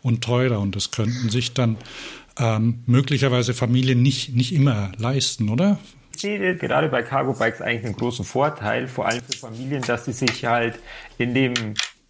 und 0.01 0.23
teurer 0.23 0.59
und 0.59 0.75
das 0.75 0.89
könnten 0.89 1.29
sich 1.29 1.53
dann 1.53 1.77
ähm, 2.39 2.79
möglicherweise 2.87 3.53
Familien 3.53 4.01
nicht, 4.01 4.35
nicht 4.35 4.53
immer 4.53 4.91
leisten, 4.97 5.49
oder? 5.49 5.77
Ich 6.15 6.21
sehe 6.21 6.55
gerade 6.55 6.89
bei 6.89 7.03
Cargo 7.03 7.33
Bikes 7.33 7.61
eigentlich 7.61 7.85
einen 7.85 7.95
großen 7.95 8.25
Vorteil, 8.25 8.87
vor 8.87 9.07
allem 9.07 9.21
für 9.23 9.37
Familien, 9.37 9.83
dass 9.83 10.05
sie 10.05 10.13
sich 10.13 10.45
halt 10.45 10.79
in 11.17 11.33
dem 11.33 11.53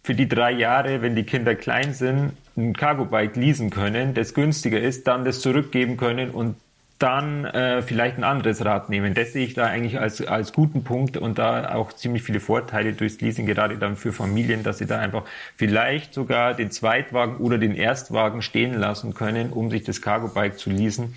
für 0.02 0.14
die 0.14 0.28
drei 0.28 0.52
Jahre, 0.52 1.02
wenn 1.02 1.14
die 1.14 1.24
Kinder 1.24 1.54
klein 1.54 1.92
sind, 1.92 2.32
ein 2.56 2.74
Cargo 2.74 3.04
Bike 3.04 3.36
leasen 3.36 3.70
können, 3.70 4.14
das 4.14 4.34
günstiger 4.34 4.80
ist, 4.80 5.06
dann 5.06 5.24
das 5.24 5.40
zurückgeben 5.40 5.96
können 5.96 6.30
und 6.30 6.56
dann 6.98 7.46
äh, 7.46 7.80
vielleicht 7.80 8.18
ein 8.18 8.24
anderes 8.24 8.62
Rad 8.62 8.90
nehmen. 8.90 9.14
Das 9.14 9.32
sehe 9.32 9.44
ich 9.44 9.54
da 9.54 9.66
eigentlich 9.66 9.98
als, 9.98 10.20
als 10.26 10.52
guten 10.52 10.84
Punkt 10.84 11.16
und 11.16 11.38
da 11.38 11.74
auch 11.74 11.94
ziemlich 11.94 12.22
viele 12.22 12.40
Vorteile 12.40 12.92
durchs 12.92 13.20
Leasing, 13.22 13.46
gerade 13.46 13.78
dann 13.78 13.96
für 13.96 14.12
Familien, 14.12 14.62
dass 14.62 14.78
sie 14.78 14.86
da 14.86 14.98
einfach 14.98 15.24
vielleicht 15.56 16.12
sogar 16.12 16.52
den 16.52 16.70
Zweitwagen 16.70 17.38
oder 17.38 17.56
den 17.56 17.74
Erstwagen 17.74 18.42
stehen 18.42 18.74
lassen 18.74 19.14
können, 19.14 19.50
um 19.50 19.70
sich 19.70 19.82
das 19.82 20.02
Cargo 20.02 20.28
Bike 20.28 20.58
zu 20.58 20.68
leasen 20.68 21.14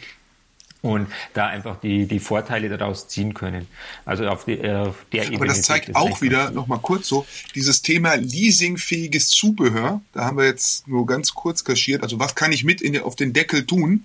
und 0.84 1.08
da 1.34 1.48
einfach 1.48 1.80
die, 1.80 2.08
die 2.08 2.20
Vorteile 2.20 2.68
daraus 2.68 3.08
ziehen 3.08 3.34
können. 3.34 3.68
Also 4.04 4.28
auf, 4.28 4.44
die, 4.44 4.60
äh, 4.60 4.76
auf 4.76 4.98
der 5.14 5.24
Ebene. 5.24 5.38
Aber 5.38 5.46
das 5.48 5.62
zeigt 5.62 5.88
das 5.88 5.96
auch 5.96 6.22
wieder, 6.22 6.52
nochmal 6.52 6.80
kurz 6.80 7.08
so, 7.08 7.26
dieses 7.56 7.82
Thema 7.82 8.16
leasingfähiges 8.16 9.30
Zubehör, 9.30 10.02
da 10.12 10.26
haben 10.26 10.38
wir 10.38 10.46
jetzt 10.46 10.86
nur 10.90 11.06
ganz 11.06 11.34
kurz 11.34 11.64
kaschiert, 11.64 12.04
also 12.04 12.20
was 12.20 12.36
kann 12.36 12.52
ich 12.52 12.66
mit 12.66 12.82
in, 12.82 13.00
auf 13.00 13.16
den 13.16 13.32
Deckel 13.32 13.66
tun? 13.66 14.04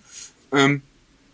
Ähm, 0.53 0.83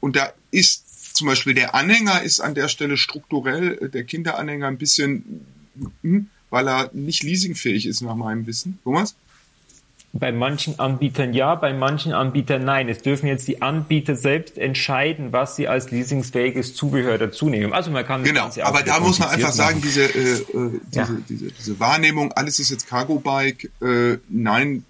und 0.01 0.17
da 0.17 0.33
ist 0.51 1.15
zum 1.15 1.27
Beispiel 1.27 1.53
der 1.53 1.75
Anhänger 1.75 2.23
ist 2.23 2.41
an 2.41 2.55
der 2.55 2.69
Stelle 2.69 2.97
strukturell, 2.97 3.79
äh, 3.83 3.89
der 3.91 4.05
Kinderanhänger 4.05 4.67
ein 4.67 4.79
bisschen, 4.79 5.45
hm, 6.01 6.31
weil 6.49 6.69
er 6.69 6.91
nicht 6.95 7.23
leasingfähig 7.23 7.85
ist 7.85 8.01
nach 8.01 8.15
meinem 8.15 8.47
Wissen. 8.47 8.79
Thomas? 8.83 9.15
Bei 10.17 10.31
manchen 10.31 10.79
Anbietern 10.79 11.35
ja, 11.35 11.57
bei 11.57 11.73
manchen 11.73 12.13
Anbietern 12.13 12.65
nein. 12.65 12.89
Es 12.89 13.03
dürfen 13.03 13.27
jetzt 13.27 13.49
die 13.49 13.63
Anbieter 13.63 14.15
selbst 14.15 14.59
entscheiden, 14.59 15.33
was 15.33 15.57
sie 15.57 15.67
als 15.67 15.91
leasingsfähiges 15.91 16.75
Zubehör 16.75 17.19
dazu 17.19 17.49
nehmen. 17.49 17.73
Also 17.73 17.91
man 17.91 18.07
kann 18.07 18.23
genau, 18.23 18.49
aber 18.63 18.83
da 18.83 19.01
muss 19.01 19.19
man 19.19 19.31
einfach 19.31 19.51
sagen, 19.53 19.81
diese, 19.83 20.05
äh, 20.05 20.07
äh, 20.07 20.45
diese, 20.53 20.81
ja. 20.93 21.09
diese, 21.29 21.51
diese, 21.51 21.81
Wahrnehmung, 21.81 22.31
alles 22.33 22.61
ist 22.61 22.71
jetzt 22.71 22.87
Cargo 22.87 23.19
Bike, 23.19 23.71
äh, 23.83 24.19
nein, 24.29 24.85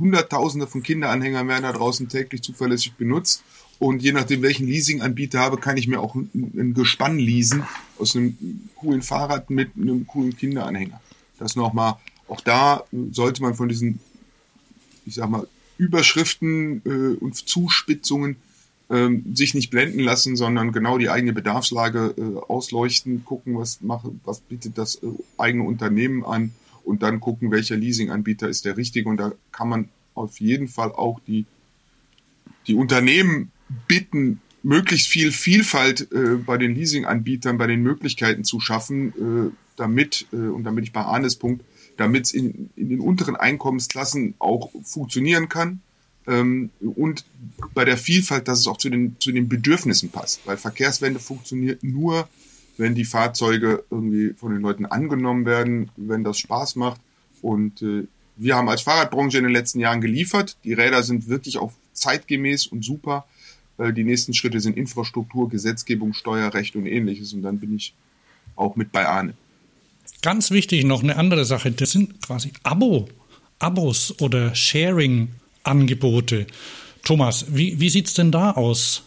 Hunderttausende 0.00 0.66
von 0.66 0.82
Kinderanhängern 0.82 1.46
werden 1.46 1.62
da 1.62 1.72
draußen 1.72 2.08
täglich 2.08 2.42
zuverlässig 2.42 2.94
benutzt 2.94 3.44
und 3.78 4.02
je 4.02 4.12
nachdem, 4.12 4.42
welchen 4.42 4.66
Leasinganbieter 4.66 5.38
habe, 5.38 5.58
kann 5.58 5.76
ich 5.76 5.86
mir 5.86 6.00
auch 6.00 6.14
ein, 6.14 6.30
ein 6.34 6.74
Gespann 6.74 7.18
leasen 7.18 7.64
aus 7.98 8.16
einem 8.16 8.36
coolen 8.76 9.02
Fahrrad 9.02 9.50
mit 9.50 9.70
einem 9.76 10.06
coolen 10.06 10.36
Kinderanhänger. 10.36 11.00
Das 11.38 11.56
nochmal, 11.56 11.96
auch 12.28 12.40
da 12.40 12.84
sollte 13.10 13.42
man 13.42 13.54
von 13.54 13.68
diesen, 13.68 14.00
ich 15.06 15.14
sag 15.14 15.30
mal, 15.30 15.46
Überschriften 15.78 16.82
äh, 16.84 17.16
und 17.22 17.34
Zuspitzungen 17.34 18.36
ähm, 18.88 19.24
sich 19.34 19.54
nicht 19.54 19.70
blenden 19.70 20.00
lassen, 20.00 20.36
sondern 20.36 20.72
genau 20.72 20.98
die 20.98 21.10
eigene 21.10 21.32
Bedarfslage 21.32 22.14
äh, 22.16 22.38
ausleuchten, 22.48 23.24
gucken, 23.24 23.58
was 23.58 23.80
mache, 23.80 24.12
was 24.24 24.40
bietet 24.40 24.78
das 24.78 24.96
äh, 24.96 25.08
eigene 25.38 25.64
Unternehmen 25.64 26.24
an 26.24 26.52
und 26.84 27.02
dann 27.02 27.20
gucken, 27.20 27.50
welcher 27.50 27.76
Leasinganbieter 27.76 28.48
ist 28.48 28.64
der 28.64 28.76
richtige. 28.76 29.08
Und 29.08 29.16
da 29.16 29.32
kann 29.52 29.68
man 29.68 29.88
auf 30.14 30.40
jeden 30.40 30.68
Fall 30.68 30.92
auch 30.92 31.20
die, 31.26 31.46
die 32.66 32.74
Unternehmen 32.74 33.50
bitten, 33.88 34.40
möglichst 34.62 35.08
viel 35.08 35.32
Vielfalt 35.32 36.10
äh, 36.12 36.36
bei 36.36 36.56
den 36.56 36.74
Leasinganbietern, 36.74 37.58
bei 37.58 37.66
den 37.66 37.82
Möglichkeiten 37.82 38.44
zu 38.44 38.60
schaffen, 38.60 39.08
äh, 39.50 39.52
damit, 39.76 40.26
äh, 40.32 40.36
und 40.36 40.64
damit 40.64 40.84
ich 40.84 40.92
bei 40.92 41.02
Arnes 41.02 41.36
Punkt, 41.36 41.64
damit 41.96 42.26
es 42.26 42.32
in, 42.32 42.70
in 42.76 42.88
den 42.88 43.00
unteren 43.00 43.36
Einkommensklassen 43.36 44.34
auch 44.38 44.70
funktionieren 44.82 45.48
kann 45.48 45.80
ähm, 46.26 46.70
und 46.80 47.24
bei 47.74 47.84
der 47.84 47.96
Vielfalt, 47.96 48.48
dass 48.48 48.60
es 48.60 48.66
auch 48.66 48.78
zu 48.78 48.90
den, 48.90 49.16
zu 49.18 49.32
den 49.32 49.48
Bedürfnissen 49.48 50.10
passt. 50.10 50.46
Weil 50.46 50.56
Verkehrswende 50.56 51.20
funktioniert 51.20 51.82
nur, 51.82 52.28
wenn 52.76 52.94
die 52.94 53.04
Fahrzeuge 53.04 53.84
irgendwie 53.90 54.34
von 54.34 54.52
den 54.52 54.60
Leuten 54.60 54.86
angenommen 54.86 55.46
werden, 55.46 55.90
wenn 55.96 56.24
das 56.24 56.38
Spaß 56.38 56.76
macht. 56.76 57.00
Und 57.42 57.82
äh, 57.82 58.06
wir 58.36 58.56
haben 58.56 58.68
als 58.68 58.82
Fahrradbranche 58.82 59.38
in 59.38 59.44
den 59.44 59.52
letzten 59.52 59.80
Jahren 59.80 60.00
geliefert. 60.00 60.56
Die 60.64 60.74
Räder 60.74 61.02
sind 61.02 61.28
wirklich 61.28 61.58
auch 61.58 61.72
zeitgemäß 61.92 62.66
und 62.66 62.84
super. 62.84 63.24
Äh, 63.78 63.92
die 63.92 64.04
nächsten 64.04 64.34
Schritte 64.34 64.60
sind 64.60 64.76
Infrastruktur, 64.76 65.48
Gesetzgebung, 65.48 66.12
Steuerrecht 66.12 66.76
und 66.76 66.86
ähnliches. 66.86 67.32
Und 67.32 67.42
dann 67.42 67.60
bin 67.60 67.76
ich 67.76 67.94
auch 68.56 68.76
mit 68.76 68.92
bei 68.92 69.06
Arne. 69.06 69.34
Ganz 70.22 70.50
wichtig 70.50 70.84
noch 70.84 71.02
eine 71.02 71.16
andere 71.16 71.44
Sache, 71.44 71.70
das 71.70 71.92
sind 71.92 72.22
quasi 72.22 72.52
Abo, 72.62 73.08
Abos 73.58 74.14
oder 74.20 74.54
Sharing-Angebote. 74.54 76.46
Thomas, 77.04 77.46
wie, 77.48 77.78
wie 77.80 77.88
sieht 77.88 78.08
es 78.08 78.14
denn 78.14 78.32
da 78.32 78.52
aus? 78.52 79.04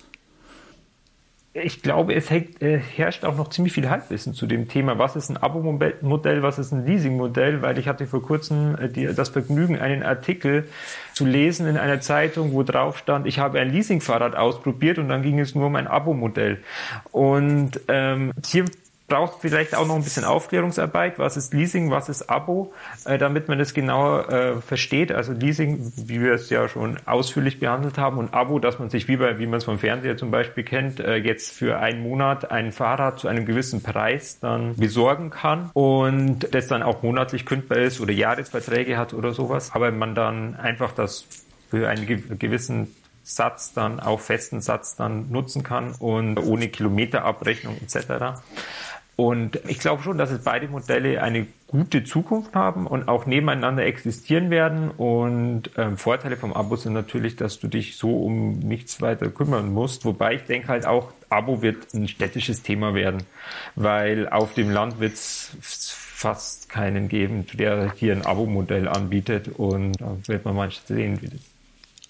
ich 1.54 1.82
glaube, 1.82 2.14
es 2.14 2.30
äh, 2.30 2.78
herrscht 2.78 3.26
auch 3.26 3.36
noch 3.36 3.50
ziemlich 3.50 3.74
viel 3.74 3.90
Halbwissen 3.90 4.34
zu 4.34 4.46
dem 4.46 4.68
Thema. 4.68 4.98
Was 5.00 5.16
ist 5.16 5.30
ein 5.30 5.38
Abo-Modell, 5.38 6.44
was 6.44 6.60
ist 6.60 6.72
ein 6.72 6.86
Leasing-Modell? 6.86 7.62
Weil 7.62 7.78
ich 7.80 7.88
hatte 7.88 8.08
vor 8.08 8.22
kurzem 8.22 8.78
äh, 8.78 9.14
das 9.14 9.30
Vergnügen, 9.30 9.80
einen 9.80 10.04
Artikel 10.04 10.68
zu 11.14 11.26
lesen 11.26 11.68
in 11.68 11.78
einer 11.78 12.02
Zeitung, 12.02 12.54
wo 12.54 12.64
drauf 12.64 13.00
stand, 13.00 13.28
ich 13.28 13.40
habe 13.40 13.60
ein 13.60 13.72
Leasing-Fahrrad 13.72 14.36
ausprobiert 14.36 15.00
und 15.00 15.10
dann 15.10 15.24
ging 15.24 15.40
es 15.40 15.56
nur 15.56 15.68
um 15.68 15.76
ein 15.76 15.88
Abo-Modell. 15.88 16.60
Und 17.12 17.80
ähm, 17.88 18.32
hier 18.46 18.66
braucht 19.10 19.42
vielleicht 19.42 19.76
auch 19.76 19.86
noch 19.86 19.96
ein 19.96 20.04
bisschen 20.04 20.24
Aufklärungsarbeit. 20.24 21.20
Was 21.20 21.36
ist 21.36 21.54
Leasing, 21.54 21.92
was 21.92 22.08
ist 22.08 22.30
Abo, 22.30 22.72
äh, 23.06 23.18
damit 23.18 23.48
man 23.48 23.60
das 23.60 23.74
genauer 23.74 24.30
äh, 24.30 24.62
versteht. 24.62 25.12
Also 25.12 25.34
Leasing, 25.34 25.92
wie 25.98 26.22
wir 26.22 26.34
es 26.34 26.50
ja 26.50 26.68
schon 26.70 26.98
ausführlich 27.06 27.60
behandelt 27.60 27.98
haben, 27.98 28.18
und 28.18 28.34
Abo, 28.34 28.60
dass 28.60 28.80
man 28.80 28.90
sich 28.90 29.08
wie 29.08 29.18
bei, 29.18 29.40
wie 29.40 29.48
man 29.48 29.58
es 29.58 29.66
vom 29.66 29.80
Fernseher 29.80 30.16
zum 30.16 30.32
Beispiel 30.32 30.64
kennt, 30.64 31.00
äh, 31.00 31.16
jetzt 31.16 31.52
für 31.52 31.80
einen 31.80 32.02
Monat 32.02 32.52
ein 32.52 32.72
Fahrrad 32.72 33.20
zu 33.20 33.28
einem 33.28 33.46
gewissen 33.46 33.84
Preis 33.84 34.40
dann 34.40 34.76
besorgen 34.76 35.32
kann 35.32 35.72
und 35.74 36.54
das 36.54 36.68
dann 36.68 36.84
auch 36.84 37.04
monatlich 37.04 37.46
kündbar 37.46 37.80
ist 37.80 38.00
oder 38.00 38.14
Jahresverträge 38.14 38.98
hat 38.98 39.14
oder 39.14 39.34
sowas. 39.34 39.72
Aber 39.74 39.92
man 39.92 40.16
dann 40.16 40.56
einfach 40.56 40.92
das 40.94 41.26
für 41.70 41.88
einen 41.90 42.06
gewissen 42.40 42.96
Satz 43.30 43.74
dann, 43.74 44.00
auch 44.00 44.20
festen 44.20 44.60
Satz 44.60 44.96
dann 44.96 45.30
nutzen 45.30 45.62
kann 45.62 45.92
und 46.00 46.40
ohne 46.40 46.68
Kilometerabrechnung 46.68 47.78
etc. 47.78 48.42
Und 49.20 49.60
ich 49.68 49.80
glaube 49.80 50.02
schon, 50.02 50.18
dass 50.18 50.32
es 50.32 50.46
beide 50.46 50.70
Modelle 50.70 51.22
eine 51.22 51.46
gute 51.68 52.06
Zukunft 52.06 52.56
haben 52.56 52.88
und 52.88 53.10
auch 53.10 53.26
nebeneinander 53.26 53.86
existieren 53.86 54.50
werden. 54.50 54.92
Und 54.92 55.72
ähm, 55.76 55.98
Vorteile 55.98 56.38
vom 56.38 56.54
Abo 56.54 56.78
sind 56.78 56.94
natürlich, 56.94 57.36
dass 57.36 57.60
du 57.60 57.68
dich 57.68 57.98
so 57.98 58.16
um 58.16 58.60
nichts 58.60 59.02
weiter 59.02 59.30
kümmern 59.30 59.74
musst. 59.74 60.06
Wobei 60.06 60.36
ich 60.36 60.44
denke 60.44 60.70
halt 60.70 60.86
auch, 60.86 61.12
Abo 61.28 61.62
wird 61.62 61.94
ein 61.94 62.08
städtisches 62.08 62.64
Thema 62.64 62.94
werden, 62.94 63.24
weil 63.76 64.30
auf 64.30 64.54
dem 64.54 64.70
Land 64.70 65.02
wird 65.02 65.16
es 65.16 65.52
fast 65.60 66.70
keinen 66.70 67.10
geben, 67.10 67.46
der 67.52 67.92
hier 67.92 68.14
ein 68.14 68.26
Abo-Modell 68.26 68.88
anbietet. 68.88 69.50
Und 69.50 70.00
da 70.00 70.16
wird 70.28 70.46
man 70.46 70.56
manchmal 70.56 70.98
sehen, 70.98 71.22
wie 71.22 71.28
das 71.28 71.42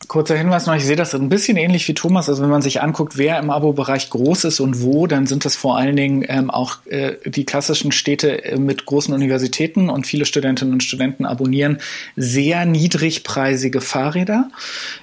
Kurzer 0.08 0.38
Hinweis 0.38 0.66
noch, 0.66 0.76
ich 0.76 0.86
sehe 0.86 0.96
das 0.96 1.14
ein 1.14 1.28
bisschen 1.28 1.58
ähnlich 1.58 1.88
wie 1.88 1.94
Thomas. 1.94 2.30
Also 2.30 2.42
wenn 2.42 2.50
man 2.50 2.62
sich 2.62 2.82
anguckt, 2.82 3.18
wer 3.18 3.38
im 3.38 3.50
Abo-Bereich 3.50 4.10
groß 4.10 4.46
ist 4.46 4.62
und 4.62 4.82
wo, 4.82 5.08
dann 5.08 5.28
sind 5.28 5.44
das 5.44 5.58
vor 5.58 5.78
allen 5.78 5.98
Dingen 5.98 6.26
ähm, 6.28 6.50
auch 6.50 6.78
äh, 6.86 7.18
die 7.26 7.46
klassischen 7.46 7.92
Städte 7.92 8.44
äh, 8.46 8.58
mit 8.58 8.86
großen 8.86 9.14
Universitäten 9.14 9.90
und 9.90 10.08
viele 10.08 10.26
Studentinnen 10.26 10.74
und 10.74 10.84
Studenten 10.84 11.26
abonnieren 11.26 11.80
sehr 12.16 12.66
niedrigpreisige 12.66 13.82
Fahrräder. 13.82 14.50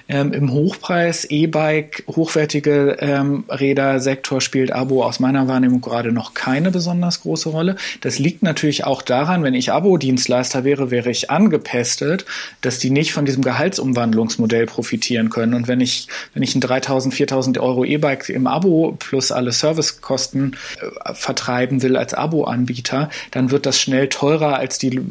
Ähm, 0.09 0.33
Im 0.33 0.51
Hochpreis 0.51 1.25
E-Bike, 1.25 2.03
hochwertige 2.07 2.97
ähm, 2.99 3.45
Räder-Sektor 3.49 4.41
spielt 4.41 4.73
Abo 4.73 5.03
aus 5.03 5.19
meiner 5.19 5.47
Wahrnehmung 5.47 5.79
gerade 5.79 6.11
noch 6.11 6.33
keine 6.33 6.71
besonders 6.71 7.21
große 7.21 7.49
Rolle. 7.49 7.75
Das 8.01 8.17
liegt 8.17 8.41
natürlich 8.41 8.83
auch 8.83 9.03
daran, 9.03 9.43
wenn 9.43 9.53
ich 9.53 9.71
Abo-Dienstleister 9.71 10.63
wäre, 10.63 10.91
wäre 10.91 11.11
ich 11.11 11.29
angepestet, 11.29 12.25
dass 12.61 12.79
die 12.79 12.89
nicht 12.89 13.13
von 13.13 13.25
diesem 13.25 13.43
Gehaltsumwandlungsmodell 13.43 14.65
profitieren 14.65 14.86
profitieren 14.87 15.29
können. 15.29 15.53
Und 15.53 15.67
wenn 15.67 15.81
ich, 15.81 16.07
wenn 16.33 16.43
ich 16.43 16.55
ein 16.55 16.61
3000, 16.61 17.13
4000 17.13 17.57
Euro 17.57 17.83
E-Bike 17.83 18.29
im 18.29 18.47
Abo 18.47 18.95
plus 18.97 19.33
alle 19.33 19.51
Servicekosten 19.51 20.55
äh, 20.79 21.13
vertreiben 21.13 21.81
will 21.81 21.97
als 21.97 22.13
Abo-Anbieter, 22.13 23.09
dann 23.31 23.51
wird 23.51 23.65
das 23.65 23.79
schnell 23.79 24.07
teurer, 24.07 24.57
als 24.57 24.77
die, 24.77 25.01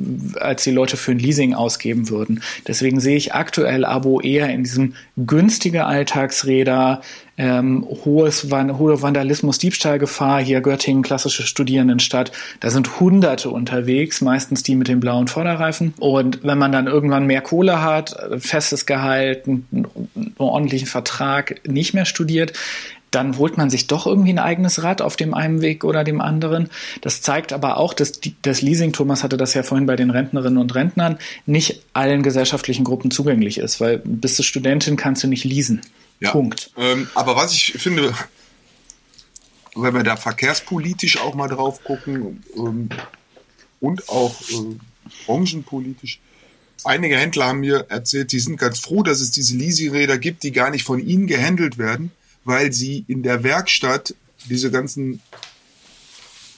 als 0.40 0.64
die 0.64 0.70
Leute 0.70 0.96
für 0.96 1.10
ein 1.10 1.18
Leasing 1.18 1.52
ausgeben 1.52 2.08
würden. 2.08 2.42
Deswegen 2.66 3.00
sehe 3.00 3.16
ich 3.16 3.34
aktuell 3.34 3.84
Abo 3.84 4.20
eher 4.20 4.48
in 4.48 4.64
diesem 4.64 4.94
günstige 5.18 5.84
Alltagsräder, 5.84 7.02
ähm, 7.38 7.86
hohes, 8.04 8.44
hohe 8.50 9.02
Vandalismus, 9.02 9.58
Diebstahlgefahr. 9.58 10.40
Hier 10.40 10.60
Göttingen, 10.60 11.02
klassische 11.02 11.42
Studierendenstadt. 11.42 12.32
Da 12.60 12.70
sind 12.70 13.00
Hunderte 13.00 13.50
unterwegs, 13.50 14.20
meistens 14.20 14.62
die 14.62 14.76
mit 14.76 14.88
den 14.88 15.00
blauen 15.00 15.28
Vorderreifen. 15.28 15.94
Und 15.98 16.44
wenn 16.44 16.58
man 16.58 16.72
dann 16.72 16.86
irgendwann 16.86 17.26
mehr 17.26 17.40
Kohle 17.40 17.82
hat, 17.82 18.16
festes 18.38 18.86
Gehalt, 18.86 19.46
einen, 19.46 19.66
einen 20.14 20.34
ordentlichen 20.38 20.88
Vertrag, 20.88 21.60
nicht 21.66 21.94
mehr 21.94 22.04
studiert, 22.04 22.52
dann 23.10 23.38
holt 23.38 23.56
man 23.56 23.70
sich 23.70 23.86
doch 23.86 24.06
irgendwie 24.06 24.32
ein 24.32 24.38
eigenes 24.38 24.82
Rad 24.82 25.00
auf 25.00 25.16
dem 25.16 25.32
einen 25.32 25.62
Weg 25.62 25.84
oder 25.84 26.04
dem 26.04 26.20
anderen. 26.20 26.68
Das 27.00 27.22
zeigt 27.22 27.52
aber 27.52 27.78
auch, 27.78 27.94
dass 27.94 28.20
das 28.42 28.62
Leasing, 28.62 28.92
Thomas 28.92 29.22
hatte 29.22 29.36
das 29.36 29.54
ja 29.54 29.62
vorhin 29.62 29.86
bei 29.86 29.96
den 29.96 30.10
Rentnerinnen 30.10 30.58
und 30.58 30.74
Rentnern, 30.74 31.18
nicht 31.46 31.82
allen 31.92 32.22
gesellschaftlichen 32.22 32.84
Gruppen 32.84 33.10
zugänglich 33.10 33.58
ist, 33.58 33.80
weil 33.80 34.02
bist 34.04 34.38
du 34.38 34.42
Studentin, 34.42 34.96
kannst 34.96 35.22
du 35.22 35.28
nicht 35.28 35.44
leasen. 35.44 35.80
Ja. 36.20 36.32
Punkt. 36.32 36.70
Ähm, 36.76 37.08
aber 37.14 37.36
was 37.36 37.52
ich 37.52 37.74
finde, 37.74 38.14
wenn 39.74 39.94
wir 39.94 40.02
da 40.02 40.16
verkehrspolitisch 40.16 41.18
auch 41.18 41.34
mal 41.34 41.48
drauf 41.48 41.84
gucken 41.84 42.42
ähm, 42.56 42.88
und 43.80 44.08
auch 44.08 44.40
äh, 44.48 44.76
branchenpolitisch, 45.26 46.20
einige 46.84 47.16
Händler 47.16 47.46
haben 47.46 47.60
mir 47.60 47.86
erzählt, 47.88 48.30
sie 48.30 48.40
sind 48.40 48.58
ganz 48.58 48.80
froh, 48.80 49.02
dass 49.02 49.20
es 49.20 49.30
diese 49.30 49.56
Leasingräder 49.56 50.18
gibt, 50.18 50.42
die 50.42 50.52
gar 50.52 50.70
nicht 50.70 50.84
von 50.84 51.04
ihnen 51.04 51.26
gehandelt 51.26 51.78
werden, 51.78 52.10
weil 52.44 52.72
sie 52.72 53.04
in 53.08 53.22
der 53.22 53.42
Werkstatt 53.42 54.14
diese 54.48 54.70
ganzen 54.70 55.20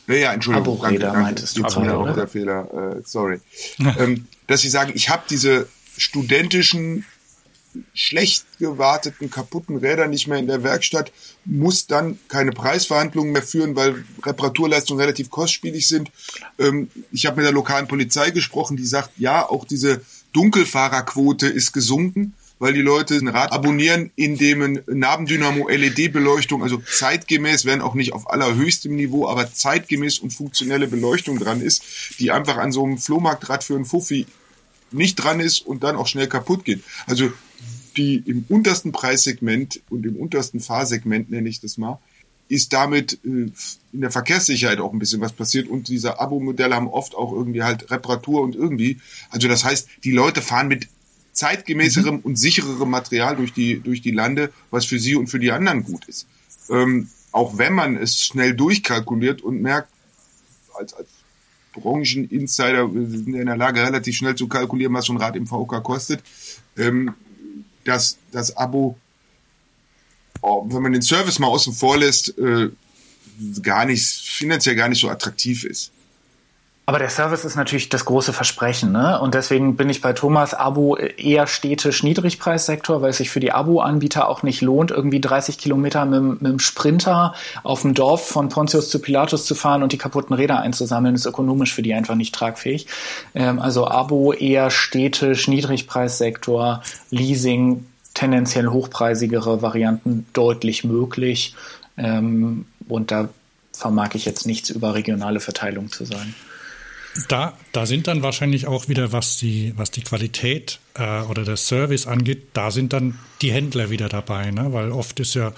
ja, 0.07 0.15
ja, 0.15 0.33
Entschuldigung, 0.33 0.81
danke, 0.81 1.01
danke. 1.01 1.21
meintest 1.21 1.59
du 1.59 1.63
gerade, 1.63 1.99
auch 1.99 2.15
der 2.15 2.27
Fehler, 2.29 2.97
äh, 2.97 3.03
sorry. 3.05 3.41
ähm, 3.99 4.27
dass 4.47 4.63
sie 4.63 4.71
sagen, 4.71 4.93
ich 4.95 5.11
habe 5.11 5.25
diese 5.29 5.69
studentischen 5.99 7.05
schlecht 7.95 8.59
gewarteten, 8.59 9.31
kaputten 9.31 9.77
Räder 9.77 10.09
nicht 10.09 10.27
mehr 10.27 10.39
in 10.39 10.47
der 10.47 10.63
Werkstatt, 10.63 11.13
muss 11.45 11.87
dann 11.87 12.19
keine 12.29 12.53
Preisverhandlungen 12.53 13.33
mehr 13.33 13.43
führen, 13.43 13.77
weil 13.77 14.05
Reparaturleistungen 14.25 15.01
relativ 15.01 15.31
kostspielig 15.31 15.87
sind. 15.87 16.11
Ähm, 16.59 16.91
ich 17.13 17.27
habe 17.27 17.37
mit 17.37 17.45
der 17.45 17.53
lokalen 17.53 17.89
Polizei 17.89 18.31
gesprochen, 18.31 18.77
die 18.77 18.87
sagt, 18.87 19.11
ja, 19.19 19.49
auch 19.49 19.65
diese 19.65 20.01
Dunkelfahrerquote 20.33 21.47
ist 21.49 21.73
gesunken, 21.73 22.35
weil 22.59 22.73
die 22.73 22.83
Leute 22.83 23.15
ein 23.15 23.29
Rad 23.29 23.53
abonnieren, 23.53 24.11
in 24.17 24.37
dem 24.37 24.63
ein 24.63 24.83
Nabendynamo 24.87 25.69
LED-Beleuchtung, 25.69 26.63
also 26.63 26.79
zeitgemäß, 26.79 27.65
wenn 27.65 27.81
auch 27.81 27.95
nicht 27.95 28.13
auf 28.13 28.31
allerhöchstem 28.31 28.95
Niveau, 28.97 29.29
aber 29.29 29.53
zeitgemäß 29.53 30.19
und 30.19 30.33
funktionelle 30.33 30.89
Beleuchtung 30.89 31.39
dran 31.39 31.61
ist, 31.61 31.83
die 32.19 32.33
einfach 32.33 32.57
an 32.57 32.73
so 32.73 32.85
einem 32.85 32.99
Flohmarktrad 32.99 33.63
für 33.63 33.77
einen 33.77 33.85
Fuffi 33.85 34.27
nicht 34.91 35.17
dran 35.17 35.41
ist 35.41 35.61
und 35.61 35.83
dann 35.85 35.97
auch 35.97 36.07
schnell 36.07 36.29
kaputt 36.29 36.65
geht. 36.65 36.83
Also 37.07 37.31
die 37.99 38.23
im 38.25 38.45
untersten 38.49 38.93
Preissegment 38.93 39.81
und 39.91 40.07
im 40.07 40.17
untersten 40.17 40.61
Fahrsegment, 40.61 41.31
nenne 41.31 41.49
ich 41.49 41.61
das 41.61 41.77
mal, 41.77 41.99
ist 42.49 42.73
damit 42.73 43.19
äh, 43.25 43.51
in 43.93 44.01
der 44.01 44.11
Verkehrssicherheit 44.11 44.79
auch 44.79 44.93
ein 44.93 44.99
bisschen 44.99 45.21
was 45.21 45.33
passiert 45.33 45.69
und 45.69 45.89
diese 45.89 46.19
Abo-Modelle 46.19 46.75
haben 46.75 46.89
oft 46.89 47.15
auch 47.15 47.33
irgendwie 47.33 47.63
halt 47.63 47.91
Reparatur 47.91 48.41
und 48.41 48.55
irgendwie. 48.55 49.01
Also 49.31 49.49
das 49.49 49.65
heißt, 49.65 49.89
die 50.05 50.13
Leute 50.13 50.41
fahren 50.41 50.69
mit 50.69 50.89
zeitgemäßerem 51.33 52.17
mhm. 52.17 52.21
und 52.21 52.37
sichererem 52.37 52.91
Material 52.91 53.37
durch 53.37 53.53
die, 53.53 53.81
durch 53.81 54.01
die 54.01 54.11
Lande, 54.11 54.53
was 54.71 54.87
für 54.87 54.99
sie 54.99 55.15
und 55.15 55.29
für 55.29 55.39
die 55.39 55.53
anderen 55.53 55.85
gut 55.85 56.07
ist. 56.07 56.27
Ähm, 56.71 57.09
auch 57.33 57.59
wenn 57.59 57.75
man 57.75 57.97
es 57.97 58.23
schnell 58.23 58.55
durchkalkuliert 58.55 59.43
und 59.43 59.61
merkt, 59.61 59.91
als, 60.75 60.95
als 60.95 61.09
Brancheninsider, 61.75 62.93
wir 62.93 63.07
sind 63.07 63.35
in 63.35 63.47
der 63.47 63.57
Lage, 63.57 63.83
relativ 63.83 64.17
schnell 64.17 64.35
zu 64.35 64.49
kalkulieren, 64.49 64.95
was 64.95 65.07
so 65.07 65.13
ein 65.13 65.19
Rad 65.19 65.37
im 65.37 65.47
VK 65.47 65.83
kostet. 65.83 66.23
Ähm, 66.77 67.15
dass 67.89 68.19
das 68.33 68.57
Abo, 68.57 68.99
oh, 70.43 70.67
wenn 70.69 70.83
man 70.83 70.93
den 70.93 71.03
Service 71.03 71.39
mal 71.39 71.49
außen 71.49 71.73
vor 71.73 71.97
lässt, 71.97 72.37
äh, 72.39 72.71
gar 73.63 73.87
nicht, 73.87 74.05
finanziell 74.07 74.77
gar 74.77 74.89
nicht 74.89 75.01
so 75.01 75.09
attraktiv 75.09 75.65
ist. 75.65 75.91
Aber 76.89 76.99
der 76.99 77.11
Service 77.11 77.45
ist 77.45 77.55
natürlich 77.55 77.91
das 77.91 78.07
große 78.07 78.33
Versprechen, 78.33 78.93
ne? 78.93 79.21
Und 79.21 79.35
deswegen 79.35 79.77
bin 79.77 79.91
ich 79.91 80.01
bei 80.01 80.15
Thomas 80.15 80.55
Abo 80.55 80.97
eher 80.97 81.47
städtisch 81.47 82.03
Niedrigpreissektor, 82.03 83.03
weil 83.03 83.11
es 83.11 83.19
sich 83.19 83.29
für 83.29 83.41
die 83.41 83.53
Abo-Anbieter 83.53 84.27
auch 84.27 84.43
nicht 84.43 84.63
lohnt, 84.63 84.91
irgendwie 84.91 85.21
30 85.21 85.59
Kilometer 85.59 86.07
mit, 86.07 86.41
mit 86.41 86.51
dem 86.51 86.59
Sprinter 86.59 87.35
auf 87.63 87.83
dem 87.83 87.93
Dorf 87.93 88.29
von 88.29 88.49
Pontius 88.49 88.89
zu 88.89 89.01
Pilatus 89.01 89.45
zu 89.45 89.55
fahren 89.55 89.83
und 89.83 89.93
die 89.93 89.99
kaputten 89.99 90.35
Räder 90.35 90.61
einzusammeln, 90.61 91.15
ist 91.15 91.27
ökonomisch 91.27 91.75
für 91.75 91.83
die 91.83 91.93
einfach 91.93 92.15
nicht 92.15 92.35
tragfähig. 92.35 92.87
Ähm, 93.35 93.59
also 93.59 93.87
Abo 93.87 94.33
eher 94.33 94.71
städtisch 94.71 95.47
Niedrigpreissektor, 95.47 96.83
Leasing, 97.11 97.85
tendenziell 98.15 98.69
hochpreisigere 98.69 99.61
Varianten 99.61 100.27
deutlich 100.33 100.85
möglich. 100.85 101.55
Ähm, 101.99 102.65
und 102.89 103.11
da 103.11 103.29
vermag 103.75 104.15
ich 104.15 104.25
jetzt 104.25 104.47
nichts 104.47 104.71
über 104.71 104.95
regionale 104.95 105.41
Verteilung 105.41 105.93
zu 105.93 106.07
sagen. 106.07 106.35
Da, 107.27 107.55
da 107.73 107.87
sind 107.87 108.07
dann 108.07 108.23
wahrscheinlich 108.23 108.67
auch 108.67 108.89
wieder, 108.89 109.13
was 109.13 109.37
die, 109.39 109.73
was 109.77 109.91
die 109.91 110.03
Qualität 110.03 110.79
äh, 110.95 111.23
oder 111.23 111.45
der 111.45 111.57
Service 111.57 112.07
angeht, 112.07 112.49
da 112.53 112.71
sind 112.71 112.93
dann 112.93 113.19
die 113.43 113.51
Händler 113.51 113.91
wieder 113.91 114.09
dabei, 114.09 114.51
ne? 114.51 114.73
weil 114.73 114.93
oft 114.93 115.19
ist 115.19 115.35
ja, 115.35 115.53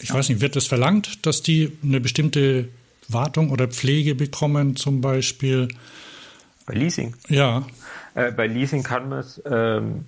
ich 0.00 0.12
weiß 0.12 0.28
nicht, 0.28 0.40
wird 0.40 0.56
es 0.56 0.66
verlangt, 0.66 1.26
dass 1.26 1.42
die 1.42 1.76
eine 1.82 2.00
bestimmte 2.00 2.68
Wartung 3.08 3.50
oder 3.50 3.68
Pflege 3.68 4.14
bekommen, 4.14 4.76
zum 4.76 5.00
Beispiel? 5.00 5.68
Bei 6.66 6.74
Leasing? 6.74 7.14
Ja. 7.28 7.66
Äh, 8.14 8.32
bei 8.32 8.46
Leasing 8.46 8.82
kann 8.82 9.08
man 9.08 9.20
es, 9.20 9.42
ähm, 9.44 10.06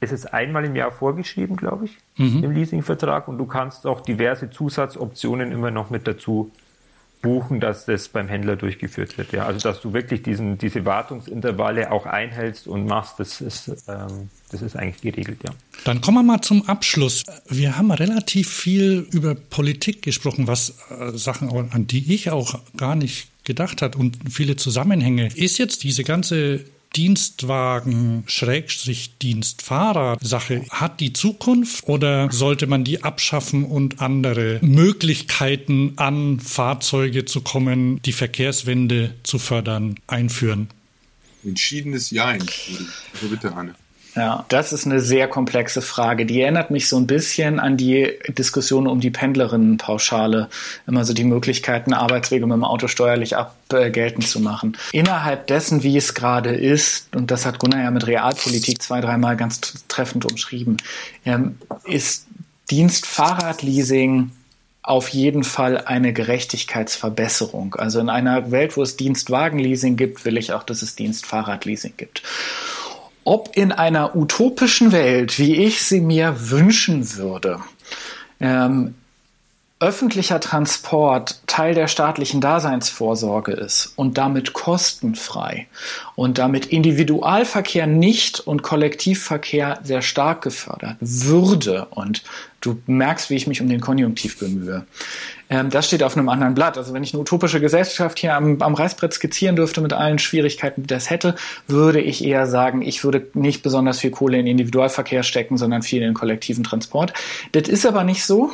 es 0.00 0.12
ist 0.12 0.32
einmal 0.32 0.64
im 0.64 0.76
Jahr 0.76 0.92
vorgeschrieben, 0.92 1.56
glaube 1.56 1.86
ich, 1.86 1.96
mhm. 2.16 2.44
im 2.44 2.50
Leasingvertrag 2.52 3.28
und 3.28 3.38
du 3.38 3.46
kannst 3.46 3.86
auch 3.86 4.00
diverse 4.00 4.50
Zusatzoptionen 4.50 5.52
immer 5.52 5.70
noch 5.70 5.90
mit 5.90 6.06
dazu 6.06 6.50
buchen, 7.22 7.60
dass 7.60 7.86
das 7.86 8.08
beim 8.08 8.28
Händler 8.28 8.56
durchgeführt 8.56 9.16
wird. 9.16 9.32
Ja, 9.32 9.46
also 9.46 9.60
dass 9.60 9.80
du 9.80 9.92
wirklich 9.92 10.22
diesen, 10.22 10.58
diese 10.58 10.84
Wartungsintervalle 10.84 11.90
auch 11.90 12.04
einhältst 12.04 12.66
und 12.66 12.86
machst, 12.86 13.18
das 13.18 13.40
ist, 13.40 13.68
ähm, 13.88 14.28
das 14.50 14.60
ist 14.60 14.76
eigentlich 14.76 15.00
geregelt, 15.00 15.38
ja. 15.44 15.52
Dann 15.84 16.00
kommen 16.00 16.18
wir 16.18 16.22
mal 16.24 16.42
zum 16.42 16.68
Abschluss. 16.68 17.24
Wir 17.48 17.78
haben 17.78 17.90
relativ 17.92 18.50
viel 18.50 19.06
über 19.12 19.34
Politik 19.34 20.02
gesprochen, 20.02 20.46
was 20.48 20.74
äh, 20.90 21.16
Sachen, 21.16 21.48
an 21.48 21.86
die 21.86 22.12
ich 22.12 22.30
auch 22.30 22.58
gar 22.76 22.96
nicht 22.96 23.28
gedacht 23.44 23.82
hat 23.82 23.96
und 23.96 24.18
viele 24.30 24.56
Zusammenhänge. 24.56 25.28
Ist 25.34 25.58
jetzt 25.58 25.84
diese 25.84 26.04
ganze 26.04 26.64
Dienstwagen, 26.96 28.24
Schrägstrich 28.26 29.18
Dienstfahrer-Sache 29.18 30.64
hat 30.70 31.00
die 31.00 31.12
Zukunft 31.12 31.88
oder 31.88 32.30
sollte 32.30 32.66
man 32.66 32.84
die 32.84 33.02
abschaffen 33.02 33.64
und 33.64 34.00
andere 34.00 34.58
Möglichkeiten 34.62 35.94
an 35.96 36.40
Fahrzeuge 36.40 37.24
zu 37.24 37.40
kommen, 37.40 38.00
die 38.02 38.12
Verkehrswende 38.12 39.14
zu 39.22 39.38
fördern, 39.38 39.96
einführen? 40.06 40.68
Entschiedenes 41.44 42.10
Jein. 42.10 42.42
Also 43.14 43.28
bitte, 43.28 43.52
Anne. 43.52 43.74
Ja, 44.14 44.44
das 44.48 44.74
ist 44.74 44.84
eine 44.84 45.00
sehr 45.00 45.26
komplexe 45.26 45.80
Frage. 45.80 46.26
Die 46.26 46.42
erinnert 46.42 46.70
mich 46.70 46.86
so 46.86 46.98
ein 46.98 47.06
bisschen 47.06 47.58
an 47.58 47.78
die 47.78 48.12
Diskussion 48.28 48.86
um 48.86 49.00
die 49.00 49.10
Pendlerinnenpauschale. 49.10 50.50
Immer 50.86 51.04
so 51.06 51.14
die 51.14 51.24
Möglichkeiten, 51.24 51.94
Arbeitswege 51.94 52.46
mit 52.46 52.54
dem 52.54 52.64
Auto 52.64 52.88
steuerlich 52.88 53.36
abgeltend 53.36 54.28
zu 54.28 54.40
machen. 54.40 54.76
Innerhalb 54.92 55.46
dessen, 55.46 55.82
wie 55.82 55.96
es 55.96 56.12
gerade 56.12 56.54
ist, 56.54 57.14
und 57.14 57.30
das 57.30 57.46
hat 57.46 57.58
Gunnar 57.58 57.82
ja 57.82 57.90
mit 57.90 58.06
Realpolitik 58.06 58.82
zwei, 58.82 59.00
dreimal 59.00 59.36
ganz 59.36 59.60
treffend 59.88 60.30
umschrieben, 60.30 60.76
ähm, 61.24 61.56
ist 61.84 62.26
Dienstfahrradleasing 62.70 64.30
auf 64.82 65.08
jeden 65.08 65.44
Fall 65.44 65.78
eine 65.78 66.12
Gerechtigkeitsverbesserung. 66.12 67.76
Also 67.76 68.00
in 68.00 68.10
einer 68.10 68.50
Welt, 68.50 68.76
wo 68.76 68.82
es 68.82 68.96
Dienstwagenleasing 68.96 69.96
gibt, 69.96 70.24
will 70.26 70.36
ich 70.36 70.52
auch, 70.52 70.64
dass 70.64 70.82
es 70.82 70.96
Dienstfahrradleasing 70.96 71.94
gibt 71.96 72.22
ob 73.24 73.56
in 73.56 73.72
einer 73.72 74.16
utopischen 74.16 74.92
Welt, 74.92 75.38
wie 75.38 75.56
ich 75.56 75.82
sie 75.82 76.00
mir 76.00 76.50
wünschen 76.50 77.16
würde, 77.16 77.60
ähm, 78.40 78.94
öffentlicher 79.82 80.38
Transport 80.38 81.40
Teil 81.48 81.74
der 81.74 81.88
staatlichen 81.88 82.40
Daseinsvorsorge 82.40 83.50
ist 83.50 83.94
und 83.96 84.16
damit 84.16 84.52
kostenfrei 84.52 85.66
und 86.14 86.38
damit 86.38 86.66
Individualverkehr 86.66 87.88
nicht 87.88 88.38
und 88.38 88.62
Kollektivverkehr 88.62 89.80
sehr 89.82 90.02
stark 90.02 90.42
gefördert 90.42 90.98
würde 91.00 91.86
und 91.86 92.22
du 92.62 92.80
merkst, 92.86 93.28
wie 93.28 93.36
ich 93.36 93.46
mich 93.46 93.60
um 93.60 93.68
den 93.68 93.80
Konjunktiv 93.80 94.38
bemühe, 94.38 94.86
ähm, 95.50 95.68
das 95.68 95.86
steht 95.86 96.02
auf 96.02 96.16
einem 96.16 96.30
anderen 96.30 96.54
Blatt. 96.54 96.78
Also 96.78 96.94
wenn 96.94 97.02
ich 97.02 97.12
eine 97.12 97.20
utopische 97.20 97.60
Gesellschaft 97.60 98.18
hier 98.18 98.34
am, 98.34 98.62
am 98.62 98.74
Reißbrett 98.74 99.12
skizzieren 99.12 99.56
dürfte 99.56 99.82
mit 99.82 99.92
allen 99.92 100.18
Schwierigkeiten, 100.18 100.82
die 100.82 100.86
das 100.86 101.10
hätte, 101.10 101.34
würde 101.66 102.00
ich 102.00 102.24
eher 102.24 102.46
sagen, 102.46 102.80
ich 102.80 103.04
würde 103.04 103.26
nicht 103.34 103.62
besonders 103.62 104.00
viel 104.00 104.10
Kohle 104.10 104.38
in 104.38 104.46
Individualverkehr 104.46 105.22
stecken, 105.22 105.58
sondern 105.58 105.82
viel 105.82 106.02
in 106.02 106.14
kollektiven 106.14 106.64
Transport. 106.64 107.12
Das 107.52 107.68
ist 107.68 107.84
aber 107.84 108.04
nicht 108.04 108.24
so. 108.24 108.50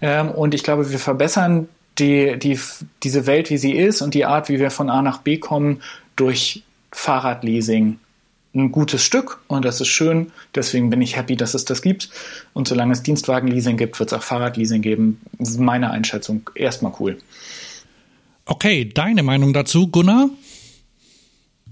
Ähm, 0.00 0.30
und 0.30 0.54
ich 0.54 0.62
glaube, 0.62 0.90
wir 0.90 0.98
verbessern 0.98 1.68
die, 1.98 2.38
die, 2.38 2.58
diese 3.02 3.26
Welt, 3.26 3.50
wie 3.50 3.58
sie 3.58 3.72
ist 3.72 4.00
und 4.00 4.14
die 4.14 4.24
Art, 4.24 4.48
wie 4.48 4.58
wir 4.58 4.70
von 4.70 4.88
A 4.88 5.02
nach 5.02 5.18
B 5.18 5.36
kommen, 5.36 5.82
durch 6.16 6.62
Fahrradleasing 6.92 7.98
ein 8.54 8.72
gutes 8.72 9.02
Stück 9.02 9.40
und 9.46 9.64
das 9.64 9.80
ist 9.80 9.88
schön. 9.88 10.32
Deswegen 10.54 10.90
bin 10.90 11.02
ich 11.02 11.16
happy, 11.16 11.36
dass 11.36 11.54
es 11.54 11.64
das 11.64 11.82
gibt. 11.82 12.10
Und 12.54 12.68
solange 12.68 12.92
es 12.92 13.02
Dienstwagenleasing 13.02 13.76
gibt, 13.76 13.98
wird 13.98 14.12
es 14.12 14.18
auch 14.18 14.22
Fahrradleasing 14.22 14.82
geben. 14.82 15.20
Das 15.38 15.50
ist 15.50 15.60
meine 15.60 15.90
Einschätzung 15.90 16.48
erstmal 16.54 16.92
cool. 16.98 17.18
Okay, 18.46 18.86
deine 18.86 19.22
Meinung 19.22 19.52
dazu, 19.52 19.88
Gunnar? 19.88 20.30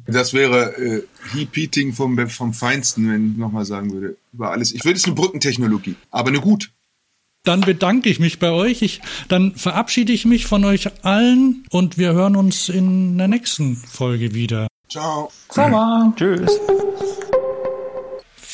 Das 0.06 0.34
wäre 0.34 0.76
äh, 0.76 1.02
Heap-Eating 1.32 1.92
vom, 1.92 2.28
vom 2.28 2.52
Feinsten, 2.52 3.10
wenn 3.10 3.32
ich 3.32 3.36
nochmal 3.36 3.64
sagen 3.64 3.92
würde. 3.92 4.16
Über 4.32 4.52
alles. 4.52 4.72
Ich 4.72 4.84
würde 4.84 4.98
es 4.98 5.04
eine 5.04 5.14
Brückentechnologie, 5.14 5.96
aber 6.10 6.28
eine 6.28 6.40
gut. 6.40 6.70
Dann 7.42 7.60
bedanke 7.60 8.08
ich 8.08 8.20
mich 8.20 8.38
bei 8.38 8.50
euch. 8.50 8.82
Ich, 8.82 9.00
dann 9.28 9.54
verabschiede 9.54 10.12
ich 10.12 10.24
mich 10.24 10.46
von 10.46 10.64
euch 10.64 11.04
allen 11.04 11.64
und 11.70 11.96
wir 11.96 12.12
hören 12.12 12.36
uns 12.36 12.68
in 12.68 13.18
der 13.18 13.28
nächsten 13.28 13.76
Folge 13.76 14.34
wieder. 14.34 14.68
Ciao. 14.88 15.30
Ciao. 15.48 16.12
Tschüss. 16.16 16.60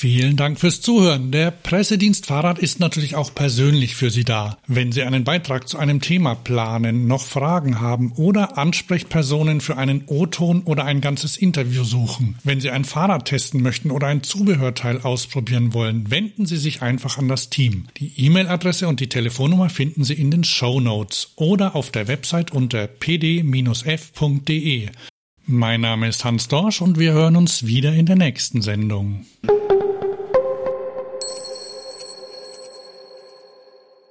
Vielen 0.03 0.37
Dank 0.37 0.59
fürs 0.59 0.81
Zuhören. 0.81 1.31
Der 1.31 1.53
Pressedienst 1.53 2.27
Fahrrad 2.27 2.59
ist 2.59 2.81
natürlich 2.81 3.15
auch 3.15 3.33
persönlich 3.33 3.95
für 3.95 4.11
Sie 4.11 4.25
da. 4.25 4.59
Wenn 4.67 4.91
Sie 4.91 5.05
einen 5.05 5.23
Beitrag 5.23 5.69
zu 5.69 5.79
einem 5.79 6.01
Thema 6.01 6.35
planen, 6.35 7.07
noch 7.07 7.25
Fragen 7.25 7.81
haben 7.81 8.11
oder 8.17 8.59
Ansprechpersonen 8.59 9.61
für 9.61 9.77
einen 9.77 10.03
O-Ton 10.09 10.63
oder 10.65 10.87
ein 10.87 11.01
ganzes 11.01 11.37
Interview 11.37 11.85
suchen, 11.85 12.37
wenn 12.43 12.61
Sie 12.61 12.71
ein 12.71 12.85
Fahrrad 12.85 13.27
testen 13.27 13.63
möchten 13.63 13.93
oder 13.93 14.09
ein 14.09 14.25
Zubehörteil 14.25 15.03
ausprobieren 15.03 15.73
wollen, 15.73 16.11
wenden 16.11 16.47
Sie 16.47 16.57
sich 16.57 16.83
einfach 16.83 17.19
an 17.19 17.29
das 17.29 17.49
Team. 17.49 17.87
Die 17.99 18.13
E-Mail-Adresse 18.27 18.89
und 18.89 18.99
die 18.99 19.09
Telefonnummer 19.09 19.69
finden 19.69 20.03
Sie 20.03 20.15
in 20.15 20.33
den 20.33 20.43
Show 20.43 20.81
Notes 20.81 21.31
oder 21.37 21.77
auf 21.77 21.93
der 21.93 22.09
Website 22.09 22.51
unter 22.51 22.89
pd-f.de. 22.89 23.51
Mein 25.47 25.81
Name 25.81 26.09
ist 26.09 26.25
Hans 26.25 26.47
Dorsch 26.47 26.81
und 26.81 27.01
wir 27.01 27.13
hören 27.13 27.35
uns 27.35 27.67
wieder 27.67 27.93
in 27.93 28.07
der 28.07 28.15
nächsten 28.15 28.63
Sendung. 28.63 29.27